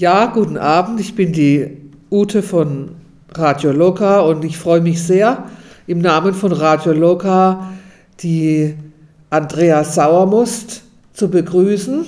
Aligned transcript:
Ja, 0.00 0.24
guten 0.32 0.56
Abend. 0.56 0.98
Ich 0.98 1.14
bin 1.14 1.30
die 1.34 1.76
Ute 2.10 2.42
von 2.42 2.92
Radio 3.34 3.70
Loka 3.70 4.20
und 4.20 4.46
ich 4.46 4.56
freue 4.56 4.80
mich 4.80 5.02
sehr, 5.02 5.44
im 5.86 5.98
Namen 5.98 6.32
von 6.32 6.52
Radio 6.52 6.94
Loka 6.94 7.68
die 8.22 8.76
Andrea 9.28 9.84
Sauermust 9.84 10.84
zu 11.12 11.28
begrüßen. 11.28 12.06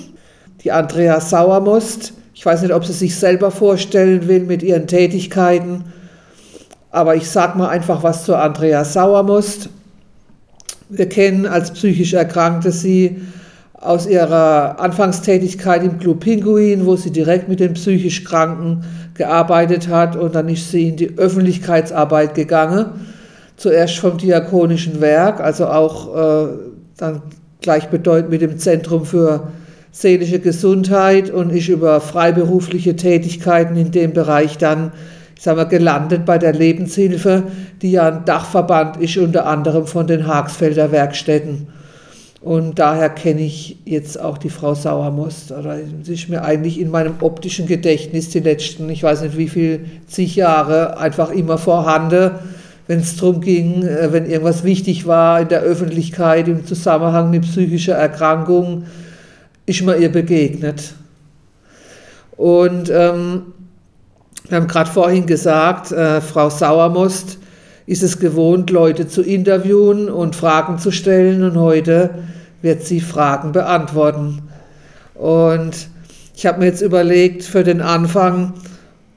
Die 0.63 0.71
Andrea 0.71 1.21
Sauermust, 1.21 2.13
ich 2.33 2.43
weiß 2.43 2.63
nicht, 2.63 2.73
ob 2.73 2.83
sie 2.83 2.93
sich 2.93 3.15
selber 3.15 3.51
vorstellen 3.51 4.27
will 4.27 4.45
mit 4.45 4.63
ihren 4.63 4.87
Tätigkeiten, 4.87 5.83
aber 6.89 7.15
ich 7.15 7.29
sage 7.29 7.59
mal 7.59 7.69
einfach 7.69 8.01
was 8.01 8.25
zu 8.25 8.35
Andrea 8.35 8.85
Sauermust. 8.85 9.69
Wir 10.89 11.07
kennen 11.09 11.45
als 11.45 11.69
psychisch 11.69 12.13
Erkrankte 12.13 12.71
sie 12.71 13.21
aus 13.83 14.07
ihrer 14.07 14.79
Anfangstätigkeit 14.79 15.83
im 15.83 15.99
Club 15.99 16.21
Pinguin, 16.21 16.85
wo 16.85 16.95
sie 16.95 17.11
direkt 17.11 17.49
mit 17.49 17.59
den 17.59 17.73
psychisch 17.73 18.23
Kranken 18.23 18.83
gearbeitet 19.13 19.89
hat 19.89 20.15
und 20.15 20.35
dann 20.35 20.49
ist 20.49 20.71
sie 20.71 20.89
in 20.89 20.95
die 20.95 21.17
Öffentlichkeitsarbeit 21.17 22.33
gegangen, 22.33 22.85
zuerst 23.57 23.97
vom 23.97 24.17
Diakonischen 24.17 25.01
Werk, 25.01 25.39
also 25.39 25.67
auch 25.67 26.15
äh, 26.15 26.47
dann 26.97 27.21
gleichbedeutend 27.61 28.31
mit 28.31 28.41
dem 28.41 28.57
Zentrum 28.57 29.05
für 29.05 29.47
seelische 29.91 30.39
Gesundheit 30.39 31.29
und 31.29 31.51
ist 31.51 31.67
über 31.67 32.01
freiberufliche 32.01 32.95
Tätigkeiten 32.95 33.75
in 33.77 33.91
dem 33.91 34.13
Bereich 34.13 34.57
dann 34.57 34.91
ich 35.35 35.43
sag 35.43 35.57
mal, 35.57 35.65
gelandet 35.65 36.25
bei 36.25 36.37
der 36.37 36.53
Lebenshilfe, 36.53 37.43
die 37.81 37.91
ja 37.91 38.07
ein 38.07 38.23
Dachverband 38.23 38.95
ist, 38.97 39.17
unter 39.17 39.45
anderem 39.45 39.87
von 39.87 40.07
den 40.07 40.25
Hagsfelder 40.25 40.93
Werkstätten. 40.93 41.67
Und 42.43 42.77
daher 42.77 43.09
kenne 43.09 43.39
ich 43.39 43.77
jetzt 43.85 44.19
auch 44.19 44.37
die 44.37 44.49
Frau 44.49 44.73
Sauermost. 44.73 45.53
Sie 46.03 46.13
ist 46.13 46.27
mir 46.27 46.43
eigentlich 46.43 46.77
in 46.77 46.91
meinem 46.91 47.15
optischen 47.21 47.67
Gedächtnis 47.67 48.31
die 48.31 48.41
letzten, 48.41 48.89
ich 48.89 49.01
weiß 49.01 49.21
nicht 49.21 49.37
wie 49.37 49.47
viel, 49.47 49.85
zig 50.07 50.35
Jahre 50.35 50.97
einfach 50.97 51.29
immer 51.29 51.57
vorhanden, 51.57 52.31
wenn 52.87 52.99
es 52.99 53.15
darum 53.15 53.39
ging, 53.39 53.83
äh, 53.83 54.11
wenn 54.11 54.29
irgendwas 54.29 54.65
wichtig 54.65 55.07
war 55.07 55.39
in 55.39 55.47
der 55.47 55.61
Öffentlichkeit 55.61 56.49
im 56.49 56.65
Zusammenhang 56.65 57.29
mit 57.29 57.43
psychischer 57.43 57.95
Erkrankung, 57.95 58.87
ist 59.65 59.81
mir 59.81 59.95
ihr 59.95 60.11
begegnet. 60.11 60.95
Und 62.35 62.89
ähm, 62.89 63.53
wir 64.49 64.57
haben 64.57 64.67
gerade 64.67 64.89
vorhin 64.89 65.25
gesagt, 65.25 65.93
äh, 65.93 66.19
Frau 66.19 66.49
Sauermost 66.49 67.37
ist 67.85 68.03
es 68.03 68.19
gewohnt, 68.19 68.69
Leute 68.69 69.07
zu 69.07 69.21
interviewen 69.21 70.09
und 70.09 70.35
Fragen 70.35 70.79
zu 70.79 70.91
stellen 70.91 71.43
und 71.43 71.57
heute 71.57 72.11
wird 72.61 72.83
sie 72.83 73.01
Fragen 73.01 73.51
beantworten. 73.51 74.43
Und 75.15 75.89
ich 76.35 76.45
habe 76.45 76.59
mir 76.59 76.65
jetzt 76.65 76.81
überlegt 76.81 77.43
für 77.43 77.63
den 77.63 77.81
Anfang, 77.81 78.53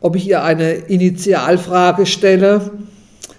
ob 0.01 0.17
ich 0.17 0.29
ihr 0.29 0.43
eine 0.43 0.73
Initialfrage 0.73 2.07
stelle, 2.07 2.71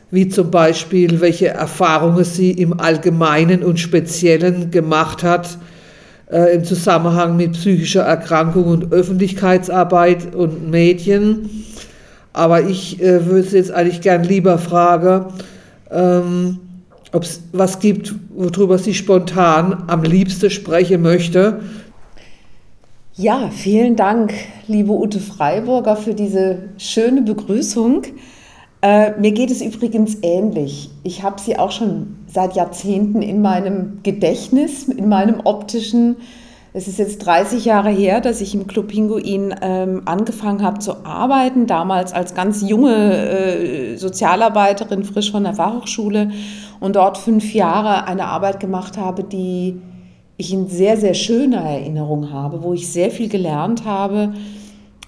wie 0.10 0.30
zum 0.30 0.50
Beispiel, 0.50 1.20
welche 1.20 1.50
Erfahrungen 1.50 2.24
sie 2.24 2.52
im 2.52 2.80
Allgemeinen 2.80 3.64
und 3.64 3.80
Speziellen 3.80 4.72
gemacht 4.72 5.24
hat 5.24 5.58
äh, 6.32 6.56
im 6.56 6.64
Zusammenhang 6.64 7.36
mit 7.36 7.54
psychischer 7.54 8.04
Erkrankung 8.04 8.66
und 8.66 8.94
Öffentlichkeitsarbeit 8.94 10.34
und 10.34 10.70
Medien 10.70 11.50
aber 12.38 12.62
ich 12.62 13.02
äh, 13.02 13.26
würde 13.26 13.48
jetzt 13.58 13.72
eigentlich 13.72 14.02
gern 14.02 14.24
lieber 14.24 14.60
fragen, 14.60 15.26
ähm, 15.90 16.60
ob 17.12 17.24
es 17.24 17.42
was 17.52 17.80
gibt, 17.80 18.14
worüber 18.30 18.78
sie 18.78 18.94
spontan 18.94 19.86
am 19.88 20.04
liebsten 20.04 20.52
sprechen 20.52 21.02
möchte. 21.02 21.62
Ja, 23.16 23.50
vielen 23.52 23.96
Dank, 23.96 24.34
liebe 24.68 24.92
Ute 24.92 25.20
Freiburger, 25.20 25.96
für 25.96 26.14
diese 26.14 26.60
schöne 26.78 27.24
Begrüßung. 27.24 28.04
Äh, 28.84 29.20
mir 29.20 29.32
geht 29.32 29.50
es 29.50 29.62
übrigens 29.62 30.18
ähnlich. 30.22 30.92
Ich 31.04 31.24
habe 31.24 31.42
sie 31.42 31.58
auch 31.58 31.72
schon 31.72 32.18
seit 32.28 32.56
Jahrzehnten 32.56 33.24
in 33.24 33.42
meinem 33.42 34.02
Gedächtnis, 34.04 34.88
in 34.88 35.10
meinem 35.10 35.42
optischen 35.44 36.18
es 36.74 36.88
ist 36.88 37.00
jetzt 37.00 37.26
30 37.26 37.66
Jahre 37.66 37.90
her, 37.90 38.22
dass 38.22 38.42
ich 38.42 38.54
im 38.54 38.68
Club 38.68 38.90
Pinguin 38.90 39.56
ähm, 39.62 40.02
angefangen 40.06 40.62
habe 40.62 40.80
zu 40.80 41.06
arbeiten, 41.06 41.66
damals 41.66 42.14
als 42.14 42.36
ganz 42.36 42.68
junge 42.68 42.94
äh, 42.94 43.96
Sozialarbeiterin, 43.98 45.04
frisch 45.04 45.32
von 45.32 45.44
der 45.44 45.54
Fachhochschule 45.54 46.32
und 46.80 46.96
dort 46.96 47.18
fünf 47.18 47.54
Jahre 47.54 48.06
eine 48.06 48.26
Arbeit 48.26 48.60
gemacht 48.60 48.98
habe, 48.98 49.24
die 49.24 49.82
ich 50.38 50.54
in 50.54 50.68
sehr, 50.68 50.98
sehr 50.98 51.14
schöner 51.14 51.62
Erinnerung 51.62 52.32
habe, 52.32 52.62
wo 52.62 52.74
ich 52.74 52.92
sehr 52.92 53.10
viel 53.10 53.30
gelernt 53.30 53.86
habe, 53.86 54.34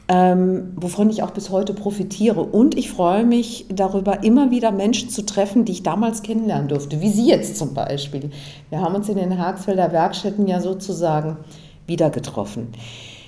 ähm, 0.09 0.74
wovon 0.75 1.12
ich 1.12 1.22
auch 1.22 1.31
bis 1.31 1.52
heute 1.52 1.74
profitiere. 1.74 2.42
Und 2.42 2.75
ich 2.75 2.92
freue 2.92 3.24
mich 3.24 3.68
darüber, 3.70 4.24
immer 4.24 4.50
wieder 4.50 4.72
Menschen 4.72 5.09
zu 5.09 5.24
treffen, 5.24 5.66
die 5.66 5.72
ich 5.74 5.84
damals 5.84 6.24
kennenlernen 6.24 6.68
durfte, 6.68 7.00
wie 7.00 7.12
Sie 7.12 7.28
jetzt 7.28 7.58
zum 7.58 7.75
Beispiel. 7.75 8.31
Wir 8.70 8.81
haben 8.81 8.96
uns 8.96 9.08
in 9.08 9.18
den 9.18 9.38
Hagsfelder 9.38 9.92
Werkstätten 9.92 10.47
ja 10.47 10.62
sozusagen 10.62 11.38
wieder 11.86 12.09
getroffen. 12.09 12.70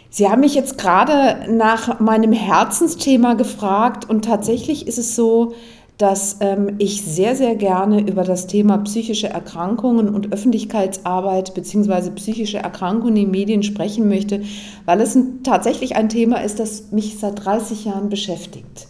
Sie 0.09 0.27
haben 0.27 0.41
mich 0.41 0.55
jetzt 0.55 0.77
gerade 0.77 1.49
nach 1.49 1.99
meinem 1.99 2.33
Herzensthema 2.33 3.35
gefragt 3.35 4.09
und 4.09 4.25
tatsächlich 4.25 4.87
ist 4.87 4.97
es 4.97 5.15
so, 5.15 5.53
dass 6.01 6.37
ähm, 6.39 6.77
ich 6.79 7.03
sehr, 7.03 7.35
sehr 7.35 7.55
gerne 7.55 8.01
über 8.01 8.23
das 8.23 8.47
Thema 8.47 8.79
psychische 8.79 9.29
Erkrankungen 9.29 10.09
und 10.09 10.33
Öffentlichkeitsarbeit 10.33 11.53
bzw. 11.53 12.09
psychische 12.15 12.57
Erkrankungen 12.57 13.15
in 13.17 13.25
den 13.25 13.31
Medien 13.31 13.61
sprechen 13.61 14.07
möchte, 14.07 14.41
weil 14.85 14.99
es 14.99 15.13
ein, 15.13 15.43
tatsächlich 15.43 15.95
ein 15.95 16.09
Thema 16.09 16.37
ist, 16.37 16.59
das 16.59 16.91
mich 16.91 17.19
seit 17.19 17.45
30 17.45 17.85
Jahren 17.85 18.09
beschäftigt. 18.09 18.87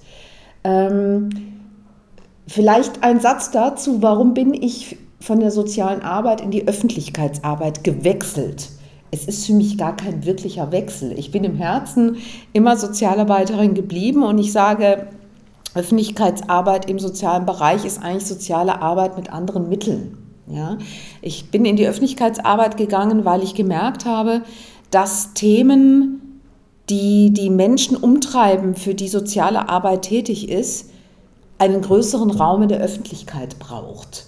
Ähm, 0.63 1.31
vielleicht 2.47 3.03
ein 3.03 3.19
Satz 3.19 3.51
dazu, 3.51 4.01
warum 4.01 4.33
bin 4.33 4.53
ich 4.53 4.97
von 5.19 5.41
der 5.41 5.51
sozialen 5.51 6.01
Arbeit 6.01 6.39
in 6.39 6.51
die 6.51 6.65
Öffentlichkeitsarbeit 6.65 7.83
gewechselt? 7.83 8.69
es 9.13 9.25
ist 9.25 9.45
für 9.45 9.53
mich 9.53 9.77
gar 9.77 9.93
kein 9.97 10.25
wirklicher 10.25 10.71
Wechsel. 10.71 11.11
Ich 11.19 11.31
bin 11.31 11.43
im 11.43 11.57
Herzen 11.57 12.15
immer 12.53 12.77
Sozialarbeiterin 12.77 13.73
geblieben 13.73 14.23
und 14.23 14.37
ich 14.37 14.53
sage, 14.53 15.09
Öffentlichkeitsarbeit 15.73 16.89
im 16.89 16.99
sozialen 16.99 17.45
Bereich 17.45 17.85
ist 17.85 18.01
eigentlich 18.01 18.25
soziale 18.25 18.81
Arbeit 18.81 19.17
mit 19.17 19.31
anderen 19.31 19.69
Mitteln. 19.69 20.17
Ja? 20.47 20.77
Ich 21.21 21.49
bin 21.49 21.65
in 21.65 21.75
die 21.75 21.87
Öffentlichkeitsarbeit 21.87 22.77
gegangen, 22.77 23.25
weil 23.25 23.43
ich 23.43 23.55
gemerkt 23.55 24.05
habe, 24.05 24.41
dass 24.89 25.33
Themen, 25.33 26.41
die 26.89 27.31
die 27.31 27.49
Menschen 27.49 27.95
umtreiben, 27.95 28.75
für 28.75 28.93
die 28.93 29.07
soziale 29.07 29.69
Arbeit 29.69 30.03
tätig 30.03 30.49
ist, 30.49 30.89
einen 31.57 31.81
größeren 31.81 32.31
Raum 32.31 32.63
in 32.63 32.69
der 32.69 32.81
Öffentlichkeit 32.81 33.59
braucht. 33.59 34.25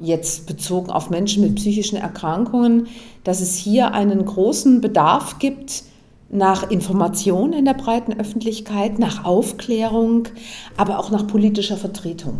Jetzt 0.00 0.46
bezogen 0.46 0.90
auf 0.90 1.10
Menschen 1.10 1.42
mit 1.42 1.56
psychischen 1.56 1.96
Erkrankungen, 1.96 2.86
dass 3.24 3.40
es 3.40 3.56
hier 3.56 3.94
einen 3.94 4.24
großen 4.24 4.80
Bedarf 4.80 5.40
gibt, 5.40 5.82
nach 6.30 6.70
Information 6.70 7.52
in 7.52 7.64
der 7.64 7.74
breiten 7.74 8.18
Öffentlichkeit, 8.18 8.98
nach 8.98 9.24
Aufklärung, 9.24 10.28
aber 10.76 10.98
auch 10.98 11.10
nach 11.10 11.26
politischer 11.26 11.76
Vertretung. 11.76 12.38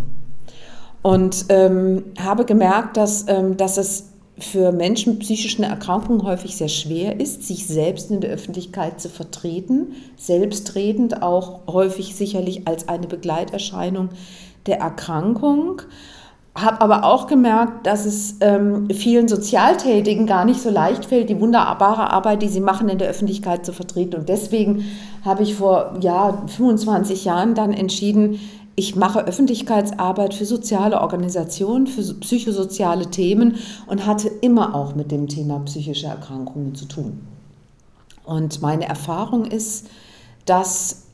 Und 1.03 1.47
ähm, 1.49 2.04
habe 2.19 2.44
gemerkt, 2.44 2.97
dass, 2.97 3.26
ähm, 3.28 3.56
dass 3.56 3.78
es 3.78 4.10
für 4.38 4.72
Menschen 4.72 5.15
mit 5.15 5.22
psychischen 5.22 5.65
Erkrankungen 5.65 6.22
häufig 6.22 6.56
sehr 6.56 6.69
schwer 6.69 7.19
ist, 7.19 7.47
sich 7.47 7.66
selbst 7.66 8.10
in 8.10 8.21
der 8.21 8.31
Öffentlichkeit 8.31 9.00
zu 9.00 9.09
vertreten, 9.09 9.94
selbstredend 10.16 11.22
auch 11.22 11.66
häufig 11.66 12.15
sicherlich 12.15 12.69
als 12.69 12.88
eine 12.88 13.06
Begleiterscheinung 13.06 14.10
der 14.66 14.78
Erkrankung 14.78 15.82
habe 16.54 16.81
aber 16.81 17.04
auch 17.04 17.26
gemerkt, 17.26 17.86
dass 17.86 18.04
es 18.04 18.36
ähm, 18.41 18.88
vielen 18.91 19.28
Sozialtätigen 19.28 20.26
gar 20.26 20.44
nicht 20.44 20.60
so 20.60 20.70
leicht 20.70 21.04
fällt, 21.04 21.31
die 21.31 21.41
wunderbare 21.41 22.10
Arbeit, 22.10 22.42
die 22.42 22.48
sie 22.48 22.60
machen, 22.60 22.88
in 22.88 22.98
der 22.98 23.09
Öffentlichkeit 23.09 23.64
zu 23.64 23.72
vertreten. 23.72 24.16
Und 24.16 24.28
deswegen 24.28 24.84
habe 25.25 25.42
ich 25.42 25.54
vor 25.54 25.94
ja, 26.00 26.43
25 26.46 27.25
Jahren 27.25 27.55
dann 27.55 27.72
entschieden, 27.72 28.40
ich 28.75 28.94
mache 28.94 29.26
Öffentlichkeitsarbeit 29.26 30.34
für 30.34 30.44
soziale 30.44 31.00
Organisationen, 31.00 31.88
für 31.88 32.02
psychosoziale 32.14 33.11
Themen 33.11 33.56
und 33.88 34.06
hatte 34.06 34.28
immer 34.40 34.75
auch 34.75 34.94
mit 34.94 35.11
dem 35.11 35.26
Thema 35.26 35.58
psychische 35.64 36.06
Erkrankungen 36.06 36.76
zu 36.76 36.84
tun. 36.84 37.20
Und 38.25 38.62
meine 38.62 38.88
Erfahrung 38.88 39.46
ist, 39.46 39.88
dass 40.44 41.07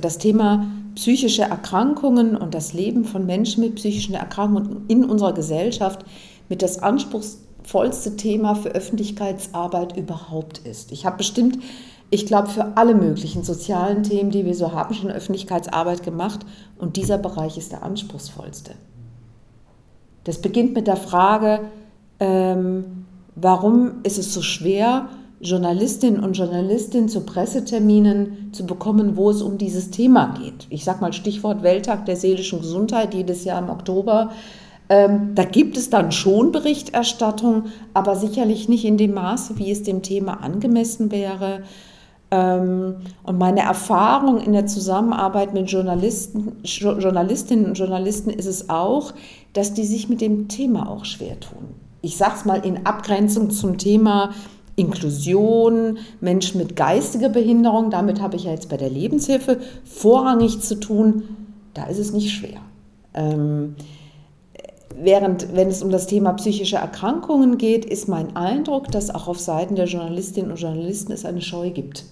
das 0.00 0.18
Thema 0.18 0.66
psychische 0.94 1.42
Erkrankungen 1.42 2.36
und 2.36 2.54
das 2.54 2.72
Leben 2.72 3.04
von 3.04 3.26
Menschen 3.26 3.62
mit 3.62 3.76
psychischen 3.76 4.14
Erkrankungen 4.14 4.84
in 4.88 5.04
unserer 5.04 5.32
Gesellschaft 5.32 6.04
mit 6.48 6.62
das 6.62 6.82
anspruchsvollste 6.82 8.16
Thema 8.16 8.54
für 8.54 8.70
Öffentlichkeitsarbeit 8.70 9.96
überhaupt 9.96 10.58
ist. 10.58 10.92
Ich 10.92 11.06
habe 11.06 11.18
bestimmt, 11.18 11.58
ich 12.10 12.26
glaube, 12.26 12.48
für 12.48 12.76
alle 12.76 12.94
möglichen 12.94 13.44
sozialen 13.44 14.02
Themen, 14.02 14.30
die 14.30 14.44
wir 14.44 14.54
so 14.54 14.72
haben, 14.72 14.94
schon 14.94 15.10
Öffentlichkeitsarbeit 15.10 16.02
gemacht 16.02 16.40
und 16.78 16.96
dieser 16.96 17.18
Bereich 17.18 17.58
ist 17.58 17.72
der 17.72 17.82
anspruchsvollste. 17.82 18.72
Das 20.24 20.40
beginnt 20.40 20.74
mit 20.74 20.86
der 20.86 20.96
Frage, 20.96 21.60
ähm, 22.20 23.06
warum 23.34 24.02
ist 24.02 24.18
es 24.18 24.34
so 24.34 24.42
schwer, 24.42 25.08
Journalistinnen 25.40 26.22
und 26.22 26.36
Journalisten 26.36 27.08
zu 27.08 27.20
Presseterminen 27.20 28.50
zu 28.52 28.66
bekommen, 28.66 29.16
wo 29.16 29.30
es 29.30 29.40
um 29.40 29.56
dieses 29.56 29.90
Thema 29.90 30.34
geht. 30.40 30.66
Ich 30.70 30.84
sage 30.84 31.00
mal 31.00 31.12
Stichwort 31.12 31.62
Welttag 31.62 32.06
der 32.06 32.16
seelischen 32.16 32.60
Gesundheit 32.60 33.14
jedes 33.14 33.44
Jahr 33.44 33.62
im 33.62 33.70
Oktober. 33.70 34.32
Ähm, 34.88 35.32
da 35.34 35.44
gibt 35.44 35.76
es 35.76 35.90
dann 35.90 36.12
schon 36.12 36.50
Berichterstattung, 36.50 37.66
aber 37.94 38.16
sicherlich 38.16 38.68
nicht 38.68 38.84
in 38.84 38.96
dem 38.96 39.14
Maße, 39.14 39.58
wie 39.58 39.70
es 39.70 39.82
dem 39.82 40.02
Thema 40.02 40.42
angemessen 40.42 41.12
wäre. 41.12 41.62
Ähm, 42.30 42.96
und 43.22 43.38
meine 43.38 43.60
Erfahrung 43.60 44.40
in 44.40 44.52
der 44.52 44.66
Zusammenarbeit 44.66 45.54
mit 45.54 45.70
Journalisten, 45.70 46.56
Journalistinnen 46.64 47.66
und 47.66 47.78
Journalisten 47.78 48.30
ist 48.30 48.46
es 48.46 48.70
auch, 48.70 49.12
dass 49.52 49.72
die 49.72 49.84
sich 49.84 50.08
mit 50.08 50.20
dem 50.20 50.48
Thema 50.48 50.88
auch 50.88 51.04
schwer 51.04 51.38
tun. 51.38 51.74
Ich 52.00 52.16
sage 52.16 52.34
es 52.36 52.44
mal 52.44 52.64
in 52.64 52.86
Abgrenzung 52.86 53.50
zum 53.50 53.78
Thema 53.78 54.30
Inklusion, 54.78 55.98
Menschen 56.20 56.58
mit 56.58 56.76
geistiger 56.76 57.28
Behinderung, 57.28 57.90
damit 57.90 58.22
habe 58.22 58.36
ich 58.36 58.44
ja 58.44 58.52
jetzt 58.52 58.68
bei 58.68 58.76
der 58.76 58.90
Lebenshilfe 58.90 59.58
vorrangig 59.84 60.60
zu 60.60 60.78
tun, 60.78 61.24
da 61.74 61.86
ist 61.86 61.98
es 61.98 62.12
nicht 62.12 62.30
schwer. 62.30 62.60
Ähm, 63.14 63.74
während, 64.96 65.54
wenn 65.54 65.68
es 65.68 65.82
um 65.82 65.90
das 65.90 66.06
Thema 66.06 66.32
psychische 66.34 66.76
Erkrankungen 66.76 67.58
geht, 67.58 67.84
ist 67.84 68.08
mein 68.08 68.36
Eindruck, 68.36 68.90
dass 68.90 69.14
auch 69.14 69.28
auf 69.28 69.38
Seiten 69.38 69.74
der 69.74 69.86
Journalistinnen 69.86 70.50
und 70.50 70.60
Journalisten 70.60 71.12
es 71.12 71.24
eine 71.24 71.42
Scheu 71.42 71.70
gibt, 71.70 72.04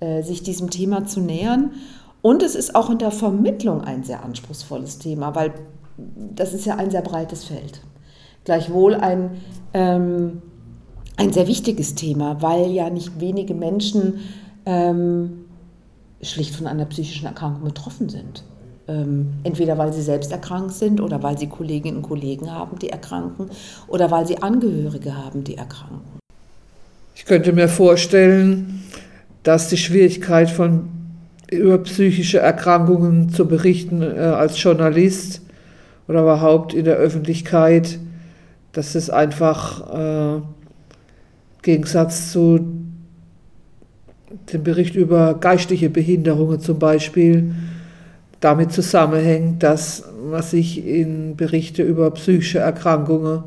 äh, 0.00 0.22
sich 0.22 0.42
diesem 0.42 0.70
Thema 0.70 1.06
zu 1.06 1.20
nähern. 1.20 1.72
Und 2.22 2.42
es 2.42 2.54
ist 2.54 2.74
auch 2.74 2.90
in 2.90 2.98
der 2.98 3.10
Vermittlung 3.10 3.82
ein 3.82 4.04
sehr 4.04 4.24
anspruchsvolles 4.24 4.98
Thema, 4.98 5.34
weil 5.34 5.54
das 6.34 6.54
ist 6.54 6.66
ja 6.66 6.76
ein 6.76 6.90
sehr 6.90 7.02
breites 7.02 7.44
Feld. 7.44 7.80
Gleichwohl 8.44 8.94
ein 8.94 9.40
ähm, 9.74 10.42
ein 11.16 11.32
sehr 11.32 11.46
wichtiges 11.46 11.94
Thema, 11.94 12.40
weil 12.40 12.70
ja 12.70 12.90
nicht 12.90 13.20
wenige 13.20 13.54
Menschen 13.54 14.20
ähm, 14.66 15.44
schlicht 16.22 16.54
von 16.54 16.66
einer 16.66 16.84
psychischen 16.86 17.26
Erkrankung 17.26 17.64
betroffen 17.64 18.08
sind. 18.08 18.44
Ähm, 18.88 19.34
entweder 19.44 19.78
weil 19.78 19.92
sie 19.92 20.02
selbst 20.02 20.32
erkrankt 20.32 20.72
sind 20.74 21.00
oder 21.00 21.22
weil 21.22 21.38
sie 21.38 21.46
Kolleginnen 21.46 21.98
und 21.98 22.02
Kollegen 22.02 22.50
haben, 22.50 22.78
die 22.78 22.90
erkranken 22.90 23.50
oder 23.86 24.10
weil 24.10 24.26
sie 24.26 24.42
Angehörige 24.42 25.16
haben, 25.16 25.44
die 25.44 25.56
erkranken. 25.56 26.20
Ich 27.14 27.24
könnte 27.24 27.52
mir 27.52 27.68
vorstellen, 27.68 28.82
dass 29.42 29.68
die 29.68 29.76
Schwierigkeit 29.76 30.50
von 30.50 30.88
über 31.50 31.78
psychische 31.78 32.38
Erkrankungen 32.38 33.30
zu 33.30 33.46
berichten 33.46 34.02
äh, 34.02 34.18
als 34.18 34.60
Journalist 34.62 35.42
oder 36.08 36.22
überhaupt 36.22 36.74
in 36.74 36.84
der 36.84 36.96
Öffentlichkeit, 36.96 37.98
dass 38.72 38.94
es 38.94 39.10
einfach 39.10 40.38
äh, 40.38 40.40
Gegensatz 41.62 42.32
zu 42.32 42.60
dem 44.52 44.62
Bericht 44.62 44.94
über 44.94 45.34
geistige 45.34 45.90
Behinderungen 45.90 46.60
zum 46.60 46.78
Beispiel 46.78 47.54
damit 48.40 48.72
zusammenhängt, 48.72 49.62
dass 49.62 50.04
man 50.30 50.42
sich 50.42 50.86
in 50.86 51.36
Berichte 51.36 51.82
über 51.82 52.10
psychische 52.12 52.58
Erkrankungen 52.58 53.44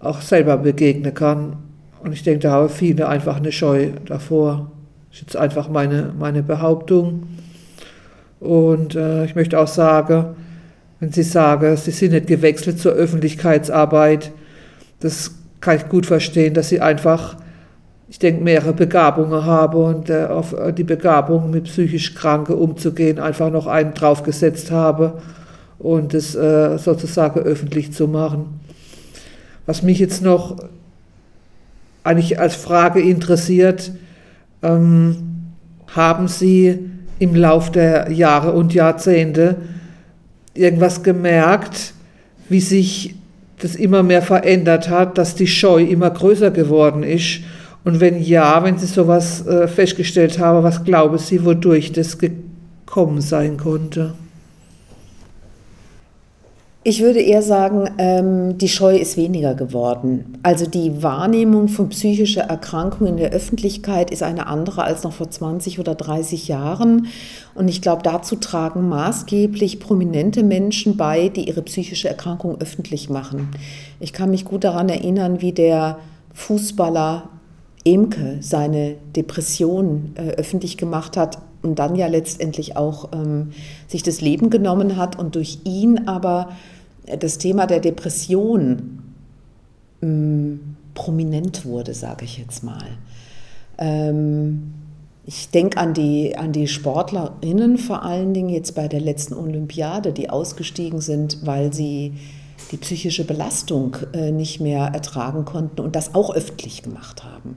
auch 0.00 0.20
selber 0.20 0.58
begegnen 0.58 1.14
kann. 1.14 1.56
Und 2.02 2.12
ich 2.12 2.22
denke, 2.22 2.40
da 2.40 2.50
haben 2.52 2.68
viele 2.68 3.08
einfach 3.08 3.36
eine 3.36 3.52
Scheu 3.52 3.90
davor. 4.04 4.70
Das 5.08 5.20
ist 5.20 5.22
jetzt 5.22 5.36
einfach 5.36 5.68
meine, 5.68 6.12
meine 6.18 6.42
Behauptung. 6.42 7.28
Und 8.40 8.94
äh, 8.94 9.24
ich 9.24 9.34
möchte 9.34 9.58
auch 9.58 9.68
sagen, 9.68 10.36
wenn 11.00 11.12
Sie 11.12 11.22
sagen, 11.22 11.76
Sie 11.76 11.92
sind 11.92 12.12
nicht 12.12 12.26
gewechselt 12.26 12.78
zur 12.78 12.92
Öffentlichkeitsarbeit, 12.92 14.32
das 15.00 15.34
kann 15.64 15.78
ich 15.78 15.88
gut 15.88 16.04
verstehen, 16.04 16.52
dass 16.52 16.68
sie 16.68 16.82
einfach, 16.82 17.36
ich 18.10 18.18
denke, 18.18 18.44
mehrere 18.44 18.74
Begabungen 18.74 19.46
haben 19.46 19.78
und 19.78 20.10
äh, 20.10 20.26
auf 20.26 20.52
äh, 20.52 20.72
die 20.74 20.84
Begabung 20.84 21.50
mit 21.50 21.64
psychisch 21.64 22.14
Kranke 22.14 22.54
umzugehen, 22.54 23.18
einfach 23.18 23.50
noch 23.50 23.66
einen 23.66 23.94
draufgesetzt 23.94 24.70
habe 24.70 25.22
und 25.78 26.12
es 26.12 26.34
äh, 26.34 26.76
sozusagen 26.76 27.40
öffentlich 27.40 27.94
zu 27.94 28.06
machen. 28.06 28.60
Was 29.64 29.82
mich 29.82 29.98
jetzt 29.98 30.22
noch 30.22 30.58
eigentlich 32.02 32.38
als 32.38 32.54
Frage 32.54 33.00
interessiert, 33.00 33.90
ähm, 34.62 35.46
haben 35.88 36.28
Sie 36.28 36.90
im 37.18 37.34
Lauf 37.34 37.72
der 37.72 38.10
Jahre 38.10 38.52
und 38.52 38.74
Jahrzehnte 38.74 39.56
irgendwas 40.52 41.02
gemerkt, 41.02 41.94
wie 42.50 42.60
sich 42.60 43.14
das 43.64 43.74
immer 43.74 44.02
mehr 44.02 44.22
verändert 44.22 44.90
hat, 44.90 45.18
dass 45.18 45.34
die 45.34 45.46
Scheu 45.46 45.82
immer 45.82 46.10
größer 46.10 46.50
geworden 46.50 47.02
ist? 47.02 47.40
Und 47.82 48.00
wenn 48.00 48.22
ja, 48.22 48.62
wenn 48.62 48.78
Sie 48.78 48.86
sowas 48.86 49.46
äh, 49.46 49.68
festgestellt 49.68 50.38
haben, 50.38 50.62
was 50.62 50.84
glauben 50.84 51.18
Sie, 51.18 51.44
wodurch 51.44 51.92
das 51.92 52.18
gekommen 52.18 53.20
sein 53.20 53.56
konnte? 53.56 54.12
Ich 56.86 57.00
würde 57.00 57.22
eher 57.22 57.40
sagen, 57.40 57.88
ähm, 57.96 58.58
die 58.58 58.68
Scheu 58.68 58.94
ist 58.94 59.16
weniger 59.16 59.54
geworden. 59.54 60.38
Also 60.42 60.66
die 60.66 61.02
Wahrnehmung 61.02 61.68
von 61.68 61.88
psychischer 61.88 62.42
Erkrankung 62.42 63.06
in 63.06 63.16
der 63.16 63.30
Öffentlichkeit 63.30 64.10
ist 64.10 64.22
eine 64.22 64.46
andere 64.48 64.84
als 64.84 65.02
noch 65.02 65.14
vor 65.14 65.30
20 65.30 65.78
oder 65.78 65.94
30 65.94 66.46
Jahren. 66.46 67.06
Und 67.54 67.68
ich 67.68 67.80
glaube, 67.80 68.02
dazu 68.02 68.36
tragen 68.36 68.86
maßgeblich 68.90 69.80
prominente 69.80 70.42
Menschen 70.42 70.98
bei, 70.98 71.30
die 71.30 71.48
ihre 71.48 71.62
psychische 71.62 72.10
Erkrankung 72.10 72.60
öffentlich 72.60 73.08
machen. 73.08 73.48
Ich 73.98 74.12
kann 74.12 74.28
mich 74.28 74.44
gut 74.44 74.62
daran 74.62 74.90
erinnern, 74.90 75.40
wie 75.40 75.52
der 75.52 75.98
Fußballer 76.34 77.30
Emke 77.86 78.36
seine 78.40 78.96
Depression 79.16 80.12
äh, 80.16 80.32
öffentlich 80.32 80.76
gemacht 80.76 81.16
hat 81.16 81.38
und 81.62 81.78
dann 81.78 81.96
ja 81.96 82.08
letztendlich 82.08 82.76
auch 82.76 83.08
ähm, 83.12 83.52
sich 83.88 84.02
das 84.02 84.20
Leben 84.20 84.50
genommen 84.50 84.96
hat 84.98 85.18
und 85.18 85.34
durch 85.34 85.60
ihn 85.64 86.06
aber 86.06 86.50
das 87.06 87.38
Thema 87.38 87.66
der 87.66 87.80
Depression 87.80 89.02
ähm, 90.02 90.76
prominent 90.94 91.64
wurde, 91.64 91.94
sage 91.94 92.24
ich 92.24 92.38
jetzt 92.38 92.62
mal. 92.62 92.98
Ähm, 93.78 94.72
ich 95.26 95.50
denke 95.50 95.78
an 95.78 95.94
die, 95.94 96.36
an 96.36 96.52
die 96.52 96.68
Sportlerinnen 96.68 97.78
vor 97.78 98.02
allen 98.02 98.34
Dingen 98.34 98.50
jetzt 98.50 98.74
bei 98.74 98.88
der 98.88 99.00
letzten 99.00 99.34
Olympiade, 99.34 100.12
die 100.12 100.28
ausgestiegen 100.28 101.00
sind, 101.00 101.46
weil 101.46 101.72
sie 101.72 102.14
die 102.70 102.76
psychische 102.76 103.24
Belastung 103.24 103.96
äh, 104.12 104.30
nicht 104.30 104.60
mehr 104.60 104.86
ertragen 104.92 105.44
konnten 105.44 105.80
und 105.80 105.96
das 105.96 106.14
auch 106.14 106.34
öffentlich 106.34 106.82
gemacht 106.82 107.24
haben. 107.24 107.56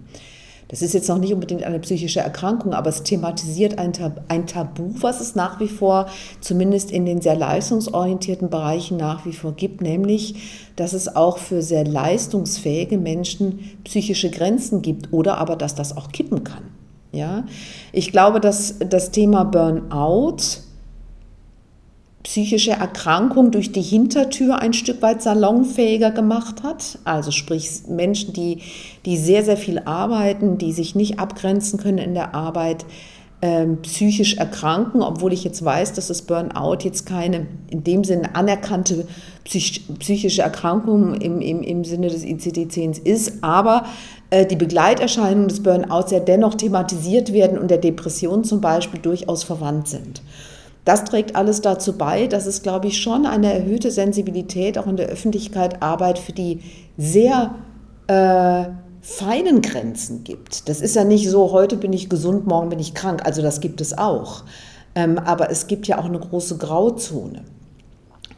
Das 0.70 0.82
ist 0.82 0.94
jetzt 0.94 1.08
noch 1.08 1.18
nicht 1.18 1.34
unbedingt 1.34 1.64
eine 1.64 1.80
psychische 1.80 2.20
Erkrankung, 2.20 2.74
aber 2.74 2.90
es 2.90 3.04
thematisiert 3.04 3.80
ein, 3.80 3.94
Tab 3.94 4.22
ein 4.28 4.48
Tabu, 4.48 4.90
was 5.00 5.22
es 5.22 5.36
nach 5.36 5.60
wie 5.60 5.70
vor, 5.70 6.08
zumindest 6.42 6.92
in 6.92 7.06
den 7.06 7.22
sehr 7.22 7.36
leistungsorientierten 7.36 8.50
Bereichen 8.50 8.98
nach 8.98 9.26
wie 9.26 9.34
vor 9.34 9.54
gibt, 9.54 9.82
nämlich, 9.82 10.70
dass 10.76 10.94
es 10.94 11.16
auch 11.16 11.38
für 11.38 11.62
sehr 11.62 11.86
leistungsfähige 11.86 12.98
Menschen 12.98 13.78
psychische 13.86 14.30
Grenzen 14.30 14.82
gibt 14.82 15.14
oder 15.14 15.38
aber, 15.38 15.56
dass 15.56 15.74
das 15.74 15.96
auch 15.96 16.12
kippen 16.12 16.44
kann. 16.44 16.64
Ja? 17.14 17.46
Ich 17.94 18.12
glaube, 18.12 18.42
dass 18.42 18.76
das 18.80 19.12
Thema 19.12 19.46
Burnout 19.46 20.38
psychische 22.28 22.72
Erkrankung 22.72 23.52
durch 23.52 23.72
die 23.72 23.82
Hintertür 23.82 24.60
ein 24.60 24.74
Stück 24.74 25.02
weit 25.02 25.22
salonfähiger 25.22 26.12
gemacht 26.12 26.62
hat. 26.62 27.00
Also 27.06 27.32
sprich 27.32 27.84
Menschen, 27.88 28.34
die, 28.34 28.60
die 29.06 29.16
sehr, 29.16 29.46
sehr 29.46 29.56
viel 29.56 29.80
arbeiten, 29.86 30.58
die 30.58 30.74
sich 30.74 30.94
nicht 30.94 31.20
abgrenzen 31.20 31.80
können 31.80 32.00
in 32.00 32.14
der 32.14 32.36
Arbeit, 32.36 32.86
ähm, 33.42 33.82
psychisch 33.82 34.36
erkranken, 34.36 35.04
obwohl 35.04 35.32
ich 35.32 35.46
jetzt 35.46 35.64
weiß, 35.64 35.94
dass 35.94 36.08
das 36.08 36.24
Burnout 36.24 36.80
jetzt 36.82 37.06
keine 37.06 37.48
in 37.70 37.86
dem 37.86 38.04
Sinne 38.04 38.36
anerkannte 38.36 39.08
psych 39.46 39.84
psychische 40.00 40.42
Erkrankung 40.42 41.14
im, 41.22 41.40
im, 41.40 41.64
im 41.64 41.86
Sinne 41.86 42.10
des 42.10 42.26
ICD-10 42.26 43.06
ist, 43.06 43.42
aber 43.42 43.86
äh, 44.32 44.46
die 44.46 44.58
Begleiterscheinungen 44.58 45.48
des 45.48 45.64
Burnouts 45.64 46.12
ja 46.12 46.20
dennoch 46.20 46.56
thematisiert 46.56 47.32
werden 47.32 47.58
und 47.58 47.72
der 47.72 47.78
Depression 47.78 48.44
zum 48.44 48.60
Beispiel 48.60 49.00
durchaus 49.00 49.46
verwandt 49.46 49.88
sind. 49.88 50.22
Das 50.88 51.04
trägt 51.04 51.36
alles 51.36 51.60
dazu 51.60 51.98
bei, 51.98 52.28
dass 52.28 52.46
es, 52.46 52.62
glaube 52.62 52.88
ich, 52.88 53.02
schon 53.02 53.26
eine 53.26 53.54
erhöhte 53.54 53.92
Sensibilität 53.92 54.78
auch 54.78 54.88
in 54.88 54.96
der 54.96 55.08
Öffentlichkeit 55.08 55.84
Arbeit 55.84 56.18
für 56.18 56.32
die 56.32 56.62
sehr 56.98 57.56
äh, 58.08 58.70
feinen 59.02 59.62
Grenzen 59.62 60.24
gibt. 60.24 60.70
Das 60.70 60.80
ist 60.80 60.96
ja 60.96 61.04
nicht 61.04 61.30
so, 61.30 61.52
heute 61.52 61.76
bin 61.76 61.92
ich 61.92 62.08
gesund, 62.08 62.48
morgen 62.48 62.70
bin 62.70 62.80
ich 62.80 62.94
krank. 62.94 63.26
Also 63.26 63.42
das 63.42 63.60
gibt 63.60 63.82
es 63.82 63.98
auch. 63.98 64.46
Ähm, 64.96 65.20
aber 65.20 65.52
es 65.52 65.68
gibt 65.68 65.90
ja 65.90 65.98
auch 65.98 66.06
eine 66.06 66.20
große 66.20 66.58
Grauzone. 66.58 67.44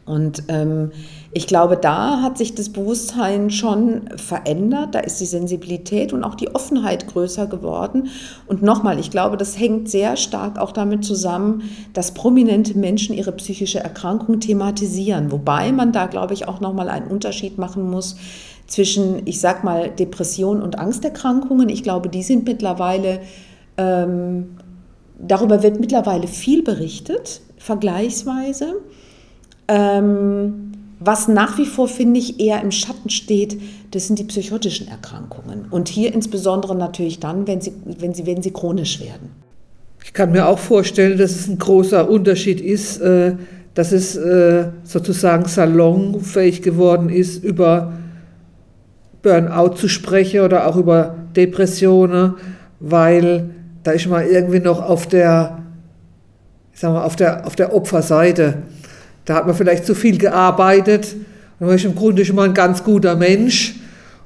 Und 0.07 0.41
ähm, 0.47 0.91
ich 1.31 1.45
glaube, 1.45 1.77
da 1.77 2.23
hat 2.23 2.39
sich 2.39 2.55
das 2.55 2.69
Bewusstsein 2.69 3.51
schon 3.51 4.09
verändert. 4.17 4.95
Da 4.95 4.99
ist 4.99 5.21
die 5.21 5.27
Sensibilität 5.27 6.11
und 6.11 6.23
auch 6.23 6.33
die 6.33 6.55
Offenheit 6.55 7.07
größer 7.07 7.45
geworden. 7.45 8.07
Und 8.47 8.63
nochmal, 8.63 8.99
ich 8.99 9.11
glaube, 9.11 9.37
das 9.37 9.59
hängt 9.59 9.89
sehr 9.89 10.17
stark 10.17 10.57
auch 10.57 10.71
damit 10.71 11.05
zusammen, 11.05 11.69
dass 11.93 12.15
prominente 12.15 12.75
Menschen 12.75 13.15
ihre 13.15 13.31
psychische 13.33 13.79
Erkrankung 13.79 14.39
thematisieren. 14.39 15.31
Wobei 15.31 15.71
man 15.71 15.91
da, 15.91 16.07
glaube 16.07 16.33
ich, 16.33 16.47
auch 16.47 16.61
nochmal 16.61 16.89
einen 16.89 17.07
Unterschied 17.07 17.59
machen 17.59 17.87
muss 17.87 18.15
zwischen, 18.65 19.21
ich 19.25 19.39
sag 19.39 19.63
mal, 19.63 19.89
Depression 19.91 20.63
und 20.63 20.79
Angsterkrankungen. 20.79 21.69
Ich 21.69 21.83
glaube, 21.83 22.09
die 22.09 22.23
sind 22.23 22.47
mittlerweile, 22.47 23.19
ähm, 23.77 24.57
darüber 25.19 25.61
wird 25.61 25.79
mittlerweile 25.79 26.25
viel 26.25 26.63
berichtet, 26.63 27.41
vergleichsweise. 27.57 28.77
Ähm, 29.67 30.68
was 30.99 31.27
nach 31.27 31.57
wie 31.57 31.65
vor, 31.65 31.87
finde 31.87 32.19
ich, 32.19 32.39
eher 32.39 32.61
im 32.61 32.71
Schatten 32.71 33.09
steht, 33.09 33.59
das 33.91 34.07
sind 34.07 34.19
die 34.19 34.25
psychotischen 34.25 34.87
Erkrankungen. 34.87 35.65
Und 35.69 35.87
hier 35.87 36.13
insbesondere 36.13 36.75
natürlich 36.75 37.19
dann, 37.19 37.47
wenn 37.47 37.61
sie, 37.61 37.73
wenn 37.85 38.13
sie, 38.13 38.25
wenn 38.25 38.41
sie 38.41 38.51
chronisch 38.51 38.99
werden. 38.99 39.29
Ich 40.03 40.13
kann 40.13 40.31
mir 40.31 40.47
auch 40.47 40.59
vorstellen, 40.59 41.17
dass 41.17 41.31
es 41.31 41.47
ein 41.47 41.57
großer 41.57 42.09
Unterschied 42.09 42.61
ist, 42.61 42.99
äh, 42.99 43.35
dass 43.73 43.91
es 43.91 44.15
äh, 44.15 44.69
sozusagen 44.83 45.45
salonfähig 45.45 46.61
geworden 46.61 47.09
ist, 47.09 47.43
über 47.43 47.93
Burnout 49.21 49.75
zu 49.75 49.87
sprechen 49.87 50.41
oder 50.41 50.67
auch 50.67 50.75
über 50.75 51.15
Depressionen, 51.35 52.35
weil 52.79 53.49
da 53.83 53.91
ist 53.91 54.07
man 54.07 54.27
irgendwie 54.27 54.59
noch 54.59 54.81
auf 54.81 55.07
der, 55.07 55.59
ich 56.73 56.79
sag 56.79 56.93
mal, 56.93 57.03
auf 57.03 57.15
der, 57.15 57.45
auf 57.45 57.55
der 57.55 57.73
Opferseite. 57.73 58.63
Da 59.25 59.35
hat 59.35 59.45
man 59.45 59.55
vielleicht 59.55 59.85
zu 59.85 59.95
viel 59.95 60.17
gearbeitet 60.17 61.15
und 61.59 61.67
man 61.67 61.75
ist 61.75 61.85
im 61.85 61.95
Grunde 61.95 62.25
schon 62.25 62.35
mal 62.35 62.45
ein 62.45 62.53
ganz 62.53 62.83
guter 62.83 63.15
Mensch 63.15 63.75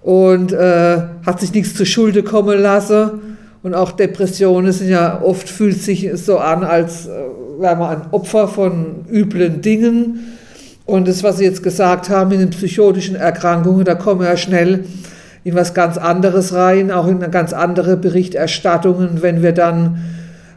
und 0.02 0.52
äh, 0.52 0.98
hat 1.26 1.40
sich 1.40 1.54
nichts 1.54 1.76
zur 1.76 1.86
Schulde 1.86 2.24
kommen 2.24 2.60
lassen. 2.60 3.38
Und 3.64 3.74
auch 3.74 3.94
Depressionen 3.94 4.72
sind 4.74 4.90
ja 4.90 5.22
oft, 5.22 5.50
fühlt 5.50 5.82
sich 5.82 6.10
so 6.16 6.38
an, 6.38 6.64
als 6.64 7.08
äh, 7.08 7.12
wäre 7.60 7.76
man 7.78 7.90
ein 7.90 8.02
Opfer 8.12 8.48
von 8.48 9.06
üblen 9.10 9.62
Dingen. 9.62 10.38
Und 10.86 11.08
das, 11.08 11.24
was 11.24 11.38
Sie 11.38 11.46
jetzt 11.46 11.64
gesagt 11.64 12.10
haben 12.10 12.32
in 12.34 12.40
den 12.40 12.50
psychotischen 12.50 13.16
Erkrankungen, 13.16 13.86
da 13.86 13.96
kommen 13.96 14.20
wir 14.20 14.28
ja 14.28 14.38
schnell 14.38 14.84
in 15.46 15.56
was 15.56 15.74
ganz 15.74 15.98
anderes 15.98 16.54
rein, 16.54 16.92
auch 16.92 17.08
in 17.08 17.20
ganz 17.32 17.54
andere 17.54 17.96
Berichterstattungen, 17.96 19.22
wenn 19.22 19.42
wir 19.42 19.54
dann 19.54 20.04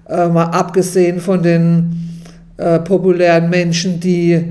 äh, 0.09 0.28
mal 0.28 0.47
abgesehen 0.47 1.21
von 1.21 1.43
den 1.43 2.16
äh, 2.57 2.79
populären 2.79 3.51
Menschen, 3.51 4.01
die 4.01 4.43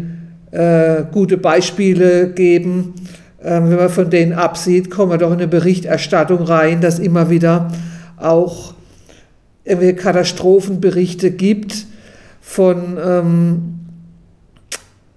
äh, 0.51 1.03
gute 1.11 1.37
Beispiele 1.37 2.29
geben. 2.29 2.93
Äh, 3.41 3.61
wenn 3.61 3.75
man 3.75 3.89
von 3.89 4.09
denen 4.09 4.33
absieht, 4.33 4.89
kommen 4.89 5.11
wir 5.11 5.17
doch 5.17 5.31
in 5.31 5.37
eine 5.37 5.47
Berichterstattung 5.47 6.43
rein, 6.43 6.81
dass 6.81 6.99
immer 6.99 7.29
wieder 7.29 7.71
auch 8.17 8.73
irgendwelche 9.63 9.95
Katastrophenberichte 9.95 11.31
gibt 11.31 11.87
von 12.41 12.97
ähm, 13.03 13.79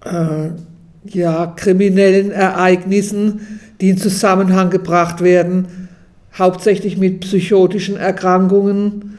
äh, 0.03 0.49
ja, 1.05 1.53
kriminellen 1.55 2.31
Ereignissen, 2.31 3.59
die 3.79 3.89
in 3.89 3.97
Zusammenhang 3.97 4.69
gebracht 4.69 5.21
werden, 5.21 5.89
hauptsächlich 6.37 6.97
mit 6.97 7.21
psychotischen 7.21 7.97
Erkrankungen 7.97 9.18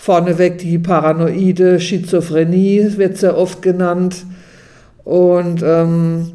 Vorneweg 0.00 0.58
die 0.58 0.78
paranoide 0.78 1.80
Schizophrenie 1.80 2.96
wird 2.98 3.16
sehr 3.16 3.36
oft 3.36 3.62
genannt. 3.62 4.24
Und 5.02 5.60
ähm, 5.64 6.28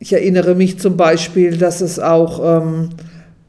ich 0.00 0.12
erinnere 0.12 0.56
mich 0.56 0.80
zum 0.80 0.96
Beispiel, 0.96 1.56
dass 1.56 1.80
es 1.80 2.00
auch 2.00 2.62
ähm, 2.62 2.90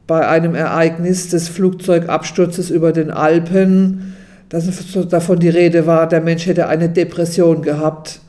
bei 0.06 0.28
einem 0.28 0.54
Ereignis 0.54 1.28
des 1.28 1.48
Flugzeugabsturzes 1.48 2.70
über 2.70 2.92
den 2.92 3.10
Alpen, 3.10 4.14
dass 4.48 4.68
davon 5.08 5.40
die 5.40 5.48
Rede 5.48 5.86
war, 5.88 6.08
der 6.08 6.20
Mensch 6.20 6.46
hätte 6.46 6.68
eine 6.68 6.88
Depression 6.88 7.62
gehabt. 7.62 8.20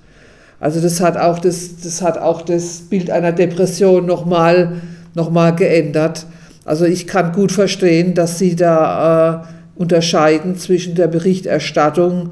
Also 0.59 0.81
das 0.81 0.99
hat 0.99 1.15
auch 1.15 1.37
das, 1.37 1.77
das, 1.83 2.01
hat 2.01 2.17
auch 2.17 2.41
das 2.41 2.79
Bild 2.89 3.11
einer 3.11 3.33
Depression 3.33 4.07
nochmal 4.07 4.81
noch 5.13 5.29
mal 5.29 5.55
geändert. 5.55 6.25
Also 6.65 6.85
ich 6.85 7.05
kann 7.05 7.33
gut 7.33 7.51
verstehen, 7.51 8.15
dass 8.15 8.39
Sie 8.39 8.55
da 8.55 9.43
äh, 9.45 9.54
unterscheiden 9.75 10.55
zwischen 10.57 10.95
der 10.95 11.07
Berichterstattung 11.07 12.31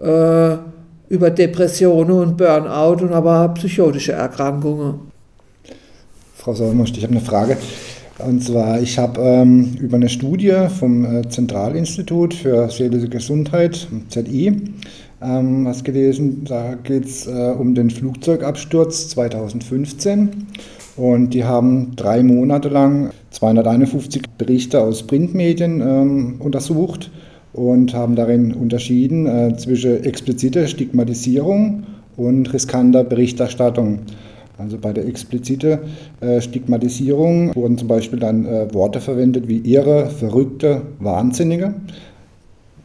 äh, 0.00 0.56
über 1.08 1.30
Depressionen 1.30 2.10
und 2.10 2.36
Burnout 2.36 3.04
und 3.04 3.12
aber 3.12 3.48
psychotische 3.54 4.12
Erkrankungen. 4.12 5.12
Frau 6.36 6.54
Solmost, 6.54 6.96
ich 6.96 7.04
habe 7.04 7.12
eine 7.14 7.22
Frage. 7.22 7.56
Und 8.18 8.44
zwar, 8.44 8.80
ich 8.80 8.96
habe 8.98 9.20
ähm, 9.20 9.76
über 9.80 9.96
eine 9.96 10.08
Studie 10.08 10.54
vom 10.78 11.04
äh, 11.04 11.28
Zentralinstitut 11.28 12.34
für 12.34 12.68
seelische 12.70 13.08
Gesundheit, 13.08 13.88
ZI, 14.08 14.52
ähm, 15.20 15.64
was 15.64 15.82
gelesen. 15.82 16.44
Da 16.44 16.74
geht 16.74 17.06
es 17.06 17.26
äh, 17.26 17.30
um 17.30 17.74
den 17.74 17.90
Flugzeugabsturz 17.90 19.08
2015. 19.08 20.46
Und 20.96 21.30
die 21.30 21.44
haben 21.44 21.96
drei 21.96 22.22
Monate 22.22 22.68
lang 22.68 23.10
251 23.30 24.22
Berichte 24.38 24.80
aus 24.80 25.02
Printmedien 25.04 25.80
ähm, 25.80 26.34
untersucht 26.38 27.10
und 27.52 27.94
haben 27.94 28.14
darin 28.14 28.52
unterschieden 28.54 29.26
äh, 29.26 29.56
zwischen 29.56 30.04
expliziter 30.04 30.66
Stigmatisierung 30.66 31.84
und 32.16 32.52
riskanter 32.52 33.02
Berichterstattung. 33.02 34.00
Also 34.56 34.78
bei 34.78 34.92
der 34.92 35.06
expliziten 35.06 35.78
äh, 36.20 36.40
Stigmatisierung 36.40 37.54
wurden 37.56 37.76
zum 37.76 37.88
Beispiel 37.88 38.20
dann 38.20 38.46
äh, 38.46 38.72
Worte 38.72 39.00
verwendet 39.00 39.48
wie 39.48 39.58
Irre, 39.58 40.10
Verrückte, 40.10 40.82
Wahnsinnige. 41.00 41.74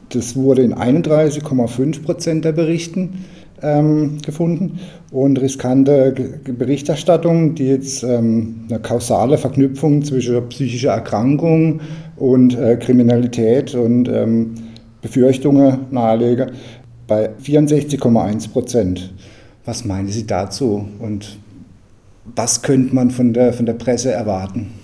Das 0.10 0.36
wurde 0.36 0.63
in 0.63 0.74
31,5 0.74 2.01
Prozent 2.01 2.46
der 2.46 2.54
Berichten 2.54 3.25
ähm, 3.62 4.18
gefunden 4.25 4.80
und 5.12 5.39
riskante 5.39 6.13
Berichterstattung, 6.46 7.56
die 7.56 7.68
jetzt 7.68 8.04
ähm, 8.04 8.66
eine 8.70 8.80
kausale 8.80 9.38
Verknüpfung 9.38 10.04
zwischen 10.04 10.48
psychischer 10.50 10.92
Erkrankung 10.92 11.82
und 12.18 12.58
äh, 12.58 12.78
Kriminalität 12.78 13.75
und 13.75 14.08
ähm, 14.08 14.56
Befürchtungen 15.01 15.88
nahelege, 15.92 16.48
bei 17.08 17.30
64,1 17.44 18.51
Prozent. 18.51 19.13
Was 19.66 19.86
meinen 19.86 20.08
Sie 20.08 20.25
dazu 20.25 20.88
und 21.00 21.38
was 22.36 22.62
könnte 22.62 22.94
man 22.96 23.12
von 23.12 23.34
der, 23.34 23.54
von 23.54 23.66
der 23.66 23.74
Presse 23.74 24.12
erwarten? 24.12 24.78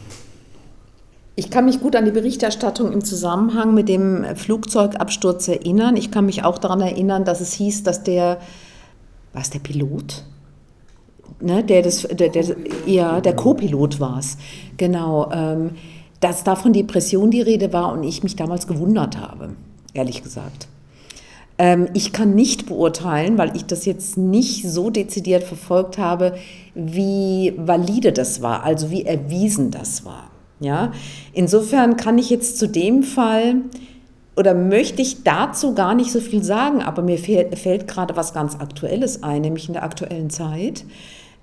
Ich 1.36 1.50
kann 1.50 1.66
mich 1.66 1.82
gut 1.82 1.96
an 1.96 2.06
die 2.06 2.12
Berichterstattung 2.12 2.94
im 2.94 3.04
Zusammenhang 3.04 3.74
mit 3.74 3.90
dem 3.90 4.26
Flugzeugabsturz 4.36 5.48
erinnern. 5.50 5.98
Ich 5.98 6.10
kann 6.10 6.26
mich 6.26 6.44
auch 6.44 6.58
daran 6.58 6.82
erinnern, 6.82 7.26
dass 7.26 7.42
es 7.42 7.54
hieß, 7.54 7.84
dass 7.84 8.04
der 8.04 8.40
war 9.36 9.42
es 9.42 9.50
der 9.50 9.60
Pilot? 9.60 10.24
Ne, 11.42 11.62
der 11.64 11.82
das, 11.82 12.04
der, 12.04 12.30
der, 12.30 12.56
ja, 12.86 13.20
der 13.20 13.36
Co-Pilot 13.36 14.00
war 14.00 14.20
es, 14.20 14.38
genau. 14.78 15.30
Ähm, 15.32 15.72
dass 16.22 16.46
da 16.46 16.56
von 16.56 16.72
Depression 16.72 17.30
die 17.30 17.42
Rede 17.42 17.74
war 17.74 17.92
und 17.92 18.04
ich 18.04 18.24
mich 18.24 18.38
damals 18.38 18.66
gewundert 18.66 19.18
habe, 19.18 19.50
ehrlich 19.94 20.24
gesagt. 20.24 20.70
Ähm, 21.58 21.90
ich 21.94 22.14
kann 22.14 22.34
nicht 22.34 22.68
beurteilen, 22.68 23.38
weil 23.38 23.54
ich 23.58 23.66
das 23.66 23.86
jetzt 23.86 24.18
nicht 24.18 24.68
so 24.70 24.90
dezidiert 24.90 25.44
verfolgt 25.44 25.98
habe, 25.98 26.36
wie 26.74 27.54
valide 27.58 28.14
das 28.14 28.42
war, 28.42 28.64
also 28.64 28.90
wie 28.90 29.06
erwiesen 29.06 29.72
das 29.72 30.06
war. 30.06 30.32
Ja? 30.66 30.92
Insofern 31.34 31.96
kann 31.96 32.18
ich 32.18 32.30
jetzt 32.30 32.58
zu 32.58 32.68
dem 32.68 33.04
Fall 33.04 33.56
oder 34.36 34.54
möchte 34.54 35.02
ich 35.02 35.24
dazu 35.24 35.74
gar 35.74 35.96
nicht 35.96 36.12
so 36.12 36.20
viel 36.20 36.44
sagen, 36.44 36.82
aber 36.82 37.02
mir 37.02 37.18
fällt, 37.18 37.58
fällt 37.58 37.88
gerade 37.88 38.16
was 38.18 38.34
ganz 38.34 38.56
Aktuelles 38.56 39.24
ein, 39.24 39.42
nämlich 39.42 39.68
in 39.68 39.74
der 39.74 39.84
aktuellen 39.84 40.30
Zeit. 40.30 40.86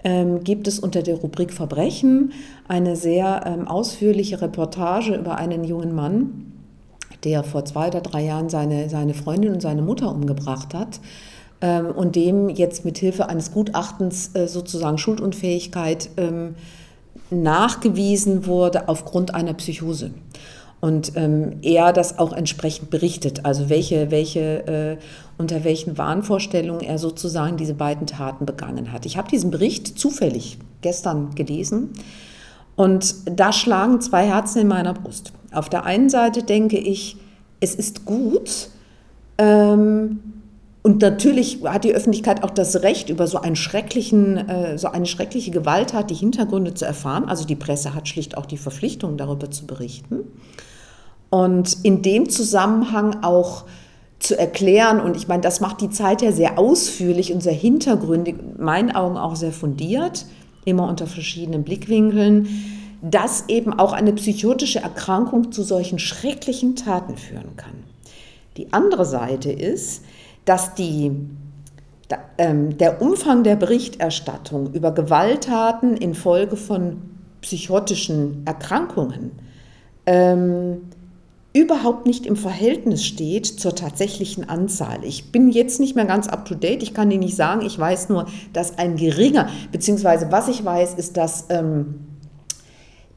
Ähm, 0.04 0.42
gibt 0.42 0.66
es 0.66 0.80
unter 0.80 1.02
der 1.02 1.14
Rubrik 1.14 1.52
Verbrechen 1.52 2.32
eine 2.66 2.96
sehr 2.96 3.44
ähm, 3.46 3.68
ausführliche 3.68 4.42
Reportage 4.42 5.14
über 5.14 5.36
einen 5.38 5.64
jungen 5.64 5.94
Mann, 5.94 6.52
der 7.22 7.44
vor 7.44 7.64
zwei 7.64 7.86
oder 7.86 8.00
drei 8.00 8.24
Jahren 8.24 8.48
seine, 8.48 8.90
seine 8.90 9.14
Freundin 9.14 9.54
und 9.54 9.62
seine 9.62 9.80
Mutter 9.80 10.10
umgebracht 10.10 10.74
hat 10.74 11.00
ähm, 11.60 11.86
und 11.86 12.16
dem 12.16 12.48
jetzt 12.48 12.84
mit 12.84 12.98
Hilfe 12.98 13.28
eines 13.28 13.52
Gutachtens 13.52 14.34
äh, 14.34 14.48
sozusagen 14.48 14.98
Schuldunfähigkeit 14.98 16.10
ähm, 16.16 16.56
nachgewiesen 17.32 18.46
wurde 18.46 18.88
aufgrund 18.88 19.34
einer 19.34 19.54
Psychose 19.54 20.12
und 20.82 21.12
ähm, 21.14 21.60
er 21.62 21.92
das 21.92 22.18
auch 22.18 22.32
entsprechend 22.32 22.90
berichtet, 22.90 23.44
also 23.44 23.70
welche, 23.70 24.10
welche, 24.10 24.66
äh, 24.66 24.96
unter 25.38 25.62
welchen 25.62 25.96
Wahnvorstellungen 25.96 26.82
er 26.82 26.98
sozusagen 26.98 27.56
diese 27.56 27.74
beiden 27.74 28.08
Taten 28.08 28.46
begangen 28.46 28.92
hat. 28.92 29.06
Ich 29.06 29.16
habe 29.16 29.30
diesen 29.30 29.52
Bericht 29.52 29.96
zufällig 29.96 30.58
gestern 30.80 31.36
gelesen 31.36 31.90
und 32.74 33.14
da 33.26 33.52
schlagen 33.52 34.00
zwei 34.00 34.26
Herzen 34.26 34.62
in 34.62 34.68
meiner 34.68 34.92
Brust. 34.92 35.32
Auf 35.52 35.68
der 35.68 35.84
einen 35.84 36.10
Seite 36.10 36.42
denke 36.42 36.78
ich, 36.78 37.16
es 37.60 37.76
ist 37.76 38.04
gut, 38.04 38.68
ähm, 39.38 40.41
und 40.82 41.00
natürlich 41.00 41.60
hat 41.64 41.84
die 41.84 41.94
Öffentlichkeit 41.94 42.42
auch 42.42 42.50
das 42.50 42.82
Recht, 42.82 43.08
über 43.08 43.28
so, 43.28 43.40
einen 43.40 43.54
schrecklichen, 43.54 44.48
äh, 44.48 44.78
so 44.78 44.88
eine 44.88 45.06
schreckliche 45.06 45.52
Gewalttat 45.52 46.10
die 46.10 46.14
Hintergründe 46.14 46.74
zu 46.74 46.84
erfahren. 46.84 47.28
Also 47.28 47.44
die 47.44 47.54
Presse 47.54 47.94
hat 47.94 48.08
schlicht 48.08 48.36
auch 48.36 48.46
die 48.46 48.56
Verpflichtung, 48.56 49.16
darüber 49.16 49.48
zu 49.50 49.64
berichten. 49.64 50.24
Und 51.30 51.78
in 51.84 52.02
dem 52.02 52.28
Zusammenhang 52.28 53.22
auch 53.22 53.64
zu 54.18 54.36
erklären, 54.36 55.00
und 55.00 55.16
ich 55.16 55.28
meine, 55.28 55.40
das 55.40 55.60
macht 55.60 55.80
die 55.80 55.90
Zeit 55.90 56.20
ja 56.20 56.32
sehr 56.32 56.58
ausführlich 56.58 57.32
und 57.32 57.42
sehr 57.42 57.54
hintergründig, 57.54 58.36
in 58.38 58.64
meinen 58.64 58.90
Augen 58.90 59.16
auch 59.16 59.36
sehr 59.36 59.52
fundiert, 59.52 60.26
immer 60.64 60.88
unter 60.88 61.06
verschiedenen 61.06 61.62
Blickwinkeln, 61.62 62.48
dass 63.02 63.48
eben 63.48 63.72
auch 63.72 63.92
eine 63.92 64.12
psychotische 64.12 64.80
Erkrankung 64.80 65.52
zu 65.52 65.62
solchen 65.62 65.98
schrecklichen 65.98 66.74
Taten 66.76 67.16
führen 67.16 67.56
kann. 67.56 67.84
Die 68.56 68.72
andere 68.72 69.04
Seite 69.04 69.50
ist, 69.50 70.02
dass 70.44 70.74
die, 70.74 71.12
ähm, 72.38 72.76
der 72.78 73.00
Umfang 73.00 73.44
der 73.44 73.56
Berichterstattung 73.56 74.72
über 74.72 74.92
Gewalttaten 74.92 75.96
infolge 75.96 76.56
von 76.56 77.02
psychotischen 77.40 78.42
Erkrankungen 78.46 79.32
ähm, 80.06 80.82
überhaupt 81.52 82.06
nicht 82.06 82.24
im 82.24 82.36
Verhältnis 82.36 83.04
steht 83.04 83.46
zur 83.46 83.74
tatsächlichen 83.74 84.48
Anzahl. 84.48 85.04
Ich 85.04 85.32
bin 85.32 85.50
jetzt 85.50 85.80
nicht 85.80 85.94
mehr 85.94 86.06
ganz 86.06 86.26
up-to-date, 86.28 86.82
ich 86.82 86.94
kann 86.94 87.10
Ihnen 87.10 87.20
nicht 87.20 87.36
sagen, 87.36 87.60
ich 87.62 87.78
weiß 87.78 88.08
nur, 88.08 88.26
dass 88.52 88.78
ein 88.78 88.96
geringer, 88.96 89.48
beziehungsweise 89.70 90.32
was 90.32 90.48
ich 90.48 90.64
weiß, 90.64 90.94
ist, 90.94 91.16
dass, 91.18 91.46
ähm, 91.50 92.06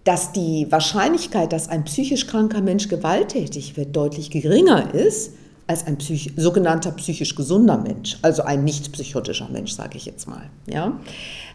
dass 0.03 0.33
die 0.33 0.67
Wahrscheinlichkeit, 0.69 1.53
dass 1.53 1.69
ein 1.69 1.85
psychisch 1.85 2.27
kranker 2.27 2.61
Mensch 2.61 2.89
gewalttätig 2.89 3.77
wird, 3.77 3.95
deutlich 3.95 4.31
geringer 4.31 4.93
ist 4.93 5.31
als 5.67 5.87
ein 5.87 5.97
psych 5.97 6.33
sogenannter 6.37 6.91
psychisch 6.91 7.35
gesunder 7.35 7.77
Mensch, 7.77 8.17
also 8.21 8.43
ein 8.43 8.63
nicht 8.63 8.91
psychotischer 8.91 9.49
Mensch, 9.49 9.71
sage 9.71 9.97
ich 9.97 10.05
jetzt 10.05 10.27
mal. 10.27 10.49
Ja? 10.67 10.99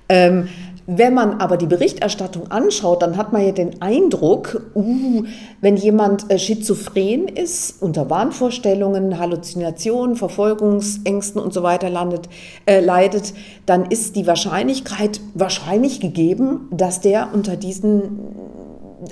Ähm, 0.09 0.49
wenn 0.87 1.15
man 1.15 1.35
aber 1.35 1.57
die 1.57 1.67
Berichterstattung 1.67 2.51
anschaut, 2.51 3.03
dann 3.03 3.17
hat 3.17 3.33
man 3.33 3.47
ja 3.47 3.53
den 3.53 3.81
Eindruck, 3.81 4.61
uh, 4.75 5.23
wenn 5.61 5.77
jemand 5.77 6.29
äh, 6.33 6.39
schizophren 6.39 7.29
ist, 7.29 7.81
unter 7.81 8.11
Wahnvorstellungen, 8.11 9.21
Halluzinationen, 9.21 10.17
Verfolgungsängsten 10.17 11.41
und 11.41 11.55
so 11.55 11.63
weiter 11.63 11.91
landet, 11.91 12.29
äh, 12.67 12.81
leidet, 12.81 13.35
dann 13.67 13.85
ist 13.85 14.17
die 14.17 14.27
Wahrscheinlichkeit 14.27 15.21
wahrscheinlich 15.35 16.01
gegeben, 16.01 16.69
dass 16.73 17.01
der 17.01 17.29
unter 17.33 17.55
diesen, 17.55 18.19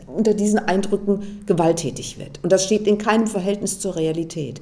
unter 0.07 0.35
diesen 0.35 0.59
Eindrücken 0.59 1.42
gewalttätig 1.47 2.18
wird. 2.18 2.40
Und 2.42 2.52
das 2.52 2.64
steht 2.64 2.87
in 2.87 2.99
keinem 2.99 3.26
Verhältnis 3.26 3.80
zur 3.80 3.97
Realität. 3.97 4.61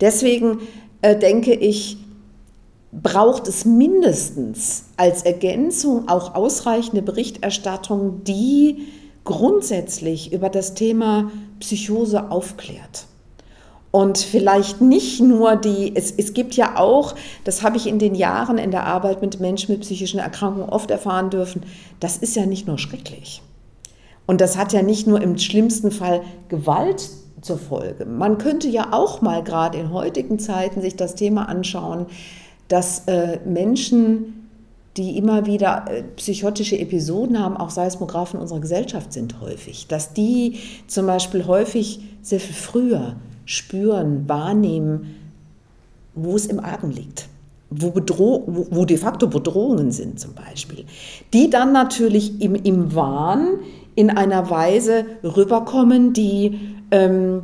Deswegen 0.00 0.60
äh, 1.02 1.16
denke 1.16 1.54
ich, 1.54 1.98
braucht 2.92 3.48
es 3.48 3.64
mindestens 3.64 4.84
als 4.96 5.22
Ergänzung 5.22 6.08
auch 6.08 6.34
ausreichende 6.34 7.02
Berichterstattung, 7.02 8.24
die 8.24 8.86
grundsätzlich 9.24 10.32
über 10.32 10.48
das 10.48 10.74
Thema 10.74 11.30
Psychose 11.60 12.30
aufklärt. 12.30 13.06
Und 13.90 14.18
vielleicht 14.18 14.80
nicht 14.80 15.20
nur 15.20 15.56
die, 15.56 15.92
es, 15.94 16.10
es 16.10 16.34
gibt 16.34 16.54
ja 16.54 16.76
auch, 16.76 17.14
das 17.44 17.62
habe 17.62 17.78
ich 17.78 17.86
in 17.86 17.98
den 17.98 18.14
Jahren 18.14 18.58
in 18.58 18.70
der 18.70 18.84
Arbeit 18.84 19.22
mit 19.22 19.40
Menschen 19.40 19.72
mit 19.72 19.80
psychischen 19.80 20.20
Erkrankungen 20.20 20.68
oft 20.68 20.90
erfahren 20.90 21.30
dürfen, 21.30 21.62
das 21.98 22.18
ist 22.18 22.36
ja 22.36 22.44
nicht 22.44 22.66
nur 22.66 22.78
schrecklich. 22.78 23.42
Und 24.28 24.42
das 24.42 24.58
hat 24.58 24.74
ja 24.74 24.82
nicht 24.82 25.06
nur 25.06 25.22
im 25.22 25.38
schlimmsten 25.38 25.90
Fall 25.90 26.20
Gewalt 26.50 27.08
zur 27.40 27.56
Folge. 27.56 28.04
Man 28.04 28.36
könnte 28.36 28.68
ja 28.68 28.88
auch 28.92 29.22
mal 29.22 29.42
gerade 29.42 29.78
in 29.78 29.90
heutigen 29.90 30.38
Zeiten 30.38 30.82
sich 30.82 30.96
das 30.96 31.14
Thema 31.14 31.48
anschauen, 31.48 32.04
dass 32.68 33.04
äh, 33.06 33.38
Menschen, 33.46 34.50
die 34.98 35.16
immer 35.16 35.46
wieder 35.46 35.86
äh, 35.88 36.02
psychotische 36.16 36.78
Episoden 36.78 37.42
haben, 37.42 37.56
auch 37.56 37.70
Seismographen 37.70 38.38
unserer 38.38 38.60
Gesellschaft 38.60 39.14
sind 39.14 39.40
häufig, 39.40 39.86
dass 39.86 40.12
die 40.12 40.58
zum 40.88 41.06
Beispiel 41.06 41.46
häufig 41.46 42.00
sehr 42.20 42.40
viel 42.40 42.54
früher 42.54 43.16
spüren, 43.46 44.28
wahrnehmen, 44.28 45.14
wo 46.14 46.36
es 46.36 46.44
im 46.44 46.60
Argen 46.60 46.90
liegt. 46.90 47.28
Wo, 47.70 47.92
Bedroh 47.92 48.44
wo, 48.46 48.66
wo 48.70 48.84
de 48.84 48.98
facto 48.98 49.26
Bedrohungen 49.26 49.90
sind 49.90 50.20
zum 50.20 50.34
Beispiel, 50.34 50.84
die 51.32 51.48
dann 51.48 51.72
natürlich 51.72 52.42
im, 52.42 52.54
im 52.54 52.94
Wahn 52.94 53.60
in 53.98 54.10
einer 54.10 54.48
Weise 54.48 55.06
rüberkommen, 55.24 56.12
die 56.12 56.60
ähm, 56.92 57.42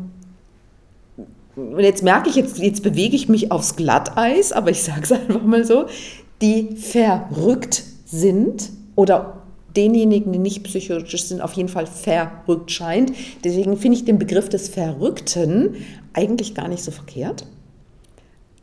jetzt 1.78 2.04
merke 2.04 2.30
ich, 2.30 2.36
jetzt, 2.36 2.58
jetzt 2.58 2.84
bewege 2.84 3.16
ich 3.16 3.28
mich 3.28 3.50
aufs 3.50 3.74
Glatteis, 3.74 4.52
aber 4.52 4.70
ich 4.70 4.84
sage 4.84 5.00
es 5.02 5.10
einfach 5.12 5.42
mal 5.42 5.64
so, 5.64 5.86
die 6.40 6.76
verrückt 6.76 7.82
sind 8.04 8.70
oder 8.94 9.42
denjenigen, 9.74 10.32
die 10.32 10.38
nicht 10.38 10.62
psychotisch 10.62 11.24
sind, 11.24 11.40
auf 11.40 11.54
jeden 11.54 11.68
Fall 11.68 11.86
verrückt 11.86 12.70
scheint. 12.70 13.10
Deswegen 13.42 13.76
finde 13.76 13.98
ich 13.98 14.04
den 14.04 14.20
Begriff 14.20 14.48
des 14.48 14.68
Verrückten 14.68 15.74
eigentlich 16.12 16.54
gar 16.54 16.68
nicht 16.68 16.84
so 16.84 16.92
verkehrt. 16.92 17.48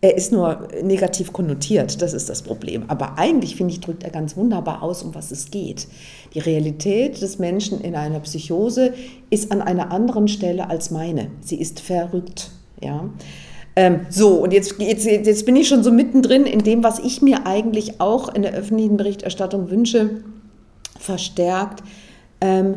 Er 0.03 0.17
ist 0.17 0.31
nur 0.31 0.67
negativ 0.81 1.31
konnotiert, 1.31 2.01
das 2.01 2.13
ist 2.13 2.27
das 2.27 2.41
Problem. 2.41 2.85
Aber 2.87 3.19
eigentlich, 3.19 3.55
finde 3.55 3.73
ich, 3.73 3.81
drückt 3.81 4.03
er 4.03 4.09
ganz 4.09 4.35
wunderbar 4.35 4.81
aus, 4.81 5.03
um 5.03 5.13
was 5.13 5.29
es 5.29 5.51
geht. 5.51 5.87
Die 6.33 6.39
Realität 6.39 7.21
des 7.21 7.37
Menschen 7.37 7.79
in 7.81 7.95
einer 7.95 8.19
Psychose 8.21 8.93
ist 9.29 9.51
an 9.51 9.61
einer 9.61 9.91
anderen 9.91 10.27
Stelle 10.27 10.71
als 10.71 10.89
meine. 10.89 11.29
Sie 11.41 11.61
ist 11.61 11.79
verrückt. 11.79 12.49
Ja. 12.81 13.11
Ähm, 13.75 14.07
so, 14.09 14.29
und 14.43 14.53
jetzt, 14.53 14.79
jetzt, 14.79 15.05
jetzt 15.05 15.45
bin 15.45 15.55
ich 15.55 15.67
schon 15.67 15.83
so 15.83 15.91
mittendrin 15.91 16.47
in 16.47 16.63
dem, 16.63 16.83
was 16.83 16.97
ich 16.97 17.21
mir 17.21 17.45
eigentlich 17.45 18.01
auch 18.01 18.33
in 18.33 18.41
der 18.41 18.53
öffentlichen 18.53 18.97
Berichterstattung 18.97 19.69
wünsche, 19.69 20.23
verstärkt. 20.99 21.83
Ähm, 22.41 22.75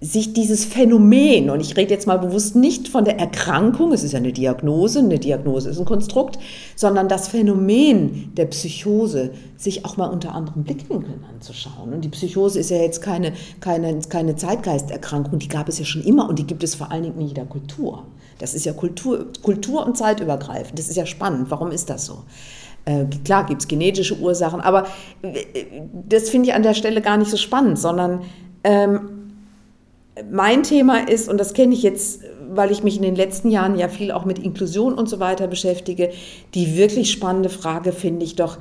sich 0.00 0.34
dieses 0.34 0.64
Phänomen, 0.64 1.48
und 1.48 1.60
ich 1.60 1.76
rede 1.76 1.94
jetzt 1.94 2.06
mal 2.06 2.18
bewusst 2.18 2.56
nicht 2.56 2.88
von 2.88 3.04
der 3.04 3.18
Erkrankung, 3.18 3.92
es 3.92 4.04
ist 4.04 4.12
ja 4.12 4.18
eine 4.18 4.32
Diagnose, 4.32 4.98
eine 4.98 5.18
Diagnose 5.18 5.70
ist 5.70 5.78
ein 5.78 5.86
Konstrukt, 5.86 6.38
sondern 6.76 7.08
das 7.08 7.28
Phänomen 7.28 8.32
der 8.36 8.46
Psychose 8.46 9.30
sich 9.56 9.84
auch 9.84 9.96
mal 9.96 10.08
unter 10.08 10.34
anderen 10.34 10.64
Blickwinkeln 10.64 11.24
anzuschauen. 11.32 11.92
Und 11.94 12.04
die 12.04 12.10
Psychose 12.10 12.60
ist 12.60 12.70
ja 12.70 12.76
jetzt 12.76 13.00
keine, 13.00 13.32
keine, 13.60 13.98
keine 14.08 14.36
Zeitgeisterkrankung, 14.36 15.38
die 15.38 15.48
gab 15.48 15.68
es 15.68 15.78
ja 15.78 15.84
schon 15.84 16.02
immer 16.02 16.28
und 16.28 16.38
die 16.38 16.46
gibt 16.46 16.62
es 16.62 16.74
vor 16.74 16.90
allen 16.90 17.04
Dingen 17.04 17.20
in 17.20 17.28
jeder 17.28 17.46
Kultur. 17.46 18.04
Das 18.38 18.54
ist 18.54 18.66
ja 18.66 18.72
Kultur, 18.72 19.26
Kultur 19.42 19.86
und 19.86 19.96
zeitübergreifend. 19.96 20.78
Das 20.78 20.88
ist 20.88 20.96
ja 20.96 21.06
spannend. 21.06 21.50
Warum 21.50 21.70
ist 21.70 21.88
das 21.88 22.04
so? 22.04 22.24
Äh, 22.84 23.06
klar 23.24 23.46
gibt 23.46 23.62
es 23.62 23.68
genetische 23.68 24.18
Ursachen, 24.18 24.60
aber 24.60 24.86
äh, 25.22 25.38
das 26.08 26.28
finde 26.28 26.50
ich 26.50 26.54
an 26.54 26.62
der 26.62 26.74
Stelle 26.74 27.00
gar 27.00 27.16
nicht 27.16 27.30
so 27.30 27.36
spannend, 27.36 27.78
sondern 27.78 28.20
ähm, 28.64 29.13
mein 30.30 30.62
Thema 30.62 31.08
ist, 31.08 31.28
und 31.28 31.38
das 31.38 31.54
kenne 31.54 31.74
ich 31.74 31.82
jetzt, 31.82 32.22
weil 32.50 32.70
ich 32.70 32.82
mich 32.82 32.96
in 32.96 33.02
den 33.02 33.16
letzten 33.16 33.50
Jahren 33.50 33.78
ja 33.78 33.88
viel 33.88 34.12
auch 34.12 34.24
mit 34.24 34.38
Inklusion 34.38 34.94
und 34.94 35.08
so 35.08 35.18
weiter 35.18 35.46
beschäftige, 35.46 36.10
die 36.54 36.76
wirklich 36.76 37.10
spannende 37.10 37.48
Frage 37.48 37.92
finde 37.92 38.24
ich 38.24 38.36
doch, 38.36 38.58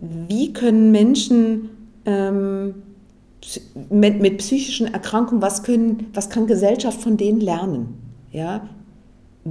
wie 0.00 0.52
können 0.52 0.92
Menschen 0.92 1.70
ähm, 2.06 2.74
mit, 3.90 4.20
mit 4.20 4.38
psychischen 4.38 4.92
Erkrankungen, 4.92 5.42
was, 5.42 5.62
können, 5.62 6.06
was 6.14 6.30
kann 6.30 6.46
Gesellschaft 6.46 7.00
von 7.00 7.16
denen 7.16 7.40
lernen? 7.40 7.98
Ja? 8.30 8.68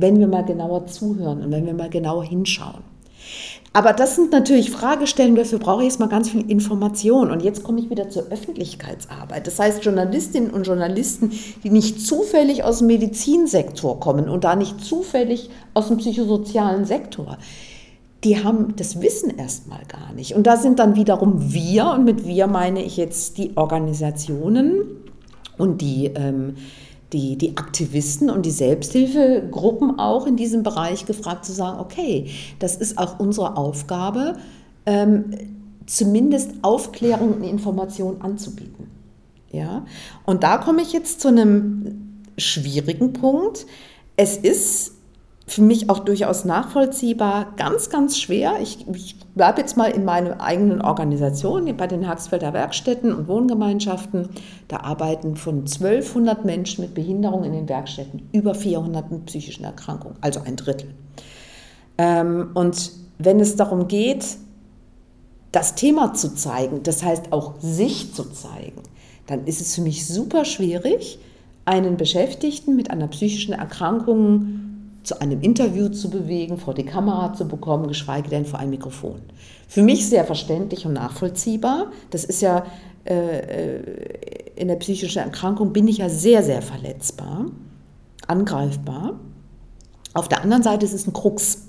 wenn 0.02 0.20
wir 0.20 0.28
mal 0.28 0.46
genauer 0.46 0.86
zuhören 0.88 1.44
und 1.44 1.52
wenn 1.52 1.66
wir 1.66 1.74
mal 1.74 1.90
genauer 1.90 2.24
hinschauen. 2.24 2.84
Aber 3.78 3.94
das 3.94 4.16
sind 4.16 4.32
natürlich 4.32 4.72
Fragestellungen, 4.72 5.36
dafür 5.36 5.60
brauche 5.60 5.84
ich 5.84 5.90
jetzt 5.90 6.00
mal 6.00 6.10
ganz 6.10 6.32
viel 6.32 6.50
Information. 6.50 7.30
Und 7.30 7.44
jetzt 7.44 7.62
komme 7.62 7.80
ich 7.80 7.92
wieder 7.92 8.10
zur 8.10 8.24
Öffentlichkeitsarbeit. 8.32 9.46
Das 9.46 9.60
heißt, 9.60 9.86
Journalistinnen 9.86 10.50
und 10.50 10.66
Journalisten, 10.66 11.32
die 11.64 11.70
nicht 11.70 12.02
zufällig 12.02 12.64
aus 12.64 12.80
dem 12.80 12.88
Medizinsektor 12.88 14.00
kommen 14.00 14.30
und 14.30 14.46
da 14.46 14.56
nicht 14.56 14.84
zufällig 14.84 15.52
aus 15.76 15.90
dem 15.90 15.98
psychosozialen 15.98 16.86
Sektor, 16.86 17.38
die 18.24 18.44
haben 18.44 18.76
das 18.78 19.00
Wissen 19.00 19.38
erstmal 19.38 19.86
gar 19.88 20.12
nicht. 20.14 20.34
Und 20.34 20.48
da 20.48 20.58
sind 20.58 20.80
dann 20.80 20.96
wiederum 20.96 21.54
wir, 21.54 21.92
und 21.92 22.04
mit 22.04 22.26
wir 22.26 22.48
meine 22.48 22.82
ich 22.82 22.98
jetzt 22.98 23.38
die 23.38 23.56
Organisationen 23.58 24.86
und 25.60 25.82
die 25.82 26.08
ähm, 26.16 26.56
die, 27.14 27.38
die 27.38 27.58
Aktivisten 27.58 28.30
und 28.30 28.46
die 28.46 28.52
Selbsthilfegruppen 28.52 29.98
auch 29.98 30.28
in 30.28 30.36
diesem 30.36 30.64
Bereich 30.64 31.06
gefragt 31.06 31.46
zu 31.46 31.54
sagen, 31.54 31.80
okay, 31.80 32.30
das 32.60 32.76
ist 32.76 32.98
auch 32.98 33.20
unsere 33.20 33.56
Aufgabe, 33.56 34.38
ähm, 34.86 35.32
zumindest 35.86 36.52
Aufklärung 36.64 37.36
und 37.36 37.44
Information 37.44 38.22
anzubieten. 38.22 38.90
Ja? 39.52 39.86
Und 40.26 40.44
da 40.44 40.58
komme 40.58 40.82
ich 40.82 40.92
jetzt 40.92 41.22
zu 41.22 41.30
einem 41.30 42.24
schwierigen 42.38 43.14
Punkt. 43.14 43.66
Es 44.18 44.36
ist 44.36 44.97
für 45.48 45.62
mich 45.62 45.90
auch 45.90 46.00
durchaus 46.00 46.44
nachvollziehbar, 46.44 47.54
ganz, 47.56 47.90
ganz 47.90 48.20
schwer. 48.20 48.56
Ich, 48.62 48.86
ich 48.94 49.16
bleibe 49.34 49.62
jetzt 49.62 49.78
mal 49.78 49.88
in 49.88 50.04
meiner 50.04 50.42
eigenen 50.42 50.82
Organisation, 50.82 51.76
bei 51.78 51.88
den 51.88 52.06
Haxfelder 52.06 52.52
Werkstätten 52.52 53.14
und 53.14 53.30
Wohngemeinschaften. 53.30 54.28
Da 54.68 54.82
arbeiten 54.82 55.38
von 55.38 55.60
1200 55.60 56.44
Menschen 56.44 56.84
mit 56.84 56.94
Behinderung 56.94 57.46
in 57.46 57.54
den 57.54 57.70
Werkstätten 57.70 58.28
über 58.34 58.54
400 58.54 59.10
mit 59.10 59.26
psychischen 59.28 59.64
Erkrankungen, 59.64 60.18
also 60.20 60.42
ein 60.42 60.58
Drittel. 60.58 60.94
Ähm, 61.98 62.50
und 62.54 62.92
wenn 63.18 63.40
es 63.40 63.56
darum 63.56 63.88
geht, 63.88 64.26
das 65.54 65.76
Thema 65.76 66.14
zu 66.14 66.36
zeigen, 66.36 66.84
das 66.84 67.04
heißt 67.04 67.32
auch 67.32 67.54
sich 67.62 68.14
zu 68.14 68.26
zeigen, 68.26 68.84
dann 69.28 69.46
ist 69.46 69.62
es 69.62 69.76
für 69.76 69.82
mich 69.82 70.08
super 70.08 70.44
schwierig, 70.44 71.20
einen 71.64 71.96
Beschäftigten 71.96 72.76
mit 72.76 72.92
einer 72.92 73.08
psychischen 73.08 73.54
Erkrankung 73.54 74.67
zu 75.08 75.22
einem 75.22 75.42
Interview 75.42 75.88
zu 75.88 76.10
bewegen, 76.10 76.58
vor 76.58 76.74
die 76.74 76.84
Kamera 76.84 77.34
zu 77.34 77.48
bekommen, 77.48 77.88
geschweige 77.88 78.30
denn 78.30 78.46
vor 78.46 78.60
ein 78.60 78.70
Mikrofon. 78.70 79.22
Für 79.70 79.82
mich 79.82 80.10
sehr 80.10 80.26
verständlich 80.26 80.86
und 80.86 80.92
nachvollziehbar. 80.94 81.92
Das 82.10 82.26
ist 82.26 82.42
ja 82.42 82.66
äh, 83.06 83.80
in 84.58 84.68
der 84.68 84.76
psychischen 84.76 85.20
Erkrankung 85.20 85.72
bin 85.72 85.88
ich 85.88 86.00
ja 86.00 86.10
sehr, 86.10 86.44
sehr 86.44 86.62
verletzbar, 86.62 87.46
angreifbar. 88.28 89.18
Auf 90.14 90.28
der 90.28 90.44
anderen 90.44 90.62
Seite 90.62 90.86
ist 90.86 90.94
es 90.94 91.08
ein 91.08 91.14
Krux, 91.14 91.68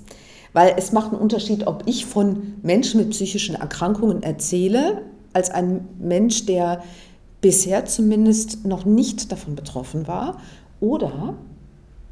weil 0.51 0.73
es 0.77 0.91
macht 0.91 1.13
einen 1.13 1.21
Unterschied, 1.21 1.65
ob 1.65 1.83
ich 1.85 2.05
von 2.05 2.55
Menschen 2.61 2.99
mit 2.99 3.11
psychischen 3.11 3.55
Erkrankungen 3.55 4.21
erzähle, 4.21 5.03
als 5.31 5.49
ein 5.49 5.87
Mensch, 5.97 6.45
der 6.45 6.83
bisher 7.39 7.85
zumindest 7.85 8.65
noch 8.65 8.83
nicht 8.83 9.31
davon 9.31 9.55
betroffen 9.55 10.09
war, 10.09 10.39
oder 10.81 11.35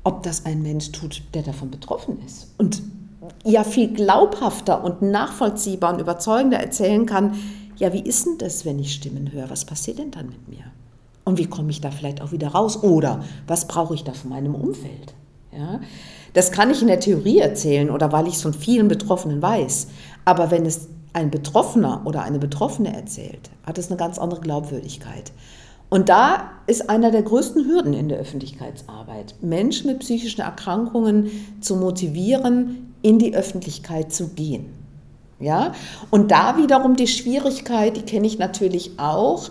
ob 0.08 0.24
das 0.24 0.46
ein 0.46 0.64
Mensch 0.64 0.94
tut, 0.94 1.22
der 1.34 1.44
davon 1.44 1.70
betroffen 1.70 2.18
ist. 2.26 2.54
Und 2.58 2.82
ja 3.44 3.66
viel 3.66 3.94
glaubhafter 3.94 4.82
und 4.82 5.02
nachvollziehbar 5.02 5.94
und 5.94 6.00
überzeugender 6.00 6.60
erzählen 6.60 7.06
kann, 7.06 7.34
ja, 7.76 7.92
wie 7.92 8.00
ist 8.00 8.26
denn 8.26 8.38
das, 8.38 8.66
wenn 8.66 8.80
ich 8.80 8.94
Stimmen 8.94 9.34
höre? 9.34 9.50
Was 9.50 9.66
passiert 9.66 10.00
denn 10.00 10.12
dann 10.12 10.28
mit 10.28 10.48
mir? 10.48 10.64
Und 11.26 11.38
wie 11.38 11.48
komme 11.48 11.72
ich 11.72 11.82
da 11.82 11.92
vielleicht 11.92 12.22
auch 12.22 12.32
wieder 12.32 12.48
raus? 12.48 12.84
Oder 12.84 13.22
was 13.48 13.68
brauche 13.68 13.96
ich 13.96 14.06
da 14.06 14.14
von 14.14 14.30
meinem 14.30 14.56
Umfeld? 14.56 15.14
Ja? 15.52 15.82
Das 16.32 16.54
kann 16.54 16.72
ich 16.72 16.82
in 16.82 16.88
der 16.88 17.02
Theorie 17.02 17.40
erzählen 17.40 17.90
oder 17.90 18.14
weil 18.14 18.28
ich 18.28 18.36
es 18.36 18.42
von 18.42 18.54
vielen 18.54 18.88
Betroffenen 18.88 19.42
weiß. 19.42 19.88
Aber 20.24 20.52
wenn 20.52 20.66
es 20.66 20.88
ein 21.12 21.32
Betroffener 21.32 22.04
oder 22.06 22.24
eine 22.24 22.40
Betroffene 22.40 22.96
erzählt, 22.96 23.50
hat 23.66 23.78
es 23.78 23.90
eine 23.90 23.98
ganz 23.98 24.20
andere 24.20 24.40
Glaubwürdigkeit. 24.40 25.34
Und 25.90 26.10
da 26.10 26.52
ist 26.68 26.90
einer 26.90 27.12
der 27.12 27.24
größten 27.24 27.66
Hürden 27.66 27.94
in 27.94 28.10
der 28.10 28.20
Öffentlichkeitsarbeit, 28.20 29.36
Menschen 29.42 29.90
mit 29.90 30.00
psychischen 30.00 30.42
Erkrankungen 30.42 31.32
zu 31.62 31.78
motivieren, 31.78 32.94
in 33.02 33.20
die 33.20 33.34
Öffentlichkeit 33.36 34.12
zu 34.12 34.30
gehen. 34.30 34.74
Ja? 35.40 35.74
Und 36.12 36.32
da 36.32 36.58
wiederum 36.58 36.96
die 36.96 37.08
Schwierigkeit, 37.08 37.96
die 37.96 38.02
kenne 38.02 38.28
ich 38.28 38.38
natürlich 38.38 38.92
auch, 38.98 39.50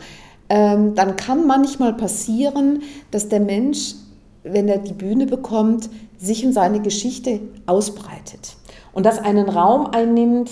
ähm, 0.48 0.94
dann 0.94 1.16
kann 1.16 1.46
manchmal 1.46 1.94
passieren, 1.94 2.82
dass 3.10 3.28
der 3.28 3.40
Mensch, 3.40 3.94
wenn 4.42 4.68
er 4.68 4.78
die 4.78 4.92
Bühne 4.92 5.26
bekommt, 5.26 5.88
sich 6.18 6.44
in 6.44 6.52
seine 6.52 6.80
Geschichte 6.80 7.40
ausbreitet 7.66 8.56
und 8.92 9.04
das 9.04 9.18
einen 9.18 9.48
Raum 9.48 9.86
einnimmt, 9.86 10.50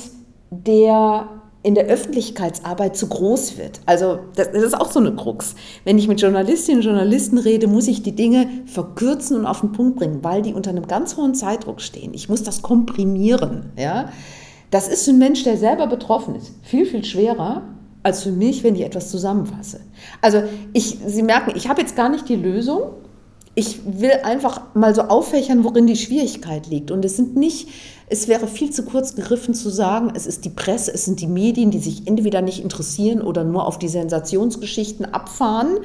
der 0.51 1.29
in 1.65 1.75
der 1.75 1.87
Öffentlichkeitsarbeit 1.87 2.95
zu 2.95 3.09
groß 3.09 3.57
wird. 3.57 3.81
Also 3.87 4.19
das, 4.37 4.53
das, 4.53 4.63
ist 4.63 4.79
auch 4.79 4.93
so 4.93 5.01
eine 5.01 5.17
Krux. 5.17 5.55
Wenn 5.85 5.97
ich 5.97 6.09
mit 6.09 6.21
Journalistinnen 6.21 6.81
und 6.81 6.87
Journalisten 6.87 7.39
rede, 7.39 7.67
muss 7.67 7.89
ich 7.89 8.03
die 8.03 8.15
Dinge 8.15 8.47
verkürzen 8.67 9.39
und 9.39 9.47
auf 9.47 9.61
den 9.61 9.73
Punkt 9.73 9.97
bringen, 9.97 10.23
weil 10.23 10.43
die 10.43 10.53
unter 10.53 10.71
einem 10.71 10.87
ganz 10.87 11.17
hohen 11.17 11.35
Zeitdruck 11.35 11.81
stehen. 11.81 12.13
Ich 12.13 12.29
muss 12.29 12.43
das 12.43 12.61
komprimieren. 12.61 13.73
Ja? 13.79 14.11
Das 14.71 14.89
ist 14.89 15.05
für 15.05 15.11
einen 15.11 15.21
Mensch, 15.21 15.43
der 15.43 15.57
selber 15.57 15.87
betroffen 15.87 16.35
ist, 16.37 16.53
viel, 16.63 16.85
viel 16.85 17.03
schwerer 17.03 17.63
als 18.03 18.23
für 18.23 18.31
mich, 18.33 18.63
wenn 18.63 18.75
ich 18.75 18.83
etwas 18.83 19.11
zusammenfasse. 19.11 19.81
Also 20.21 20.43
ich, 20.75 20.99
Sie 21.07 21.23
merken, 21.23 21.53
ich 21.57 21.71
habe 21.71 21.81
jetzt 21.81 21.97
gar 21.97 22.11
nicht 22.11 22.29
die 22.29 22.37
Lösung. 22.37 22.83
Ich 23.55 23.81
will 23.85 24.13
einfach 24.25 24.75
mal 24.75 24.95
so 24.95 25.03
auffächern, 25.03 25.65
worin 25.65 25.87
die 25.87 25.97
Schwierigkeit 25.97 26.67
liegt. 26.67 26.91
Und 26.91 27.05
es 27.05 27.17
sind 27.17 27.37
nicht 27.37 27.69
es 28.07 28.29
wäre 28.29 28.47
viel 28.47 28.71
zu 28.71 28.85
kurz 28.85 29.15
gegriffen 29.15 29.55
zu 29.55 29.71
sagen, 29.71 30.13
es 30.15 30.27
ist 30.27 30.45
die 30.45 30.51
Presse, 30.51 30.93
es 30.93 31.05
sind 31.05 31.21
die 31.21 31.27
Medien, 31.27 31.71
die 31.71 31.79
sich 31.79 32.07
entweder 32.07 32.43
nicht 32.43 32.63
interessieren 32.63 33.23
oder 33.23 33.45
nur 33.45 33.67
auf 33.67 33.79
die 33.79 33.89
Sensationsgeschichten 33.89 35.07
abfahren. 35.07 35.79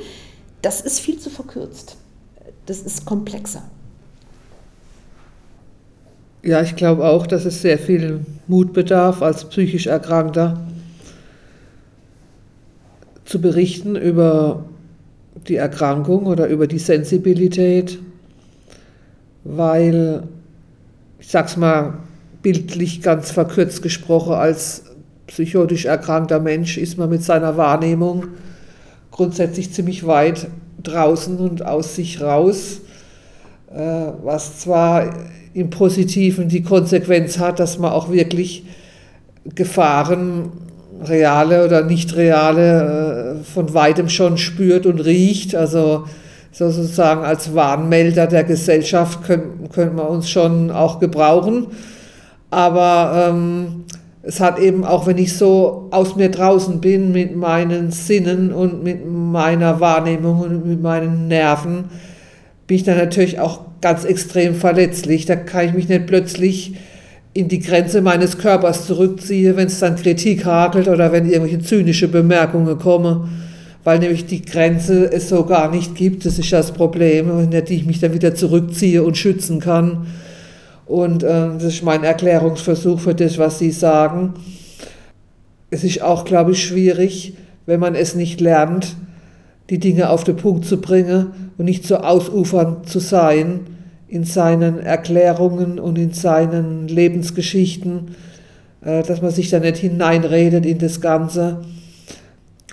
Das 0.62 0.82
ist 0.82 1.00
viel 1.00 1.18
zu 1.18 1.30
verkürzt. 1.30 1.96
Das 2.66 2.82
ist 2.82 3.06
komplexer. 3.06 3.64
Ja, 6.44 6.62
ich 6.62 6.76
glaube 6.76 7.06
auch, 7.06 7.26
dass 7.26 7.46
es 7.46 7.62
sehr 7.62 7.80
viel 7.80 8.26
Mut 8.48 8.74
bedarf, 8.74 9.22
als 9.22 9.46
psychisch 9.46 9.88
Erkrankter 9.88 10.60
zu 13.26 13.40
berichten 13.40 13.96
über 13.96 14.66
die 15.50 15.56
Erkrankung 15.56 16.26
oder 16.26 16.48
über 16.48 16.68
die 16.68 16.80
Sensibilität, 16.80 18.00
weil, 19.44 20.24
ich 21.20 21.28
sag's 21.28 21.58
mal 21.58 21.96
bildlich 22.42 23.02
ganz 23.02 23.32
verkürzt 23.32 23.82
gesprochen, 23.82 24.34
als 24.34 24.84
psychotisch 25.28 25.86
erkrankter 25.86 26.40
Mensch 26.40 26.78
ist 26.78 26.98
man 26.98 27.10
mit 27.10 27.24
seiner 27.24 27.58
Wahrnehmung 27.58 28.28
grundsätzlich 29.12 29.74
ziemlich 29.74 30.06
weit 30.08 30.48
draußen 30.82 31.38
und 31.38 31.66
aus 31.66 31.96
sich 31.96 32.22
raus, 32.22 32.82
äh, 33.72 34.12
was 34.24 34.60
zwar 34.60 35.14
im 35.54 35.70
Positiven 35.70 36.48
die 36.48 36.64
Konsequenz 36.64 37.38
hat, 37.38 37.60
dass 37.60 37.80
man 37.80 37.92
auch 37.92 38.12
wirklich 38.12 38.66
Gefahren, 39.56 40.52
reale 41.04 41.66
oder 41.66 41.84
nicht 41.84 42.16
reale, 42.16 43.40
äh, 43.42 43.44
von 43.44 43.74
weitem 43.74 44.10
schon 44.10 44.38
spürt 44.38 44.86
und 44.86 45.00
riecht. 45.00 45.56
Also 45.56 46.06
sozusagen 46.52 47.24
als 47.24 47.54
Warnmelder 47.54 48.28
der 48.28 48.44
Gesellschaft 48.44 49.24
können, 49.24 49.70
können 49.72 49.96
wir 49.96 50.10
uns 50.10 50.30
schon 50.30 50.72
auch 50.72 51.00
gebrauchen. 51.00 51.68
Aber 52.50 53.30
ähm, 53.30 53.86
es 54.22 54.40
hat 54.40 54.60
eben 54.60 54.84
auch, 54.84 55.08
wenn 55.08 55.18
ich 55.18 55.38
so 55.38 55.88
aus 55.92 56.16
mir 56.16 56.30
draußen 56.30 56.82
bin 56.82 57.12
mit 57.12 57.36
meinen 57.36 57.92
Sinnen 57.92 58.52
und 58.52 58.84
mit 58.84 59.06
meiner 59.06 59.80
Wahrnehmung 59.80 60.40
und 60.40 60.66
mit 60.66 60.82
meinen 60.82 61.28
Nerven, 61.28 61.86
bin 62.68 62.78
ich 62.78 62.84
dann 62.84 62.98
natürlich 62.98 63.40
auch 63.40 63.62
ganz 63.82 64.04
extrem 64.04 64.56
verletzlich. 64.56 65.26
Da 65.26 65.36
kann 65.36 65.68
ich 65.68 65.74
mich 65.74 65.88
nicht 65.88 66.08
plötzlich 66.08 66.76
in 67.34 67.48
die 67.48 67.60
Grenze 67.60 68.02
meines 68.02 68.38
Körpers 68.38 68.88
zurückziehen, 68.88 69.56
wenn 69.56 69.68
es 69.68 69.80
dann 69.80 69.96
Kritik 69.96 70.46
hakelt 70.46 70.88
oder 70.88 71.12
wenn 71.12 71.26
irgendwelche 71.30 71.60
zynische 71.60 72.08
Bemerkungen 72.08 72.78
kommen, 72.80 73.30
weil 73.84 74.00
nämlich 74.00 74.26
die 74.26 74.42
Grenze 74.42 75.12
es 75.12 75.30
so 75.30 75.46
gar 75.46 75.72
nicht 75.72 75.96
gibt. 75.96 76.26
Das 76.26 76.40
ist 76.40 76.52
das 76.52 76.72
Problem, 76.72 77.30
in 77.40 77.52
der 77.52 77.70
ich 77.70 77.86
mich 77.86 78.00
dann 78.00 78.14
wieder 78.14 78.36
zurückziehe 78.36 79.04
und 79.04 79.18
schützen 79.18 79.60
kann. 79.60 80.08
Und 80.86 81.24
äh, 81.24 81.50
das 81.54 81.66
ist 81.66 81.84
mein 81.84 82.04
Erklärungsversuch 82.04 83.00
für 83.00 83.14
das, 83.14 83.38
was 83.38 83.60
Sie 83.60 83.72
sagen. 83.72 84.34
Es 85.70 85.84
ist 85.84 86.02
auch, 86.02 86.26
glaube 86.26 86.54
ich, 86.54 86.64
schwierig, 86.64 87.36
wenn 87.68 87.80
man 87.80 87.94
es 87.94 88.16
nicht 88.16 88.42
lernt, 88.42 88.96
die 89.70 89.78
Dinge 89.78 90.10
auf 90.10 90.24
den 90.24 90.36
Punkt 90.36 90.66
zu 90.66 90.82
bringen 90.82 91.52
und 91.60 91.66
nicht 91.66 91.86
so 91.86 91.98
ausufernd 91.98 92.90
zu 92.90 92.98
sein 92.98 93.79
in 94.10 94.24
seinen 94.24 94.80
Erklärungen 94.80 95.80
und 95.80 95.98
in 95.98 96.14
seinen 96.14 96.88
Lebensgeschichten, 96.88 98.16
äh, 98.82 99.04
dass 99.04 99.22
man 99.22 99.32
sich 99.32 99.50
da 99.50 99.60
nicht 99.60 99.78
hineinredet 99.78 100.66
in 100.66 100.80
das 100.80 101.00
Ganze. 101.00 101.62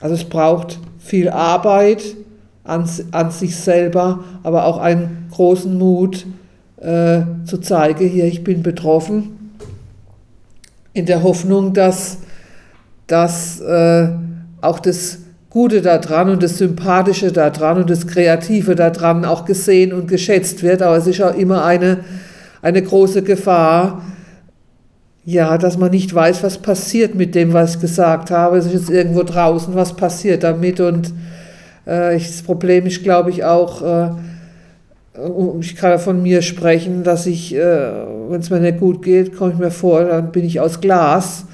Also 0.01 0.15
es 0.15 0.25
braucht 0.25 0.79
viel 0.99 1.29
Arbeit 1.29 2.03
an, 2.65 2.89
an 3.13 3.31
sich 3.31 3.55
selber, 3.55 4.25
aber 4.43 4.65
auch 4.65 4.79
einen 4.79 5.29
großen 5.31 5.77
Mut, 5.77 6.27
äh, 6.79 7.23
zu 7.45 7.59
zeigen, 7.59 8.09
hier, 8.09 8.27
ich 8.27 8.45
bin 8.45 8.63
betroffen, 8.63 9.53
in 10.93 11.07
der 11.07 11.23
Hoffnung, 11.23 11.73
dass, 11.73 12.19
dass 13.07 13.61
äh, 13.61 14.09
auch 14.61 14.79
das 14.81 15.19
Gute 15.57 15.81
daran 15.81 16.29
und 16.29 16.43
das 16.43 16.59
Sympathische 16.59 17.33
daran 17.33 17.79
und 17.79 17.89
das 17.89 18.07
Kreative 18.07 18.75
daran 18.75 19.25
auch 19.25 19.47
gesehen 19.47 19.95
und 19.95 20.07
geschätzt 20.07 20.63
wird. 20.63 20.83
Aber 20.83 20.99
es 20.99 21.07
ist 21.07 21.23
auch 21.23 21.35
immer 21.35 21.65
eine, 21.65 22.01
eine 22.61 22.83
große 22.83 23.23
Gefahr, 23.23 24.05
ja, 25.25 25.57
dass 25.57 25.79
man 25.79 25.93
nicht 25.93 26.15
weiß, 26.15 26.43
was 26.43 26.59
passiert 26.59 27.15
mit 27.15 27.35
dem, 27.35 27.55
was 27.55 27.77
ich 27.77 27.81
gesagt 27.81 28.31
habe. 28.31 28.59
Es 28.59 28.67
ist 28.67 28.75
jetzt 28.75 28.91
irgendwo 28.91 29.23
draußen, 29.23 29.75
was 29.75 29.97
passiert 29.97 30.43
damit. 30.43 30.79
Und 30.79 31.15
äh, 31.87 32.19
das 32.19 32.43
Problem 32.43 32.85
ist, 32.85 33.03
glaube 33.03 33.31
ich, 33.31 33.43
auch, 33.43 33.81
äh, 33.81 34.11
ich 35.61 35.75
kann 35.75 35.99
von 35.99 36.23
mir 36.23 36.43
sprechen, 36.43 37.03
dass 37.03 37.25
ich, 37.25 37.55
äh, 37.55 37.61
wenn 38.29 38.41
es 38.41 38.51
mir 38.51 38.61
nicht 38.61 38.79
gut 38.79 39.03
geht, 39.03 39.35
komme 39.35 39.53
ich 39.53 39.59
mir 39.59 39.71
vor, 39.71 40.05
dann 40.05 40.33
bin 40.33 40.45
ich 40.45 40.61
aus 40.61 40.83
Glas. 40.83 41.47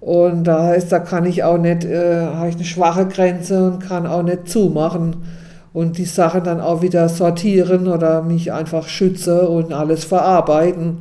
Und 0.00 0.44
da 0.44 0.64
heißt, 0.64 0.90
da 0.90 0.98
kann 0.98 1.26
ich 1.26 1.44
auch 1.44 1.58
nicht, 1.58 1.84
äh, 1.84 2.26
habe 2.26 2.48
ich 2.48 2.54
eine 2.54 2.64
schwache 2.64 3.06
Grenze 3.06 3.66
und 3.66 3.80
kann 3.80 4.06
auch 4.06 4.22
nicht 4.22 4.48
zumachen 4.48 5.16
und 5.72 5.98
die 5.98 6.04
Sachen 6.04 6.42
dann 6.42 6.60
auch 6.60 6.82
wieder 6.82 7.08
sortieren 7.08 7.86
oder 7.86 8.22
mich 8.22 8.52
einfach 8.52 8.88
schütze 8.88 9.48
und 9.48 9.72
alles 9.72 10.04
verarbeiten. 10.04 10.98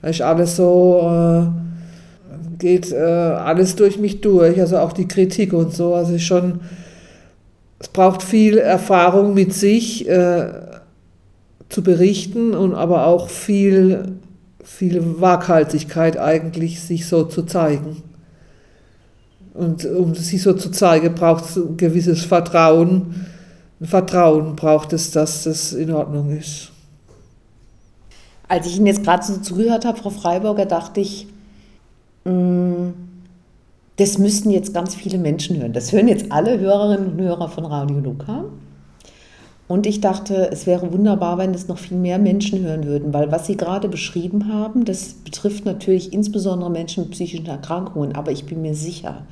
Da 0.00 0.08
ist 0.08 0.22
alles 0.22 0.56
so, 0.56 1.00
äh, 1.02 2.58
geht 2.58 2.90
äh, 2.90 2.96
alles 2.96 3.76
durch 3.76 3.98
mich 3.98 4.20
durch, 4.20 4.58
also 4.60 4.78
auch 4.78 4.92
die 4.92 5.06
Kritik 5.06 5.52
und 5.52 5.74
so. 5.74 5.94
Also 5.94 6.18
schon, 6.18 6.60
es 7.78 7.88
braucht 7.88 8.22
viel 8.22 8.58
Erfahrung 8.58 9.34
mit 9.34 9.52
sich 9.52 10.08
äh, 10.08 10.48
zu 11.68 11.82
berichten 11.82 12.54
und 12.54 12.74
aber 12.74 13.06
auch 13.06 13.28
viel, 13.28 14.16
viel 14.64 15.20
Waghalsigkeit 15.20 16.18
eigentlich, 16.18 16.80
sich 16.80 17.06
so 17.06 17.24
zu 17.24 17.42
zeigen. 17.42 18.07
Und 19.58 19.84
um 19.86 20.14
sich 20.14 20.40
so 20.40 20.52
zu 20.52 20.70
zeigen, 20.70 21.16
braucht 21.16 21.44
es 21.46 21.56
ein 21.56 21.76
gewisses 21.76 22.24
Vertrauen. 22.24 23.26
Ein 23.80 23.86
Vertrauen 23.86 24.54
braucht 24.54 24.92
es, 24.92 25.10
dass 25.10 25.42
das 25.42 25.72
in 25.72 25.90
Ordnung 25.90 26.30
ist. 26.30 26.70
Als 28.46 28.68
ich 28.68 28.76
Ihnen 28.76 28.86
jetzt 28.86 29.02
gerade 29.02 29.24
so 29.24 29.36
zugehört 29.38 29.84
habe, 29.84 29.98
Frau 29.98 30.10
Freiburger, 30.10 30.64
dachte 30.64 31.00
ich, 31.00 31.26
mh, 32.24 32.32
mm, 32.32 32.94
das 33.96 34.16
müssten 34.18 34.50
jetzt 34.50 34.72
ganz 34.72 34.94
viele 34.94 35.18
Menschen 35.18 35.60
hören. 35.60 35.72
Das 35.72 35.90
hören 35.90 36.06
jetzt 36.06 36.30
alle 36.30 36.60
Hörerinnen 36.60 37.14
und 37.14 37.20
Hörer 37.20 37.48
von 37.48 37.64
Radio 37.64 37.98
Luca. 37.98 38.44
Und 39.68 39.86
ich 39.86 40.00
dachte, 40.00 40.48
es 40.50 40.66
wäre 40.66 40.92
wunderbar, 40.94 41.36
wenn 41.36 41.52
es 41.52 41.68
noch 41.68 41.76
viel 41.76 41.98
mehr 41.98 42.18
Menschen 42.18 42.60
hören 42.60 42.86
würden, 42.86 43.12
weil 43.12 43.30
was 43.30 43.46
Sie 43.46 43.58
gerade 43.58 43.88
beschrieben 43.88 44.50
haben, 44.50 44.86
das 44.86 45.12
betrifft 45.12 45.66
natürlich 45.66 46.14
insbesondere 46.14 46.70
Menschen 46.70 47.04
mit 47.04 47.12
psychischen 47.12 47.46
Erkrankungen, 47.46 48.14
aber 48.14 48.32
ich 48.32 48.46
bin 48.46 48.62
mir 48.62 48.74
sicher, 48.74 49.26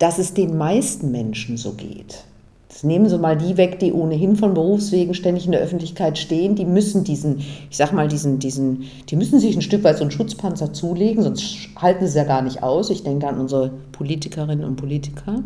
dass 0.00 0.18
es 0.18 0.34
den 0.34 0.58
meisten 0.58 1.12
Menschen 1.12 1.56
so 1.56 1.72
geht. 1.72 2.24
Das 2.68 2.82
nehmen 2.82 3.08
Sie 3.08 3.16
mal 3.16 3.36
die 3.36 3.56
weg, 3.56 3.78
die 3.78 3.92
ohnehin 3.92 4.34
von 4.34 4.54
Berufswegen 4.54 5.14
ständig 5.14 5.46
in 5.46 5.52
der 5.52 5.60
Öffentlichkeit 5.60 6.18
stehen. 6.18 6.56
Die 6.56 6.64
müssen 6.64 7.04
diesen, 7.04 7.38
ich 7.70 7.76
sag 7.76 7.92
mal, 7.92 8.08
diesen, 8.08 8.40
diesen, 8.40 8.82
die 9.08 9.16
müssen 9.16 9.38
sich 9.38 9.54
ein 9.54 9.62
Stück 9.62 9.84
weit 9.84 9.98
so 9.98 10.02
einen 10.02 10.10
Schutzpanzer 10.10 10.72
zulegen, 10.72 11.22
sonst 11.22 11.70
halten 11.76 12.06
sie 12.06 12.18
ja 12.18 12.24
gar 12.24 12.42
nicht 12.42 12.64
aus. 12.64 12.90
Ich 12.90 13.04
denke 13.04 13.28
an 13.28 13.38
unsere 13.38 13.70
Politikerinnen 13.92 14.64
und 14.64 14.76
Politiker. 14.76 15.42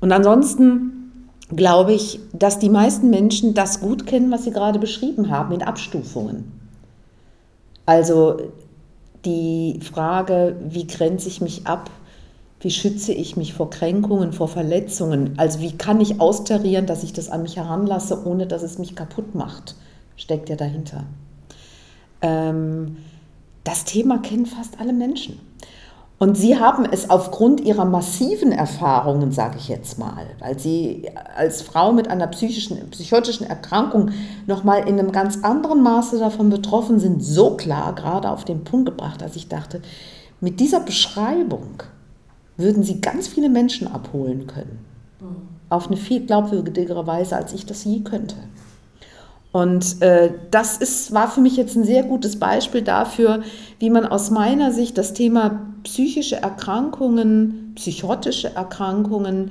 Und 0.00 0.12
ansonsten 0.12 1.01
glaube 1.54 1.92
ich, 1.92 2.20
dass 2.32 2.58
die 2.58 2.70
meisten 2.70 3.10
Menschen 3.10 3.54
das 3.54 3.80
gut 3.80 4.06
kennen, 4.06 4.30
was 4.30 4.44
Sie 4.44 4.50
gerade 4.50 4.78
beschrieben 4.78 5.30
haben, 5.30 5.52
in 5.52 5.62
Abstufungen. 5.62 6.52
Also 7.86 8.38
die 9.24 9.80
Frage, 9.80 10.56
wie 10.68 10.86
grenze 10.86 11.28
ich 11.28 11.40
mich 11.40 11.66
ab, 11.66 11.90
wie 12.60 12.70
schütze 12.70 13.12
ich 13.12 13.36
mich 13.36 13.54
vor 13.54 13.70
Kränkungen, 13.70 14.32
vor 14.32 14.48
Verletzungen, 14.48 15.34
also 15.36 15.60
wie 15.60 15.72
kann 15.72 16.00
ich 16.00 16.20
austarieren, 16.20 16.86
dass 16.86 17.02
ich 17.02 17.12
das 17.12 17.28
an 17.28 17.42
mich 17.42 17.56
heranlasse, 17.56 18.24
ohne 18.24 18.46
dass 18.46 18.62
es 18.62 18.78
mich 18.78 18.94
kaputt 18.94 19.34
macht, 19.34 19.74
steckt 20.16 20.48
ja 20.48 20.56
dahinter. 20.56 21.04
Ähm, 22.20 22.98
das 23.64 23.84
Thema 23.84 24.18
kennen 24.18 24.46
fast 24.46 24.80
alle 24.80 24.92
Menschen. 24.92 25.40
Und 26.22 26.36
Sie 26.36 26.56
haben 26.56 26.84
es 26.84 27.10
aufgrund 27.10 27.62
Ihrer 27.62 27.84
massiven 27.84 28.52
Erfahrungen, 28.52 29.32
sage 29.32 29.56
ich 29.58 29.66
jetzt 29.66 29.98
mal, 29.98 30.24
weil 30.38 30.56
Sie 30.56 31.10
als 31.34 31.62
Frau 31.62 31.92
mit 31.92 32.06
einer 32.06 32.28
psychischen, 32.28 32.78
psychotischen 32.90 33.44
Erkrankung 33.44 34.12
nochmal 34.46 34.86
in 34.86 35.00
einem 35.00 35.10
ganz 35.10 35.42
anderen 35.42 35.82
Maße 35.82 36.20
davon 36.20 36.48
betroffen 36.48 37.00
sind, 37.00 37.24
so 37.24 37.56
klar 37.56 37.92
gerade 37.96 38.30
auf 38.30 38.44
den 38.44 38.62
Punkt 38.62 38.90
gebracht, 38.90 39.20
dass 39.20 39.34
ich 39.34 39.48
dachte, 39.48 39.82
mit 40.40 40.60
dieser 40.60 40.78
Beschreibung 40.78 41.82
würden 42.56 42.84
Sie 42.84 43.00
ganz 43.00 43.26
viele 43.26 43.48
Menschen 43.48 43.88
abholen 43.88 44.46
können. 44.46 44.78
Mhm. 45.18 45.48
Auf 45.70 45.88
eine 45.88 45.96
viel 45.96 46.24
glaubwürdigere 46.24 47.04
Weise, 47.04 47.34
als 47.34 47.52
ich 47.52 47.66
das 47.66 47.82
je 47.82 47.98
könnte. 47.98 48.36
Und 49.52 50.00
äh, 50.00 50.32
das 50.50 50.78
ist, 50.78 51.12
war 51.12 51.30
für 51.30 51.42
mich 51.42 51.56
jetzt 51.56 51.76
ein 51.76 51.84
sehr 51.84 52.02
gutes 52.02 52.38
Beispiel 52.38 52.82
dafür, 52.82 53.42
wie 53.78 53.90
man 53.90 54.06
aus 54.06 54.30
meiner 54.30 54.72
Sicht 54.72 54.96
das 54.96 55.12
Thema 55.12 55.60
psychische 55.84 56.36
Erkrankungen, 56.36 57.72
psychotische 57.74 58.54
Erkrankungen 58.56 59.50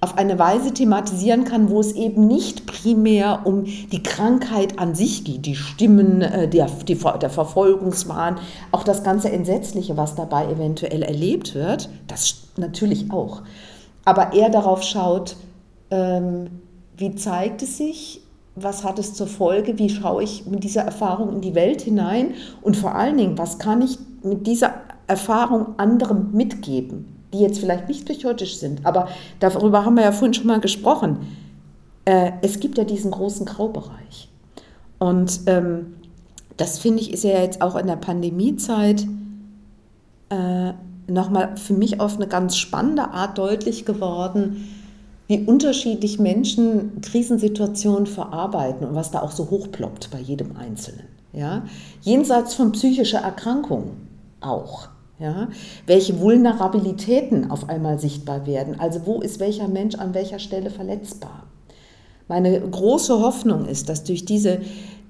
auf 0.00 0.18
eine 0.18 0.36
Weise 0.38 0.72
thematisieren 0.72 1.44
kann, 1.44 1.70
wo 1.70 1.78
es 1.78 1.92
eben 1.92 2.26
nicht 2.26 2.66
primär 2.66 3.42
um 3.44 3.64
die 3.64 4.02
Krankheit 4.02 4.78
an 4.80 4.96
sich 4.96 5.22
geht, 5.22 5.46
die 5.46 5.54
Stimmen, 5.54 6.22
äh, 6.22 6.48
der, 6.48 6.66
der 6.68 7.30
Verfolgungswahn, 7.30 8.38
auch 8.72 8.84
das 8.84 9.04
ganze 9.04 9.30
Entsetzliche, 9.30 9.96
was 9.98 10.16
dabei 10.16 10.50
eventuell 10.50 11.02
erlebt 11.02 11.54
wird, 11.54 11.90
das 12.08 12.36
natürlich 12.56 13.12
auch. 13.12 13.42
Aber 14.04 14.32
eher 14.32 14.48
darauf 14.48 14.82
schaut, 14.82 15.36
ähm, 15.90 16.62
wie 16.96 17.14
zeigt 17.14 17.62
es 17.62 17.76
sich, 17.76 18.21
was 18.54 18.84
hat 18.84 18.98
es 18.98 19.14
zur 19.14 19.26
Folge, 19.26 19.78
wie 19.78 19.88
schaue 19.88 20.22
ich 20.22 20.46
mit 20.46 20.64
dieser 20.64 20.82
Erfahrung 20.82 21.32
in 21.32 21.40
die 21.40 21.54
Welt 21.54 21.82
hinein 21.82 22.34
und 22.60 22.76
vor 22.76 22.94
allen 22.94 23.16
Dingen, 23.16 23.38
was 23.38 23.58
kann 23.58 23.80
ich 23.80 23.98
mit 24.22 24.46
dieser 24.46 24.74
Erfahrung 25.06 25.78
anderen 25.78 26.32
mitgeben, 26.32 27.16
die 27.32 27.40
jetzt 27.40 27.58
vielleicht 27.58 27.88
nicht 27.88 28.04
psychotisch 28.04 28.56
sind, 28.56 28.84
aber 28.84 29.08
darüber 29.40 29.84
haben 29.84 29.94
wir 29.94 30.02
ja 30.02 30.12
vorhin 30.12 30.34
schon 30.34 30.46
mal 30.46 30.60
gesprochen. 30.60 31.18
Äh, 32.04 32.32
es 32.42 32.60
gibt 32.60 32.78
ja 32.78 32.84
diesen 32.84 33.10
großen 33.10 33.46
Graubereich. 33.46 34.28
Und 34.98 35.40
ähm, 35.46 35.94
das 36.56 36.78
finde 36.78 37.00
ich 37.00 37.12
ist 37.12 37.24
ja 37.24 37.40
jetzt 37.40 37.62
auch 37.62 37.74
in 37.76 37.86
der 37.86 37.96
Pandemiezeit 37.96 39.06
äh, 40.28 40.72
nochmal 41.06 41.56
für 41.56 41.74
mich 41.74 42.00
auf 42.00 42.16
eine 42.16 42.28
ganz 42.28 42.56
spannende 42.56 43.10
Art 43.10 43.38
deutlich 43.38 43.84
geworden, 43.84 44.68
wie 45.32 45.46
unterschiedlich 45.46 46.18
Menschen 46.18 47.00
Krisensituationen 47.00 48.06
verarbeiten 48.06 48.86
und 48.86 48.94
was 48.94 49.10
da 49.10 49.22
auch 49.22 49.30
so 49.30 49.48
hochploppt 49.48 50.10
bei 50.10 50.18
jedem 50.18 50.56
Einzelnen. 50.58 51.06
Ja? 51.32 51.64
Jenseits 52.02 52.52
von 52.52 52.72
psychischer 52.72 53.20
Erkrankung 53.20 53.92
auch. 54.42 54.88
Ja? 55.18 55.48
Welche 55.86 56.20
Vulnerabilitäten 56.20 57.50
auf 57.50 57.70
einmal 57.70 57.98
sichtbar 57.98 58.46
werden. 58.46 58.78
Also 58.78 59.06
wo 59.06 59.22
ist 59.22 59.40
welcher 59.40 59.68
Mensch 59.68 59.94
an 59.94 60.12
welcher 60.12 60.38
Stelle 60.38 60.68
verletzbar. 60.68 61.44
Meine 62.28 62.60
große 62.60 63.18
Hoffnung 63.20 63.64
ist, 63.64 63.88
dass 63.88 64.04
durch 64.04 64.26
diese, 64.26 64.60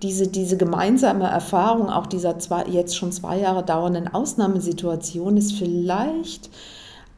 diese, 0.05 0.29
diese 0.29 0.57
gemeinsame 0.57 1.25
Erfahrung 1.25 1.91
auch 1.91 2.07
dieser 2.07 2.39
zwei, 2.39 2.65
jetzt 2.67 2.97
schon 2.97 3.11
zwei 3.11 3.41
Jahre 3.41 3.65
dauernden 3.65 4.07
Ausnahmesituation 4.07 5.37
es 5.37 5.51
vielleicht 5.51 6.49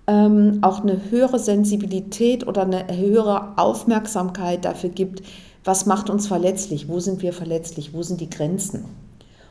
ähm, 0.06 0.58
auch 0.62 0.82
eine 0.82 1.00
höhere 1.10 1.38
Sensibilität 1.38 2.46
oder 2.46 2.62
eine 2.62 2.84
höhere 2.94 3.56
Aufmerksamkeit 3.56 4.64
dafür 4.64 4.90
gibt, 4.90 5.22
was 5.64 5.86
macht 5.86 6.10
uns 6.10 6.26
verletzlich, 6.26 6.88
wo 6.88 7.00
sind 7.00 7.22
wir 7.22 7.32
verletzlich, 7.32 7.94
wo 7.94 8.02
sind 8.02 8.20
die 8.20 8.28
Grenzen. 8.28 8.84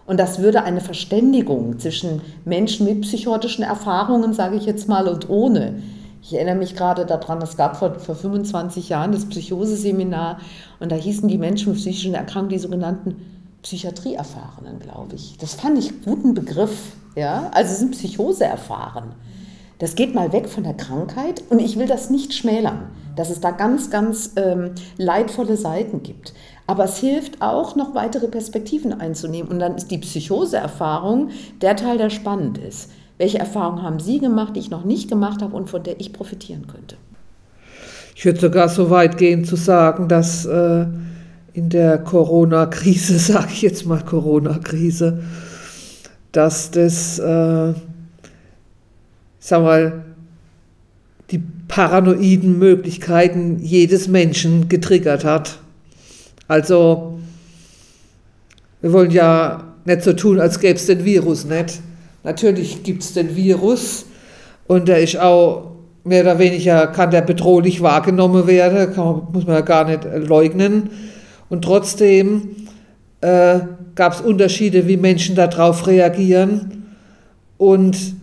Und 0.06 0.20
das 0.20 0.40
würde 0.40 0.64
eine 0.64 0.82
Verständigung 0.82 1.80
zwischen 1.80 2.22
Menschen 2.46 2.86
mit 2.86 3.02
psychotischen 3.02 3.64
Erfahrungen, 3.64 4.34
sage 4.34 4.58
ich 4.58 4.66
jetzt 4.66 4.88
mal, 4.88 5.08
und 5.08 5.30
ohne. 5.30 5.82
Ich 6.22 6.34
erinnere 6.34 6.56
mich 6.56 6.76
gerade 6.76 7.06
daran, 7.06 7.42
es 7.42 7.58
gab 7.58 7.78
vor, 7.78 7.96
vor 8.00 8.16
25 8.16 8.90
Jahren 8.90 9.12
das 9.12 9.26
Psychoseseminar 9.26 10.40
und 10.80 10.92
da 10.92 10.96
hießen 10.96 11.28
die 11.28 11.38
Menschen 11.38 11.72
mit 11.72 11.82
psychischen 11.82 12.14
Erkrankungen 12.14 12.50
die 12.50 12.60
sogenannten 12.60 13.16
Psychiatrieerfahrenen, 13.62 14.80
glaube 14.80 15.16
ich. 15.16 15.38
Das 15.38 15.56
fand 15.56 15.78
ich 15.78 16.04
guten 16.04 16.34
Begriff. 16.34 16.96
Ja? 17.16 17.50
Also 17.54 17.76
sind 17.76 17.92
Psychose 17.92 18.46
erfahren. 18.46 19.16
Das 19.84 19.96
geht 19.96 20.16
mal 20.16 20.32
weg 20.32 20.48
von 20.48 20.64
der 20.64 20.76
Krankheit 20.76 21.44
und 21.50 21.60
ich 21.60 21.78
will 21.78 21.88
das 21.88 22.10
nicht 22.10 22.34
schmälern, 22.34 22.88
dass 23.18 23.30
es 23.30 23.42
da 23.42 23.52
ganz, 23.52 23.90
ganz 23.90 24.32
ähm, 24.38 24.70
leidvolle 24.98 25.58
Seiten 25.58 26.04
gibt. 26.04 26.34
Aber 26.68 26.86
es 26.86 27.00
hilft 27.00 27.42
auch, 27.42 27.76
noch 27.76 27.94
weitere 27.94 28.30
Perspektiven 28.30 28.94
einzunehmen. 28.94 29.52
Und 29.52 29.60
dann 29.60 29.76
ist 29.76 29.92
die 29.92 29.98
Psychoseerfahrung 29.98 31.32
der 31.62 31.76
Teil, 31.76 31.98
der 31.98 32.10
spannend 32.10 32.60
ist. 32.60 32.92
Welche 33.18 33.40
Erfahrungen 33.40 33.84
haben 33.84 34.00
Sie 34.00 34.20
gemacht, 34.20 34.56
die 34.56 34.62
ich 34.62 34.70
noch 34.70 34.86
nicht 34.86 35.10
gemacht 35.10 35.42
habe 35.42 35.54
und 35.54 35.70
von 35.70 35.84
der 35.84 36.00
ich 36.00 36.14
profitieren 36.14 36.66
könnte? 36.66 36.96
Ich 38.16 38.24
würde 38.24 38.40
sogar 38.40 38.70
so 38.70 38.90
weit 38.90 39.18
gehen 39.18 39.44
zu 39.44 39.58
sagen, 39.58 40.08
dass 40.08 40.46
äh, 40.46 40.86
in 41.52 41.68
der 41.68 41.98
Corona-Krise, 41.98 43.20
sage 43.20 43.50
ich 43.52 43.62
jetzt 43.62 43.86
mal 43.86 44.02
Corona-Krise, 44.02 45.24
dass 46.32 46.72
das 46.72 47.20
äh, 47.20 47.74
sag 49.44 49.62
mal, 49.62 50.06
die 51.30 51.44
paranoiden 51.68 52.58
Möglichkeiten 52.60 53.60
jedes 53.62 54.08
Menschen 54.08 54.70
getriggert 54.70 55.26
hat. 55.26 55.60
Also, 56.48 57.20
wir 58.80 58.94
wollen 58.94 59.12
ja 59.12 59.76
nicht 59.84 60.04
so 60.04 60.14
tun, 60.14 60.40
als 60.40 60.60
gäbe 60.60 60.76
es 60.76 60.86
den 60.86 61.04
Virus 61.04 61.44
nicht. 61.44 61.82
Natürlich 62.24 62.84
gibt 62.84 63.04
es 63.04 63.14
den 63.14 63.36
Virus 63.36 64.06
und 64.68 64.88
der 64.88 65.02
ist 65.02 65.20
auch 65.20 65.72
mehr 66.06 66.22
oder 66.22 66.40
weniger, 66.40 66.88
kann 66.88 67.12
der 67.12 67.22
bedrohlich 67.22 67.82
wahrgenommen 67.82 68.48
werden, 68.48 68.94
kann, 68.94 69.28
muss 69.34 69.46
man 69.46 69.56
ja 69.56 69.62
gar 69.62 69.86
nicht 69.86 70.06
leugnen. 70.06 70.90
Und 71.50 71.66
trotzdem 71.66 72.56
äh, 73.20 73.60
gab 73.96 74.14
es 74.14 74.22
Unterschiede, 74.22 74.88
wie 74.88 74.96
Menschen 74.96 75.36
darauf 75.36 75.86
reagieren. 75.86 76.86
Und 77.58 78.23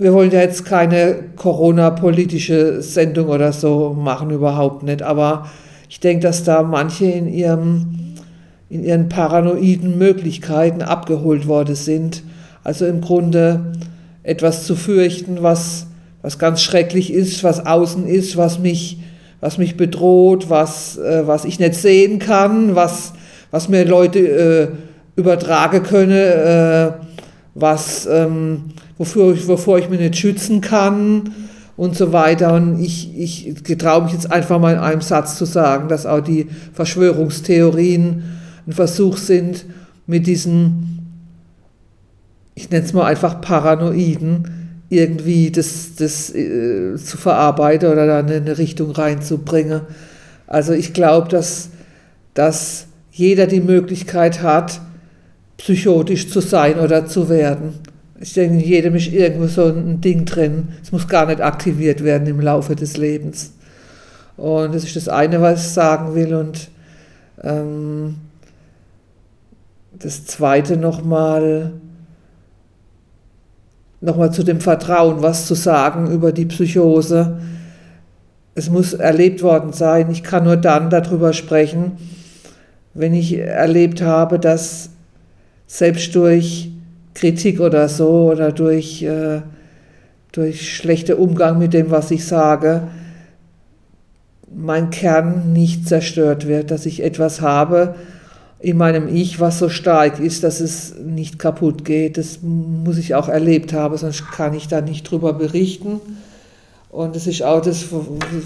wir 0.00 0.12
wollen 0.12 0.30
ja 0.30 0.40
jetzt 0.40 0.64
keine 0.64 1.16
Corona-politische 1.34 2.82
Sendung 2.82 3.28
oder 3.28 3.52
so 3.52 3.96
machen, 3.98 4.30
überhaupt 4.30 4.84
nicht. 4.84 5.02
Aber 5.02 5.50
ich 5.88 5.98
denke, 5.98 6.22
dass 6.22 6.44
da 6.44 6.62
manche 6.62 7.06
in, 7.06 7.26
ihrem, 7.26 8.14
in 8.70 8.84
ihren 8.84 9.08
paranoiden 9.08 9.98
Möglichkeiten 9.98 10.82
abgeholt 10.82 11.48
worden 11.48 11.74
sind. 11.74 12.22
Also 12.62 12.86
im 12.86 13.00
Grunde 13.00 13.72
etwas 14.22 14.64
zu 14.64 14.76
fürchten, 14.76 15.42
was, 15.42 15.88
was 16.22 16.38
ganz 16.38 16.62
schrecklich 16.62 17.12
ist, 17.12 17.42
was 17.42 17.66
außen 17.66 18.06
ist, 18.06 18.36
was 18.36 18.60
mich, 18.60 19.00
was 19.40 19.58
mich 19.58 19.76
bedroht, 19.76 20.48
was, 20.48 20.96
äh, 20.96 21.26
was 21.26 21.44
ich 21.44 21.58
nicht 21.58 21.74
sehen 21.74 22.20
kann, 22.20 22.76
was, 22.76 23.14
was 23.50 23.68
mir 23.68 23.84
Leute 23.84 24.20
äh, 24.20 24.68
übertragen 25.16 25.82
können, 25.82 26.12
äh, 26.12 26.92
was... 27.56 28.06
Ähm, 28.06 28.62
wofür 28.98 29.32
ich, 29.32 29.48
wovor 29.48 29.78
ich 29.78 29.88
mich 29.88 30.00
nicht 30.00 30.16
schützen 30.16 30.60
kann 30.60 31.30
und 31.76 31.96
so 31.96 32.12
weiter. 32.12 32.52
Und 32.52 32.80
ich, 32.80 33.16
ich 33.16 33.64
getraue 33.64 34.02
mich 34.04 34.12
jetzt 34.12 34.30
einfach 34.30 34.58
mal 34.58 34.74
in 34.74 34.80
einem 34.80 35.00
Satz 35.00 35.38
zu 35.38 35.44
sagen, 35.44 35.88
dass 35.88 36.04
auch 36.04 36.20
die 36.20 36.48
Verschwörungstheorien 36.74 38.24
ein 38.66 38.72
Versuch 38.72 39.16
sind, 39.16 39.64
mit 40.06 40.26
diesen, 40.26 41.06
ich 42.54 42.70
nenne 42.70 42.84
es 42.84 42.92
mal 42.92 43.06
einfach 43.06 43.40
Paranoiden, 43.40 44.48
irgendwie 44.90 45.50
das, 45.50 45.96
das 45.96 46.34
äh, 46.34 46.96
zu 46.96 47.18
verarbeiten 47.18 47.90
oder 47.90 48.06
da 48.06 48.20
in 48.20 48.30
eine 48.30 48.58
Richtung 48.58 48.90
reinzubringen. 48.90 49.82
Also 50.46 50.72
ich 50.72 50.94
glaube, 50.94 51.28
dass, 51.28 51.68
dass 52.34 52.86
jeder 53.12 53.46
die 53.46 53.60
Möglichkeit 53.60 54.42
hat, 54.42 54.80
psychotisch 55.58 56.30
zu 56.30 56.40
sein 56.40 56.78
oder 56.78 57.06
zu 57.06 57.28
werden. 57.28 57.74
Ich 58.20 58.32
denke, 58.32 58.64
jedem 58.64 58.96
ist 58.96 59.12
irgendwo 59.12 59.46
so 59.46 59.66
ein 59.66 60.00
Ding 60.00 60.24
drin. 60.24 60.68
Es 60.82 60.90
muss 60.90 61.06
gar 61.06 61.26
nicht 61.26 61.40
aktiviert 61.40 62.02
werden 62.02 62.26
im 62.26 62.40
Laufe 62.40 62.74
des 62.74 62.96
Lebens. 62.96 63.52
Und 64.36 64.74
das 64.74 64.84
ist 64.84 64.96
das 64.96 65.08
eine, 65.08 65.40
was 65.40 65.60
ich 65.60 65.72
sagen 65.72 66.14
will. 66.16 66.34
Und 66.34 66.68
ähm, 67.44 68.16
das 69.96 70.26
zweite 70.26 70.76
nochmal, 70.76 71.72
nochmal 74.00 74.32
zu 74.32 74.42
dem 74.42 74.60
Vertrauen, 74.60 75.22
was 75.22 75.46
zu 75.46 75.54
sagen 75.54 76.10
über 76.10 76.32
die 76.32 76.46
Psychose. 76.46 77.40
Es 78.56 78.68
muss 78.68 78.94
erlebt 78.94 79.44
worden 79.44 79.72
sein. 79.72 80.10
Ich 80.10 80.24
kann 80.24 80.42
nur 80.42 80.56
dann 80.56 80.90
darüber 80.90 81.32
sprechen, 81.32 81.92
wenn 82.94 83.14
ich 83.14 83.38
erlebt 83.38 84.02
habe, 84.02 84.40
dass 84.40 84.90
selbst 85.68 86.16
durch 86.16 86.72
Kritik 87.18 87.60
oder 87.60 87.88
so 87.88 88.30
oder 88.30 88.52
durch, 88.52 89.02
äh, 89.02 89.40
durch 90.30 90.74
schlechter 90.76 91.18
Umgang 91.18 91.58
mit 91.58 91.74
dem, 91.74 91.90
was 91.90 92.10
ich 92.12 92.24
sage, 92.24 92.82
mein 94.54 94.90
Kern 94.90 95.52
nicht 95.52 95.88
zerstört 95.88 96.46
wird, 96.46 96.70
dass 96.70 96.86
ich 96.86 97.02
etwas 97.02 97.40
habe 97.40 97.96
in 98.60 98.76
meinem 98.76 99.14
Ich, 99.14 99.40
was 99.40 99.58
so 99.58 99.68
stark 99.68 100.20
ist, 100.20 100.42
dass 100.44 100.60
es 100.60 100.94
nicht 100.96 101.38
kaputt 101.38 101.84
geht. 101.84 102.18
Das 102.18 102.40
muss 102.42 102.98
ich 102.98 103.14
auch 103.14 103.28
erlebt 103.28 103.72
haben, 103.72 103.96
sonst 103.96 104.30
kann 104.32 104.54
ich 104.54 104.68
da 104.68 104.80
nicht 104.80 105.08
drüber 105.08 105.32
berichten. 105.32 106.00
Und 106.90 107.14
das 107.14 107.26
ist 107.26 107.42
auch 107.42 107.60
das, 107.60 107.86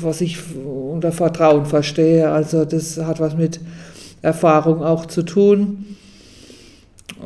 was 0.03 0.21
ich 0.21 0.39
unter 0.65 1.13
Vertrauen 1.13 1.67
verstehe. 1.67 2.31
Also 2.31 2.65
das 2.65 2.99
hat 2.99 3.21
was 3.21 3.37
mit 3.37 3.61
Erfahrung 4.21 4.83
auch 4.83 5.07
zu 5.07 5.23
tun. 5.23 5.97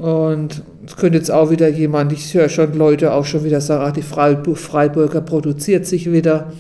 Und 0.01 0.62
es 0.87 0.97
könnte 0.97 1.19
jetzt 1.19 1.31
auch 1.31 1.51
wieder 1.51 1.69
jemand, 1.69 2.12
ich 2.12 2.35
höre 2.35 2.49
schon 2.49 2.75
Leute 2.75 3.12
auch 3.12 3.25
schon 3.25 3.45
wieder 3.45 3.61
sagen, 3.61 3.85
ach, 3.87 3.93
die 3.93 4.03
Freiburger 4.03 5.21
produziert 5.21 5.87
sich 5.87 6.11
wieder 6.12 6.53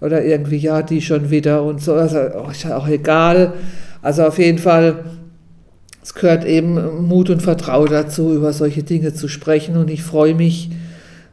oder 0.00 0.24
irgendwie, 0.24 0.58
ja, 0.58 0.82
die 0.82 1.00
schon 1.00 1.30
wieder 1.30 1.62
und 1.62 1.82
so, 1.82 1.94
also 1.94 2.18
oh, 2.18 2.50
ist 2.50 2.70
auch 2.70 2.88
egal. 2.88 3.54
Also 4.02 4.24
auf 4.24 4.38
jeden 4.38 4.58
Fall, 4.58 5.04
es 6.02 6.14
gehört 6.14 6.44
eben 6.44 7.06
Mut 7.06 7.30
und 7.30 7.42
Vertrauen 7.42 7.88
dazu, 7.90 8.34
über 8.34 8.52
solche 8.52 8.82
Dinge 8.82 9.14
zu 9.14 9.28
sprechen 9.28 9.76
und 9.76 9.90
ich 9.90 10.02
freue 10.02 10.34
mich, 10.34 10.70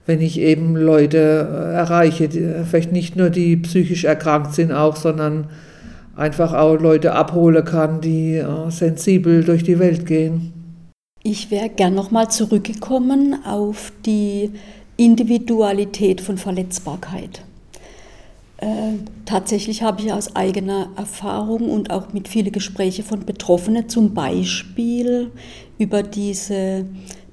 wenn 0.06 0.22
ich 0.22 0.40
eben 0.40 0.76
Leute 0.76 1.18
äh, 1.18 1.74
erreiche, 1.76 2.28
die, 2.28 2.46
vielleicht 2.70 2.92
nicht 2.92 3.16
nur 3.16 3.30
die 3.30 3.56
psychisch 3.58 4.04
erkrankt 4.04 4.54
sind 4.54 4.72
auch, 4.72 4.96
sondern 4.96 5.48
einfach 6.16 6.54
auch 6.54 6.76
Leute 6.76 7.14
abholen 7.14 7.64
kann, 7.64 8.02
die 8.02 8.36
äh, 8.36 8.70
sensibel 8.70 9.44
durch 9.44 9.64
die 9.64 9.80
Welt 9.80 10.06
gehen. 10.06 10.63
Ich 11.26 11.52
wäre 11.52 11.70
gern 11.70 11.96
nochmal 11.96 12.30
zurückgekommen 12.30 13.46
auf 13.46 13.94
die 14.06 14.52
Individualität 14.98 16.20
von 16.20 16.38
Verletzbarkeit. 16.38 17.46
Äh, 18.58 18.96
tatsächlich 19.24 19.84
habe 19.84 20.02
ich 20.02 20.12
aus 20.12 20.36
eigener 20.36 20.90
Erfahrung 20.98 21.72
und 21.72 21.92
auch 21.92 22.12
mit 22.12 22.28
vielen 22.28 22.52
Gesprächen 22.52 23.06
von 23.06 23.26
Betroffenen 23.26 23.88
zum 23.88 24.14
Beispiel 24.14 25.32
über 25.78 26.04
diese 26.04 26.86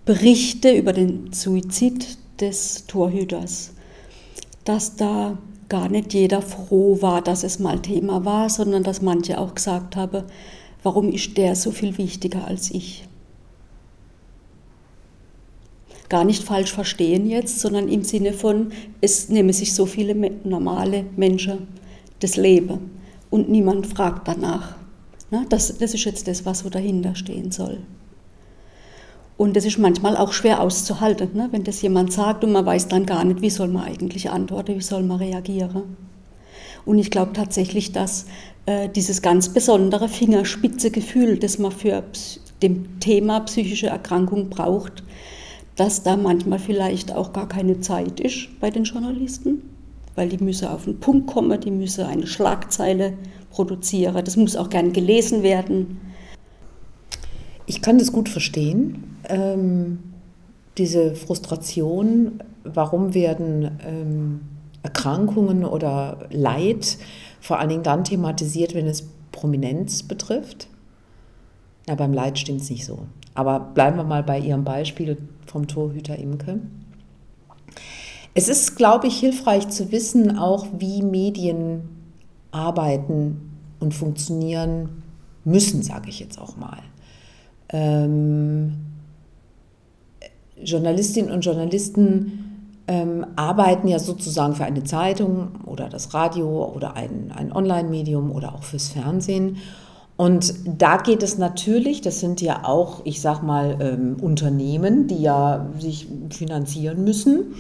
Berichte 0.05 0.71
über 0.71 0.93
den 0.93 1.33
Suizid 1.33 2.17
des 2.41 2.87
Torhüters, 2.87 3.73
dass 4.65 4.95
da 4.95 5.37
gar 5.69 5.89
nicht 5.89 6.15
jeder 6.15 6.43
froh 6.43 7.03
war, 7.03 7.23
dass 7.23 7.43
es 7.43 7.59
mal 7.59 7.81
Thema 7.81 8.25
war, 8.25 8.51
sondern 8.51 8.85
dass 8.85 9.03
manche 9.03 9.39
auch 9.39 9.57
gesagt 9.57 9.97
haben, 9.97 10.25
warum 10.85 11.11
ist 11.11 11.37
der 11.37 11.57
so 11.57 11.73
viel 11.73 11.99
wichtiger 11.99 12.45
als 12.47 12.71
ich? 12.71 13.05
Gar 16.11 16.25
nicht 16.25 16.43
falsch 16.43 16.73
verstehen 16.73 17.27
jetzt, 17.27 17.61
sondern 17.61 17.89
im 17.89 18.03
Sinne 18.03 18.35
von, 18.35 18.73
es 19.01 19.31
nehmen 19.31 19.53
sich 19.55 19.73
so 19.73 19.87
viele 19.87 20.15
normale 20.45 21.07
Menschen 21.17 21.69
das 22.19 22.37
Leben 22.37 22.91
und 23.31 23.49
niemand 23.49 23.87
fragt 23.87 24.29
danach. 24.29 24.77
Das, 25.49 25.79
das 25.79 25.95
ist 25.95 26.05
jetzt 26.05 26.29
das, 26.29 26.45
was 26.45 26.59
so 26.59 26.69
dahinter 26.69 27.15
stehen 27.15 27.53
soll. 27.53 27.79
Und 29.37 29.57
das 29.57 29.65
ist 29.65 29.79
manchmal 29.79 30.17
auch 30.17 30.33
schwer 30.33 30.61
auszuhalten, 30.61 31.31
ne? 31.33 31.49
wenn 31.53 31.65
das 31.65 31.81
jemand 31.81 32.13
sagt 32.13 32.45
und 32.45 32.53
man 32.53 32.67
weiß 32.67 32.89
dann 32.89 33.07
gar 33.07 33.25
nicht, 33.25 33.41
wie 33.41 33.49
soll 33.49 33.69
man 33.69 33.85
eigentlich 33.85 34.29
antworten, 34.29 34.77
wie 34.77 34.83
soll 34.83 35.03
man 35.03 35.19
reagieren. 35.19 35.97
Und 36.85 36.99
ich 36.99 37.11
glaube 37.11 37.33
tatsächlich, 37.33 37.93
dass 37.93 38.27
äh, 38.67 38.89
dieses 38.89 39.23
ganz 39.23 39.49
besondere 39.49 40.09
Fingerspitzegefühl, 40.09 41.39
das 41.39 41.59
man 41.59 41.73
für 41.73 42.03
dem 42.63 43.01
Thema 43.01 43.41
psychische 43.41 43.87
Erkrankung 43.87 44.51
braucht, 44.51 45.03
dass 45.77 46.03
da 46.03 46.17
manchmal 46.17 46.59
vielleicht 46.59 47.15
auch 47.15 47.33
gar 47.33 47.49
keine 47.49 47.81
Zeit 47.81 48.21
ist 48.21 48.49
bei 48.61 48.71
den 48.71 48.85
Journalisten, 48.85 49.63
weil 50.15 50.29
die 50.29 50.43
müssen 50.43 50.69
auf 50.69 50.85
den 50.85 51.01
Punkt 51.01 51.27
kommen, 51.27 51.61
die 51.61 51.71
müssen 51.71 52.05
eine 52.05 52.27
Schlagzeile 52.27 53.15
produzieren, 53.51 54.25
das 54.25 54.37
muss 54.37 54.57
auch 54.57 54.69
gern 54.69 54.93
gelesen 54.93 55.43
werden. 55.43 56.01
Ich 57.67 57.83
kann 57.83 57.99
das 57.99 58.13
gut 58.13 58.29
verstehen, 58.29 59.17
ähm, 59.29 60.01
diese 60.77 61.15
Frustration, 61.15 62.43
warum 62.65 63.15
werden 63.15 63.79
ähm, 63.87 64.41
Erkrankungen 64.83 65.65
oder 65.65 66.29
Leid 66.31 66.99
vor 67.41 67.59
allen 67.59 67.69
Dingen 67.69 67.83
dann 67.83 68.05
thematisiert, 68.05 68.75
wenn 68.75 68.87
es 68.87 69.09
Prominenz 69.33 70.03
betrifft. 70.03 70.69
Ja, 71.89 71.95
beim 71.95 72.13
Leid 72.13 72.39
stimmt 72.39 72.63
es 72.63 72.71
nicht 72.71 72.85
so. 72.85 72.99
Aber 73.35 73.61
bleiben 73.61 73.97
wir 73.97 74.05
mal 74.05 74.23
bei 74.23 74.39
Ihrem 74.39 74.65
Beispiel 74.65 75.17
vom 75.47 75.67
Torhüter 75.67 76.17
Imke. 76.19 76.61
Es 78.35 78.49
ist, 78.49 78.77
glaube 78.77 79.09
ich, 79.09 79.19
hilfreich 79.19 79.69
zu 79.69 79.91
wissen, 79.93 80.39
auch 80.39 80.67
wie 80.79 81.03
Medien 81.03 81.83
arbeiten 82.53 83.51
und 83.81 83.95
funktionieren 83.95 85.03
müssen, 85.45 85.83
sage 85.83 86.09
ich 86.09 86.21
jetzt 86.21 86.39
auch 86.39 86.57
mal. 86.57 86.79
Ähm, 87.71 88.77
Journalistinnen 90.63 91.31
und 91.31 91.45
Journalisten 91.45 92.51
ähm, 92.87 93.27
arbeiten 93.37 93.89
ja 93.89 93.99
sozusagen 93.99 94.55
für 94.55 94.65
eine 94.65 94.85
Zeitung 94.85 95.53
oder 95.65 95.89
das 95.89 96.13
Radio 96.13 96.73
oder 96.75 96.97
ein, 96.97 97.33
ein 97.35 97.53
Online-Medium 97.53 98.31
oder 98.31 98.55
auch 98.55 98.63
fürs 98.63 98.89
Fernsehen. 98.89 99.57
Und 100.21 100.53
da 100.67 100.99
geht 100.99 101.23
es 101.23 101.39
natürlich, 101.39 102.03
das 102.03 102.21
sind 102.21 102.43
ja 102.43 102.65
auch, 102.65 103.01
ich 103.05 103.23
sag 103.23 103.43
mal, 103.43 103.79
ähm, 103.81 104.19
Unternehmen, 104.21 105.07
die 105.07 105.23
ja 105.23 105.71
sich 105.79 106.09
finanzieren 106.29 107.05
müssen. 107.05 107.55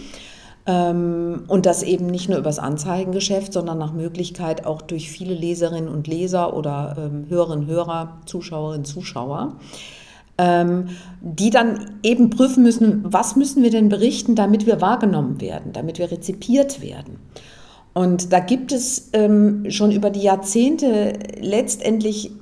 Ähm, 0.66 1.44
und 1.48 1.64
das 1.64 1.82
eben 1.82 2.04
nicht 2.04 2.28
nur 2.28 2.36
übers 2.36 2.58
Anzeigengeschäft, 2.58 3.54
sondern 3.54 3.78
nach 3.78 3.94
Möglichkeit 3.94 4.66
auch 4.66 4.82
durch 4.82 5.10
viele 5.10 5.32
Leserinnen 5.32 5.88
und 5.88 6.06
Leser 6.06 6.54
oder 6.54 6.96
ähm, 6.98 7.24
Hörerinnen, 7.30 7.66
Hörer, 7.66 8.18
Zuschauerinnen, 8.26 8.84
Zuschauer, 8.84 9.56
ähm, 10.36 10.88
die 11.22 11.48
dann 11.48 11.92
eben 12.02 12.28
prüfen 12.28 12.62
müssen, 12.62 13.04
was 13.04 13.36
müssen 13.36 13.62
wir 13.62 13.70
denn 13.70 13.88
berichten, 13.88 14.34
damit 14.34 14.66
wir 14.66 14.82
wahrgenommen 14.82 15.40
werden, 15.40 15.72
damit 15.72 15.98
wir 15.98 16.10
rezipiert 16.10 16.82
werden. 16.82 17.20
Und 17.94 18.34
da 18.34 18.38
gibt 18.38 18.70
es 18.70 19.08
ähm, 19.14 19.64
schon 19.70 19.92
über 19.92 20.10
die 20.10 20.20
Jahrzehnte 20.20 21.14
letztendlich 21.40 22.32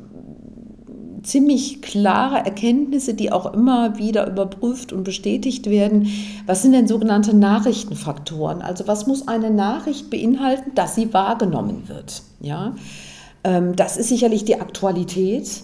ziemlich 1.29 1.83
klare 1.83 2.39
Erkenntnisse, 2.39 3.15
die 3.15 3.31
auch 3.31 3.53
immer 3.53 3.99
wieder 3.99 4.27
überprüft 4.27 4.93
und 4.93 5.05
bestätigt 5.05 5.69
werden. 5.69 6.09
Was 6.47 6.63
sind 6.63 6.73
denn 6.73 6.89
sogenannte 6.89 7.37
Nachrichtenfaktoren? 7.37 8.63
Also 8.63 8.87
was 8.87 9.07
muss 9.07 9.29
eine 9.29 9.51
Nachricht 9.51 10.11
beinhalten, 10.11 10.73
dass 10.75 10.95
sie 10.95 11.13
wahrgenommen 11.13 11.89
wird? 11.89 12.23
Ja, 12.41 12.75
ähm, 13.45 13.77
das 13.77 13.97
ist 13.97 14.09
sicherlich 14.09 14.45
die 14.45 14.61
Aktualität. 14.61 15.63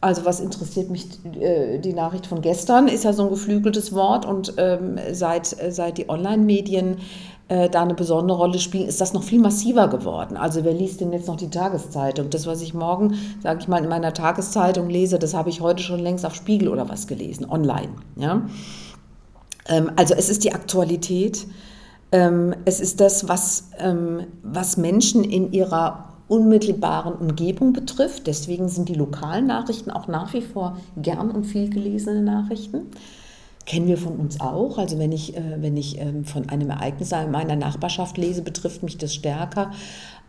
Also 0.00 0.24
was 0.24 0.40
interessiert 0.40 0.90
mich 0.90 1.06
äh, 1.40 1.78
die 1.78 1.92
Nachricht 1.92 2.26
von 2.26 2.42
gestern, 2.42 2.88
ist 2.88 3.04
ja 3.04 3.12
so 3.12 3.24
ein 3.24 3.30
geflügeltes 3.30 3.92
Wort 3.94 4.26
und 4.26 4.54
ähm, 4.56 4.98
seit, 5.12 5.46
seit 5.46 5.98
die 5.98 6.08
Online-Medien 6.08 6.96
äh, 7.48 7.68
da 7.68 7.82
eine 7.82 7.94
besondere 7.94 8.38
Rolle 8.38 8.58
spielen, 8.58 8.88
ist 8.88 9.00
das 9.00 9.12
noch 9.12 9.22
viel 9.22 9.40
massiver 9.40 9.88
geworden. 9.88 10.36
Also 10.36 10.64
wer 10.64 10.72
liest 10.72 11.00
denn 11.00 11.12
jetzt 11.12 11.28
noch 11.28 11.36
die 11.36 11.50
Tageszeitung? 11.50 12.30
Das, 12.30 12.46
was 12.46 12.62
ich 12.62 12.74
morgen, 12.74 13.14
sage 13.42 13.60
ich 13.60 13.68
mal, 13.68 13.82
in 13.82 13.88
meiner 13.88 14.14
Tageszeitung 14.14 14.88
lese, 14.88 15.18
das 15.18 15.34
habe 15.34 15.50
ich 15.50 15.60
heute 15.60 15.82
schon 15.82 16.00
längst 16.00 16.24
auf 16.24 16.34
Spiegel 16.34 16.68
oder 16.68 16.88
was 16.88 17.06
gelesen, 17.06 17.48
online. 17.48 17.90
Ja? 18.16 18.42
Ähm, 19.68 19.92
also 19.96 20.14
es 20.14 20.28
ist 20.28 20.44
die 20.44 20.52
Aktualität. 20.52 21.46
Ähm, 22.12 22.54
es 22.64 22.80
ist 22.80 23.00
das, 23.00 23.28
was, 23.28 23.70
ähm, 23.78 24.26
was 24.42 24.76
Menschen 24.76 25.24
in 25.24 25.52
ihrer 25.52 26.08
unmittelbaren 26.28 27.14
Umgebung 27.14 27.72
betrifft. 27.72 28.26
Deswegen 28.26 28.68
sind 28.68 28.88
die 28.88 28.94
lokalen 28.94 29.46
Nachrichten 29.46 29.90
auch 29.90 30.08
nach 30.08 30.32
wie 30.32 30.42
vor 30.42 30.78
gern 30.96 31.30
und 31.30 31.44
viel 31.44 31.68
gelesene 31.68 32.22
Nachrichten. 32.22 32.86
Kennen 33.66 33.86
wir 33.86 33.98
von 33.98 34.16
uns 34.16 34.40
auch. 34.40 34.78
Also 34.78 34.98
wenn 34.98 35.12
ich, 35.12 35.36
äh, 35.36 35.60
wenn 35.60 35.76
ich 35.76 35.98
ähm, 36.00 36.24
von 36.24 36.48
einem 36.48 36.70
Ereignis 36.70 37.12
in 37.12 37.30
meiner 37.30 37.56
Nachbarschaft 37.56 38.18
lese, 38.18 38.42
betrifft 38.42 38.82
mich 38.82 38.98
das 38.98 39.14
stärker, 39.14 39.72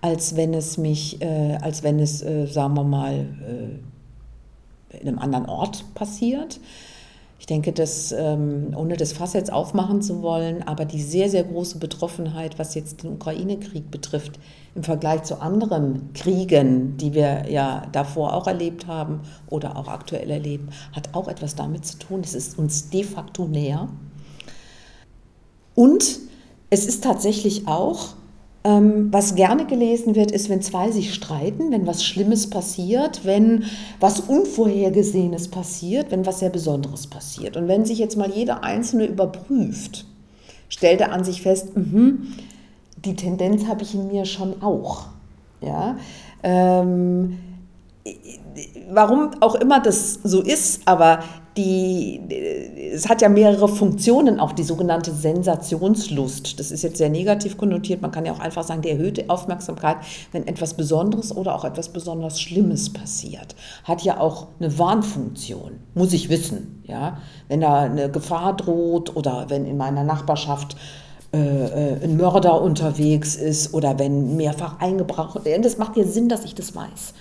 als 0.02 0.36
wenn 0.36 0.54
es 0.54 0.78
mich, 0.78 1.22
äh, 1.22 1.58
als 1.62 1.84
wenn 1.84 2.00
es, 2.00 2.22
äh, 2.22 2.46
sagen 2.48 2.76
wir 2.76 2.84
mal, 2.84 3.26
in 4.90 5.08
einem 5.08 5.20
anderen 5.20 5.48
Ort 5.48 5.86
passiert. 5.96 6.60
Ich 7.40 7.48
denke, 7.48 7.74
dass, 7.74 8.14
ähm, 8.14 8.74
ohne 8.74 8.96
das 8.96 9.12
Fass 9.12 9.34
jetzt 9.34 9.52
aufmachen 9.52 10.02
zu 10.02 10.22
wollen, 10.22 10.66
aber 10.66 10.86
die 10.86 11.02
sehr, 11.02 11.30
sehr 11.30 11.44
große 11.44 11.78
Betroffenheit, 11.78 12.58
was 12.58 12.74
jetzt 12.74 13.04
den 13.04 13.14
Ukraine-Krieg 13.14 13.92
betrifft, 13.92 14.40
im 14.76 14.84
Vergleich 14.84 15.24
zu 15.24 15.40
anderen 15.40 16.14
Kriegen, 16.14 16.98
die 16.98 17.14
wir 17.14 17.50
ja 17.50 17.86
davor 17.92 18.34
auch 18.34 18.48
erlebt 18.48 18.88
haben 18.88 19.22
oder 19.50 19.78
auch 19.78 19.88
aktuell 19.88 20.30
erleben, 20.30 20.70
hat 20.94 21.10
auch 21.14 21.28
etwas 21.28 21.56
damit 21.56 21.86
zu 21.86 22.00
tun. 22.00 22.22
Es 22.24 22.34
ist 22.34 22.58
uns 22.58 22.90
de 22.90 23.04
facto 23.04 23.46
näher. 23.46 23.88
Und 25.76 26.20
es 26.70 26.86
ist 26.86 27.04
tatsächlich 27.04 27.68
auch 27.68 28.16
ähm, 28.64 29.10
was 29.12 29.36
gerne 29.36 29.66
gelesen 29.66 30.16
wird, 30.16 30.32
ist, 30.32 30.50
wenn 30.50 30.62
zwei 30.62 30.90
sich 30.90 31.14
streiten, 31.14 31.72
wenn 31.72 31.86
was 31.86 32.04
Schlimmes 32.04 32.50
passiert, 32.50 33.26
wenn 33.26 33.66
was 34.00 34.22
Unvorhergesehenes 34.22 35.50
passiert, 35.50 36.12
wenn 36.12 36.26
was 36.26 36.40
sehr 36.40 36.50
Besonderes 36.50 37.08
passiert. 37.08 37.58
Und 37.58 37.68
wenn 37.68 37.86
sich 37.86 38.00
jetzt 38.00 38.18
mal 38.18 38.32
jeder 38.32 38.64
Einzelne 38.64 39.06
überprüft, 39.06 40.06
stellt 40.70 41.02
er 41.02 41.12
an 41.12 41.26
sich 41.26 41.42
fest, 41.42 41.76
mh, 41.76 42.14
die 43.06 43.16
Tendenz 43.16 43.68
habe 43.68 43.84
ich 43.84 43.94
in 43.96 44.08
mir 44.08 44.26
schon 44.26 44.62
auch. 44.62 45.08
Ja? 45.62 45.98
Ähm, 46.42 47.38
warum 48.90 49.32
auch 49.42 49.56
immer 49.56 49.82
das 49.82 50.20
so 50.24 50.42
ist, 50.42 50.82
aber 50.86 51.20
die, 51.56 52.20
es 52.94 53.08
hat 53.08 53.22
ja 53.22 53.30
mehrere 53.30 53.68
Funktionen, 53.68 54.40
auch 54.40 54.54
die 54.54 54.64
sogenannte 54.64 55.12
Sensationslust. 55.12 56.60
Das 56.60 56.72
ist 56.72 56.82
jetzt 56.82 56.98
sehr 56.98 57.10
negativ 57.10 57.58
konnotiert. 57.58 58.02
Man 58.02 58.12
kann 58.12 58.26
ja 58.26 58.34
auch 58.34 58.40
einfach 58.40 58.64
sagen, 58.64 58.82
die 58.82 58.90
erhöhte 58.90 59.30
Aufmerksamkeit, 59.30 59.98
wenn 60.32 60.48
etwas 60.48 60.74
Besonderes 60.74 61.36
oder 61.36 61.54
auch 61.54 61.64
etwas 61.64 61.90
besonders 61.90 62.42
Schlimmes 62.42 62.92
passiert, 62.92 63.56
hat 63.84 64.02
ja 64.02 64.20
auch 64.20 64.48
eine 64.60 64.78
Warnfunktion, 64.80 65.80
muss 65.94 66.14
ich 66.14 66.30
wissen. 66.30 66.84
Ja? 66.86 67.18
Wenn 67.48 67.62
da 67.62 67.82
eine 67.82 68.10
Gefahr 68.10 68.56
droht 68.56 69.16
oder 69.16 69.46
wenn 69.50 69.66
in 69.66 69.78
meiner 69.78 70.04
Nachbarschaft 70.04 70.76
äh, 71.34 71.38
äh 71.38 72.04
ein 72.04 72.18
Mörder 72.18 72.62
unterwegs 72.62 73.36
ist 73.36 73.74
oder 73.74 74.00
wenn 74.00 74.38
mehrfach 74.38 74.80
eingebracht 74.80 75.44
wird. 75.46 75.66
Das 75.66 75.78
macht 75.78 75.98
ja 75.98 76.04
Sinn, 76.04 76.30
dass 76.30 76.46
ich 76.46 76.56
das 76.56 76.76
weiß. 76.76 77.14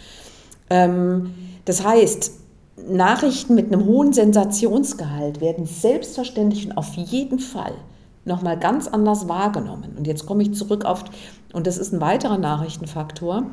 Ähm, 0.70 1.34
das 1.64 1.84
heißt, 1.84 2.32
Nachrichten 2.88 3.54
mit 3.54 3.72
einem 3.72 3.84
hohen 3.84 4.12
Sensationsgehalt 4.12 5.40
werden 5.40 5.66
selbstverständlich 5.66 6.66
und 6.66 6.76
auf 6.76 6.94
jeden 6.94 7.38
Fall 7.38 7.74
nochmal 8.24 8.58
ganz 8.58 8.88
anders 8.88 9.28
wahrgenommen. 9.28 9.94
Und 9.96 10.06
jetzt 10.06 10.26
komme 10.26 10.42
ich 10.42 10.54
zurück 10.54 10.84
auf, 10.84 11.04
und 11.52 11.66
das 11.66 11.78
ist 11.78 11.92
ein 11.92 12.00
weiterer 12.00 12.38
Nachrichtenfaktor, 12.38 13.44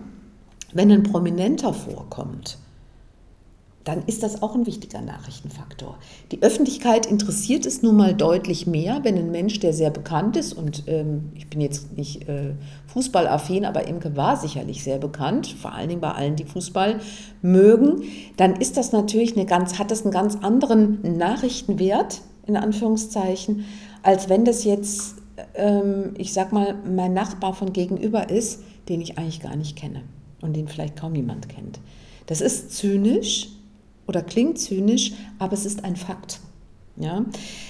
wenn 0.73 0.91
ein 0.91 1.03
Prominenter 1.03 1.73
vorkommt, 1.73 2.57
dann 3.85 4.03
ist 4.05 4.23
das 4.23 4.41
auch 4.41 4.55
ein 4.55 4.65
wichtiger 4.65 5.01
Nachrichtenfaktor. 5.01 5.97
Die 6.31 6.41
Öffentlichkeit 6.41 7.05
interessiert 7.05 7.65
es 7.65 7.81
nun 7.81 7.95
mal 7.95 8.13
deutlich 8.13 8.67
mehr, 8.67 8.99
wenn 9.03 9.17
ein 9.17 9.31
Mensch, 9.31 9.59
der 9.59 9.73
sehr 9.73 9.89
bekannt 9.89 10.35
ist, 10.35 10.53
und 10.53 10.83
ähm, 10.87 11.31
ich 11.33 11.49
bin 11.49 11.61
jetzt 11.61 11.97
nicht 11.97 12.27
äh, 12.27 12.53
fußballaffin, 12.87 13.65
aber 13.65 13.87
Imke 13.87 14.15
war 14.15 14.37
sicherlich 14.37 14.83
sehr 14.83 14.97
bekannt, 14.97 15.47
vor 15.47 15.73
allen 15.73 15.89
Dingen 15.89 16.01
bei 16.01 16.11
allen, 16.11 16.35
die 16.35 16.45
Fußball 16.45 16.99
mögen, 17.41 18.03
dann 18.37 18.55
ist 18.57 18.77
das 18.77 18.91
natürlich 18.91 19.35
eine 19.35 19.45
ganz, 19.45 19.79
hat 19.79 19.91
das 19.91 20.03
einen 20.03 20.11
ganz 20.11 20.35
anderen 20.35 21.17
Nachrichtenwert, 21.17 22.21
in 22.45 22.57
Anführungszeichen, 22.57 23.65
als 24.03 24.27
wenn 24.27 24.43
das 24.43 24.65
jetzt, 24.65 25.15
ähm, 25.55 26.13
ich 26.17 26.33
sag 26.33 26.51
mal, 26.51 26.75
mein 26.85 27.13
Nachbar 27.13 27.53
von 27.53 27.73
gegenüber 27.73 28.29
ist, 28.29 28.61
den 28.89 29.01
ich 29.01 29.17
eigentlich 29.17 29.39
gar 29.39 29.55
nicht 29.55 29.77
kenne 29.77 30.01
und 30.41 30.55
den 30.55 30.67
vielleicht 30.67 30.97
kaum 30.97 31.15
jemand 31.15 31.47
kennt. 31.47 31.79
Das 32.25 32.41
ist 32.41 32.75
zynisch, 32.75 33.49
oder 34.09 34.23
klingt 34.23 34.57
zynisch, 34.57 35.13
aber 35.37 35.53
es 35.53 35.67
ist 35.67 35.85
ein 35.85 35.95
Fakt. 35.95 36.39
Ja? 36.97 37.23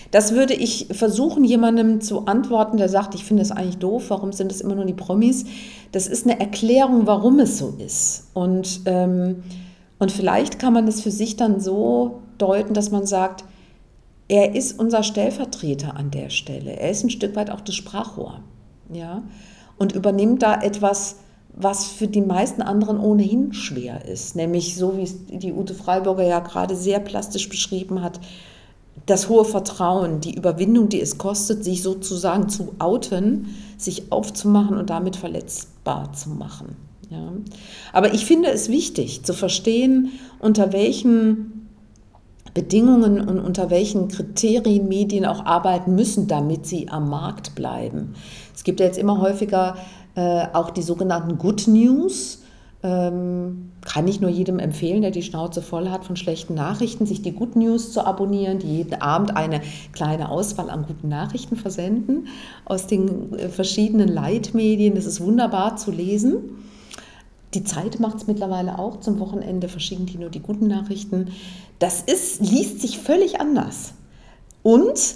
Das 0.09 0.33
würde 0.33 0.53
ich 0.53 0.87
versuchen, 0.91 1.43
jemandem 1.43 1.99
zu 1.99 2.25
antworten, 2.25 2.77
der 2.77 2.87
sagt, 2.87 3.13
ich 3.13 3.25
finde 3.25 3.43
es 3.43 3.51
eigentlich 3.51 3.77
doof, 3.77 4.05
warum 4.07 4.31
sind 4.31 4.49
es 4.49 4.61
immer 4.61 4.73
nur 4.73 4.85
die 4.85 4.93
Promis? 4.93 5.45
Das 5.91 6.07
ist 6.07 6.25
eine 6.25 6.39
Erklärung, 6.39 7.05
warum 7.05 7.39
es 7.39 7.57
so 7.57 7.75
ist. 7.77 8.29
Und, 8.33 8.81
ähm, 8.85 9.43
und 9.99 10.13
vielleicht 10.13 10.59
kann 10.59 10.73
man 10.73 10.85
das 10.85 11.01
für 11.01 11.11
sich 11.11 11.35
dann 11.35 11.59
so 11.59 12.21
deuten, 12.37 12.73
dass 12.73 12.89
man 12.89 13.05
sagt, 13.05 13.43
er 14.29 14.55
ist 14.55 14.79
unser 14.79 15.03
Stellvertreter 15.03 15.97
an 15.97 16.09
der 16.09 16.29
Stelle. 16.29 16.71
Er 16.79 16.89
ist 16.89 17.03
ein 17.03 17.09
Stück 17.09 17.35
weit 17.35 17.51
auch 17.51 17.61
das 17.61 17.75
Sprachrohr. 17.75 18.39
Ja? 18.93 19.23
Und 19.77 19.91
übernimmt 19.91 20.41
da 20.41 20.61
etwas, 20.61 21.17
was 21.60 21.86
für 21.86 22.07
die 22.07 22.22
meisten 22.22 22.62
anderen 22.62 22.97
ohnehin 22.97 23.53
schwer 23.53 24.05
ist. 24.05 24.36
Nämlich 24.36 24.76
so, 24.78 24.97
wie 24.97 25.03
es 25.03 25.26
die 25.28 25.51
Ute 25.51 25.76
Freiburger 25.76 26.24
ja 26.24 26.39
gerade 26.39 26.76
sehr 26.76 27.01
plastisch 27.01 27.49
beschrieben 27.49 28.01
hat, 28.01 28.22
das 29.05 29.28
hohe 29.28 29.43
Vertrauen, 29.43 30.22
die 30.22 30.36
Überwindung, 30.36 30.88
die 30.88 31.01
es 31.01 31.18
kostet, 31.18 31.64
sich 31.64 31.84
sozusagen 31.84 32.47
zu 32.47 32.76
outen, 32.80 33.55
sich 33.78 34.12
aufzumachen 34.12 34.78
und 34.78 34.89
damit 34.89 35.18
verletzbar 35.18 36.14
zu 36.14 36.30
machen. 36.30 36.78
Ja. 37.10 37.34
Aber 37.91 38.14
ich 38.14 38.26
finde 38.26 38.49
es 38.49 38.70
wichtig 38.70 39.24
zu 39.24 39.34
verstehen, 39.34 40.12
unter 40.39 40.72
welchen 40.72 41.68
Bedingungen 42.53 43.28
und 43.28 43.39
unter 43.39 43.70
welchen 43.70 44.07
Kriterien 44.07 44.88
Medien 44.88 45.26
auch 45.26 45.45
arbeiten 45.45 45.95
müssen, 45.95 46.28
damit 46.28 46.66
sie 46.66 46.89
am 46.89 47.10
Markt 47.10 47.55
bleiben. 47.55 48.14
Es 48.55 48.64
gibt 48.64 48.80
ja 48.80 48.86
jetzt 48.86 48.97
immer 48.97 49.22
häufiger 49.22 49.76
äh, 50.16 50.47
auch 50.53 50.72
die 50.72 50.82
sogenannten 50.82 51.38
Good 51.38 51.68
News. 51.68 52.43
Ähm, 52.82 53.74
kann 53.86 54.07
ich 54.07 54.22
nur 54.22 54.30
jedem 54.30 54.57
empfehlen, 54.57 55.01
der 55.01 55.12
die 55.12 55.22
Schnauze 55.22 55.62
voll 55.62 55.89
hat 55.89 56.05
von 56.05 56.16
schlechten 56.16 56.53
Nachrichten, 56.53 57.05
sich 57.05 57.22
die 57.22 57.34
Good 57.34 57.57
News 57.57 57.91
zu 57.91 58.05
abonnieren, 58.05 58.60
die 58.60 58.78
jeden 58.78 59.01
Abend 59.01 59.36
eine 59.36 59.60
kleine 59.91 60.30
Auswahl 60.30 60.70
an 60.70 60.86
guten 60.86 61.10
Nachrichten 61.10 61.57
versenden 61.57 62.28
aus 62.64 62.88
den 62.88 63.34
äh, 63.38 63.49
verschiedenen 63.49 64.07
Leitmedien. 64.07 64.95
Das 64.95 65.05
ist 65.05 65.20
wunderbar 65.20 65.76
zu 65.76 65.91
lesen. 65.91 66.38
Die 67.53 67.64
Zeit 67.64 67.99
macht 67.99 68.18
es 68.18 68.28
mittlerweile 68.28 68.78
auch. 68.78 68.99
Zum 68.99 69.20
Wochenende 69.20 69.68
verschicken 69.68 70.05
die 70.05 70.18
nur 70.18 70.30
die 70.30 70.39
guten 70.39 70.68
Nachrichten. 70.68 71.30
Das 71.80 72.01
ist, 72.01 72.41
liest 72.41 72.82
sich 72.82 72.99
völlig 72.99 73.41
anders. 73.41 73.93
Und 74.62 75.16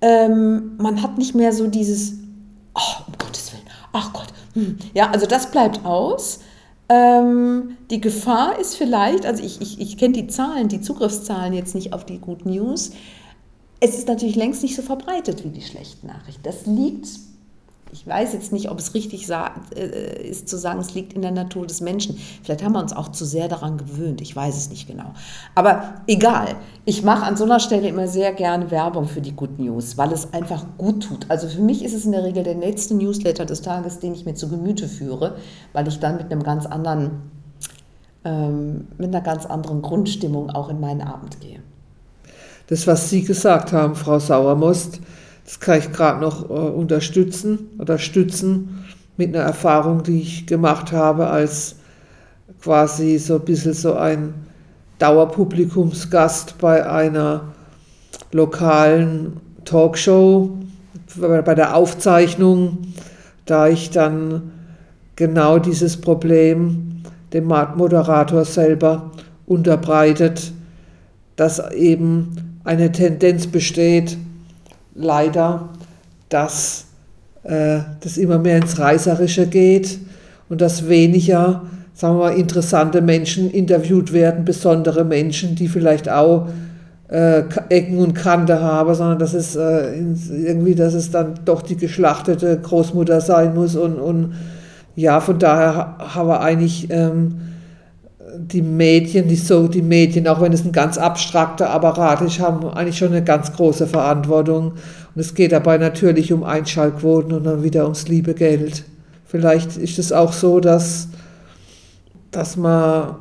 ähm, 0.00 0.76
man 0.78 1.00
hat 1.00 1.16
nicht 1.16 1.34
mehr 1.34 1.52
so 1.52 1.66
dieses, 1.68 2.14
oh, 2.74 3.02
um 3.06 3.16
ach 3.94 4.12
Gott, 4.12 4.26
hm. 4.52 4.76
ja, 4.92 5.10
also 5.10 5.26
das 5.26 5.50
bleibt 5.50 5.86
aus. 5.86 6.40
Ähm, 6.90 7.78
die 7.90 8.00
Gefahr 8.00 8.58
ist 8.58 8.76
vielleicht, 8.76 9.24
also 9.24 9.42
ich, 9.42 9.62
ich, 9.62 9.80
ich 9.80 9.96
kenne 9.96 10.12
die 10.12 10.26
Zahlen, 10.26 10.68
die 10.68 10.82
Zugriffszahlen 10.82 11.54
jetzt 11.54 11.74
nicht 11.74 11.94
auf 11.94 12.04
die 12.04 12.18
Good 12.18 12.44
News. 12.44 12.90
Es 13.80 13.96
ist 13.96 14.06
natürlich 14.08 14.36
längst 14.36 14.62
nicht 14.62 14.76
so 14.76 14.82
verbreitet 14.82 15.44
wie 15.44 15.48
die 15.48 15.62
schlechten 15.62 16.08
Nachrichten. 16.08 16.42
Das 16.42 16.66
liegt 16.66 17.06
ich 17.94 18.04
weiß 18.04 18.32
jetzt 18.32 18.52
nicht, 18.52 18.72
ob 18.72 18.80
es 18.80 18.92
richtig 18.92 19.30
äh, 19.30 20.28
ist 20.28 20.48
zu 20.48 20.58
sagen, 20.58 20.80
es 20.80 20.94
liegt 20.94 21.12
in 21.12 21.22
der 21.22 21.30
Natur 21.30 21.64
des 21.64 21.80
Menschen. 21.80 22.18
Vielleicht 22.42 22.64
haben 22.64 22.72
wir 22.72 22.80
uns 22.80 22.92
auch 22.92 23.08
zu 23.10 23.24
sehr 23.24 23.46
daran 23.46 23.78
gewöhnt. 23.78 24.20
Ich 24.20 24.34
weiß 24.34 24.56
es 24.56 24.68
nicht 24.68 24.88
genau. 24.88 25.14
Aber 25.54 25.94
egal. 26.08 26.56
Ich 26.84 27.04
mache 27.04 27.24
an 27.24 27.36
so 27.36 27.44
einer 27.44 27.60
Stelle 27.60 27.86
immer 27.86 28.08
sehr 28.08 28.32
gerne 28.32 28.72
Werbung 28.72 29.06
für 29.06 29.20
die 29.20 29.30
Good 29.30 29.60
News, 29.60 29.96
weil 29.96 30.10
es 30.10 30.32
einfach 30.32 30.66
gut 30.76 31.04
tut. 31.04 31.26
Also 31.28 31.46
für 31.46 31.60
mich 31.60 31.84
ist 31.84 31.94
es 31.94 32.04
in 32.04 32.10
der 32.10 32.24
Regel 32.24 32.42
der 32.42 32.56
letzte 32.56 32.96
Newsletter 32.96 33.46
des 33.46 33.62
Tages, 33.62 34.00
den 34.00 34.12
ich 34.12 34.26
mir 34.26 34.34
zu 34.34 34.48
Gemüte 34.48 34.88
führe, 34.88 35.36
weil 35.72 35.86
ich 35.86 36.00
dann 36.00 36.16
mit 36.16 36.32
einem 36.32 36.42
ganz 36.42 36.66
anderen, 36.66 37.22
ähm, 38.24 38.88
mit 38.98 39.14
einer 39.14 39.20
ganz 39.20 39.46
anderen 39.46 39.82
Grundstimmung 39.82 40.50
auch 40.50 40.68
in 40.68 40.80
meinen 40.80 41.02
Abend 41.02 41.40
gehe. 41.40 41.60
Das, 42.66 42.88
was 42.88 43.08
Sie 43.08 43.22
gesagt 43.22 43.72
haben, 43.72 43.94
Frau 43.94 44.18
Sauermost, 44.18 44.98
das 45.44 45.60
kann 45.60 45.78
ich 45.78 45.92
gerade 45.92 46.20
noch 46.20 46.48
äh, 46.48 46.52
unterstützen 46.52 47.70
oder 47.78 47.98
stützen 47.98 48.84
mit 49.16 49.34
einer 49.34 49.44
Erfahrung, 49.44 50.02
die 50.02 50.20
ich 50.20 50.46
gemacht 50.46 50.92
habe 50.92 51.28
als 51.28 51.76
quasi 52.62 53.18
so 53.18 53.36
ein 53.36 53.44
bisschen 53.44 53.74
so 53.74 53.94
ein 53.94 54.34
Dauerpublikumsgast 54.98 56.58
bei 56.58 56.88
einer 56.88 57.52
lokalen 58.32 59.40
Talkshow, 59.64 60.58
bei 61.16 61.54
der 61.54 61.76
Aufzeichnung, 61.76 62.78
da 63.44 63.68
ich 63.68 63.90
dann 63.90 64.52
genau 65.16 65.58
dieses 65.58 66.00
Problem 66.00 67.02
dem 67.32 67.44
Moderator 67.44 68.44
selber 68.44 69.10
unterbreitet, 69.46 70.52
dass 71.36 71.70
eben 71.72 72.58
eine 72.64 72.92
Tendenz 72.92 73.46
besteht, 73.46 74.16
leider, 74.94 75.70
dass 76.28 76.86
äh, 77.42 77.80
das 78.00 78.16
immer 78.16 78.38
mehr 78.38 78.58
ins 78.58 78.78
Reißerische 78.78 79.46
geht 79.46 79.98
und 80.48 80.60
dass 80.60 80.88
weniger, 80.88 81.62
sagen 81.94 82.16
wir 82.16 82.30
mal, 82.30 82.36
interessante 82.36 83.02
Menschen 83.02 83.50
interviewt 83.50 84.12
werden, 84.12 84.44
besondere 84.44 85.04
Menschen, 85.04 85.54
die 85.54 85.68
vielleicht 85.68 86.08
auch 86.08 86.48
äh, 87.08 87.42
Ecken 87.68 87.98
und 87.98 88.14
Kante 88.14 88.60
habe, 88.60 88.94
sondern 88.94 89.18
dass 89.18 89.34
es 89.34 89.56
äh, 89.56 89.98
irgendwie, 90.30 90.74
dass 90.74 90.94
es 90.94 91.10
dann 91.10 91.34
doch 91.44 91.62
die 91.62 91.76
geschlachtete 91.76 92.58
Großmutter 92.58 93.20
sein 93.20 93.54
muss 93.54 93.76
und, 93.76 93.96
und 93.96 94.34
ja, 94.96 95.20
von 95.20 95.38
daher 95.38 95.96
haben 95.98 96.28
wir 96.28 96.40
eigentlich 96.40 96.88
ähm, 96.90 97.53
die 98.36 98.62
Medien, 98.62 99.28
die, 99.28 99.36
so, 99.36 99.68
die 99.68 99.82
Medien, 99.82 100.26
auch 100.28 100.40
wenn 100.40 100.52
es 100.52 100.64
ein 100.64 100.72
ganz 100.72 100.98
abstrakter 100.98 101.70
Apparat 101.70 102.20
ist, 102.22 102.40
haben 102.40 102.66
eigentlich 102.68 102.98
schon 102.98 103.08
eine 103.08 103.24
ganz 103.24 103.52
große 103.52 103.86
Verantwortung. 103.86 104.72
Und 105.14 105.20
es 105.20 105.34
geht 105.34 105.52
dabei 105.52 105.78
natürlich 105.78 106.32
um 106.32 106.44
Einschaltquoten 106.44 107.32
und 107.32 107.44
dann 107.44 107.62
wieder 107.62 107.84
ums 107.84 108.08
liebe 108.08 108.34
Geld. 108.34 108.84
Vielleicht 109.26 109.76
ist 109.76 109.98
es 109.98 110.12
auch 110.12 110.32
so, 110.32 110.60
dass, 110.60 111.08
dass 112.30 112.56
man 112.56 113.16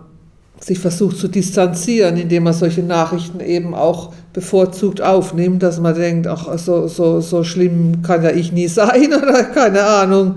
sich 0.60 0.80
versucht 0.80 1.18
zu 1.18 1.28
distanzieren, 1.28 2.18
indem 2.18 2.44
man 2.44 2.54
solche 2.54 2.84
Nachrichten 2.84 3.40
eben 3.40 3.74
auch 3.74 4.14
bevorzugt 4.32 5.02
aufnimmt, 5.02 5.62
dass 5.62 5.80
man 5.80 5.96
denkt, 5.96 6.28
ach, 6.28 6.58
so, 6.58 6.88
so, 6.88 7.20
so 7.20 7.44
schlimm 7.44 8.02
kann 8.02 8.24
ja 8.24 8.32
ich 8.32 8.52
nie 8.52 8.68
sein 8.68 9.14
oder 9.22 9.44
keine 9.44 9.84
Ahnung. 9.84 10.36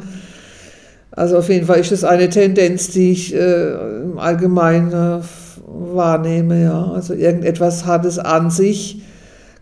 Also 1.17 1.39
auf 1.39 1.49
jeden 1.49 1.67
Fall 1.67 1.81
ist 1.81 1.93
das 1.93 2.05
eine 2.05 2.29
Tendenz, 2.29 2.91
die 2.91 3.11
ich 3.11 3.35
äh, 3.35 4.03
im 4.03 4.19
Allgemeinen 4.19 4.93
äh, 4.93 5.23
wahrnehme. 5.67 6.62
Ja. 6.62 6.93
Also 6.93 7.14
irgendetwas 7.14 7.87
hat 7.87 8.05
es 8.05 8.19
an 8.19 8.51
sich, 8.51 9.01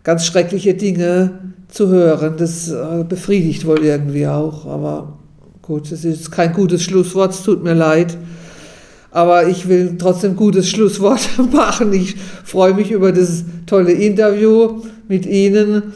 ganz 0.03 0.25
schreckliche 0.25 0.73
Dinge 0.73 1.39
zu 1.69 1.87
hören. 1.87 2.35
Das 2.37 2.69
äh, 2.69 3.05
befriedigt 3.07 3.65
wohl 3.65 3.79
irgendwie 3.85 4.27
auch. 4.27 4.65
Aber 4.65 5.17
gut, 5.61 5.93
das 5.93 6.03
ist 6.03 6.29
kein 6.29 6.51
gutes 6.51 6.83
Schlusswort, 6.83 7.31
es 7.31 7.43
tut 7.43 7.63
mir 7.63 7.73
leid. 7.73 8.17
Aber 9.11 9.47
ich 9.47 9.69
will 9.69 9.95
trotzdem 9.97 10.35
gutes 10.35 10.69
Schlusswort 10.69 11.21
machen. 11.53 11.93
Ich 11.93 12.17
freue 12.43 12.73
mich 12.73 12.91
über 12.91 13.13
das 13.13 13.45
tolle 13.65 13.93
Interview 13.93 14.81
mit 15.07 15.25
Ihnen 15.25 15.93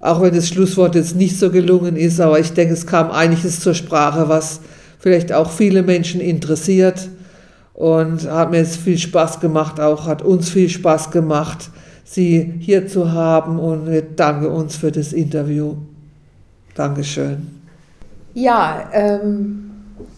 auch 0.00 0.22
wenn 0.22 0.34
das 0.34 0.48
Schlusswort 0.48 0.94
jetzt 0.94 1.16
nicht 1.16 1.38
so 1.38 1.50
gelungen 1.50 1.96
ist, 1.96 2.20
aber 2.20 2.38
ich 2.38 2.52
denke, 2.52 2.74
es 2.74 2.86
kam 2.86 3.10
einiges 3.10 3.60
zur 3.60 3.74
Sprache, 3.74 4.28
was 4.28 4.60
vielleicht 4.98 5.32
auch 5.32 5.50
viele 5.50 5.82
Menschen 5.82 6.20
interessiert 6.20 7.08
und 7.74 8.30
hat 8.30 8.50
mir 8.50 8.58
jetzt 8.58 8.76
viel 8.76 8.98
Spaß 8.98 9.40
gemacht, 9.40 9.80
auch 9.80 10.06
hat 10.06 10.22
uns 10.22 10.50
viel 10.50 10.68
Spaß 10.68 11.10
gemacht, 11.10 11.70
Sie 12.04 12.54
hier 12.58 12.86
zu 12.86 13.12
haben 13.12 13.58
und 13.58 13.86
wir 13.86 14.00
danken 14.00 14.46
uns 14.46 14.76
für 14.76 14.90
das 14.90 15.12
Interview. 15.12 15.74
Dankeschön. 16.74 17.48
Ja, 18.32 18.88
ähm, 18.94 19.70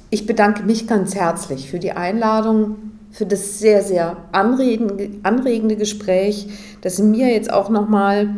ich 0.08 0.24
bedanke 0.24 0.62
mich 0.62 0.86
ganz 0.86 1.16
herzlich 1.16 1.68
für 1.68 1.80
die 1.80 1.90
Einladung, 1.90 2.76
für 3.10 3.26
das 3.26 3.58
sehr, 3.58 3.82
sehr 3.82 4.18
anregende, 4.30 5.10
anregende 5.24 5.74
Gespräch, 5.74 6.46
das 6.80 7.00
mir 7.00 7.32
jetzt 7.32 7.52
auch 7.52 7.70
nochmal 7.70 8.26
mal 8.26 8.34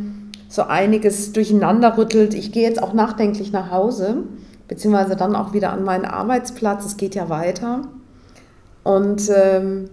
so 0.52 0.64
einiges 0.64 1.32
durcheinander 1.32 1.96
rüttelt. 1.96 2.34
Ich 2.34 2.52
gehe 2.52 2.68
jetzt 2.68 2.82
auch 2.82 2.92
nachdenklich 2.92 3.52
nach 3.52 3.70
Hause, 3.70 4.24
beziehungsweise 4.68 5.16
dann 5.16 5.34
auch 5.34 5.54
wieder 5.54 5.72
an 5.72 5.82
meinen 5.82 6.04
Arbeitsplatz. 6.04 6.84
Es 6.84 6.98
geht 6.98 7.14
ja 7.14 7.30
weiter. 7.30 7.88
Und 8.84 9.30
ähm, 9.34 9.88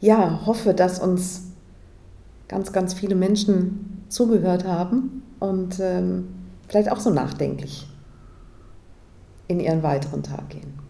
ja, 0.00 0.40
hoffe, 0.44 0.74
dass 0.74 0.98
uns 0.98 1.44
ganz, 2.46 2.72
ganz 2.72 2.92
viele 2.92 3.14
Menschen 3.14 4.02
zugehört 4.10 4.66
haben 4.66 5.22
und 5.40 5.80
ähm, 5.80 6.28
vielleicht 6.68 6.92
auch 6.92 7.00
so 7.00 7.08
nachdenklich 7.08 7.88
in 9.48 9.60
ihren 9.60 9.82
weiteren 9.82 10.22
Tag 10.22 10.50
gehen. 10.50 10.85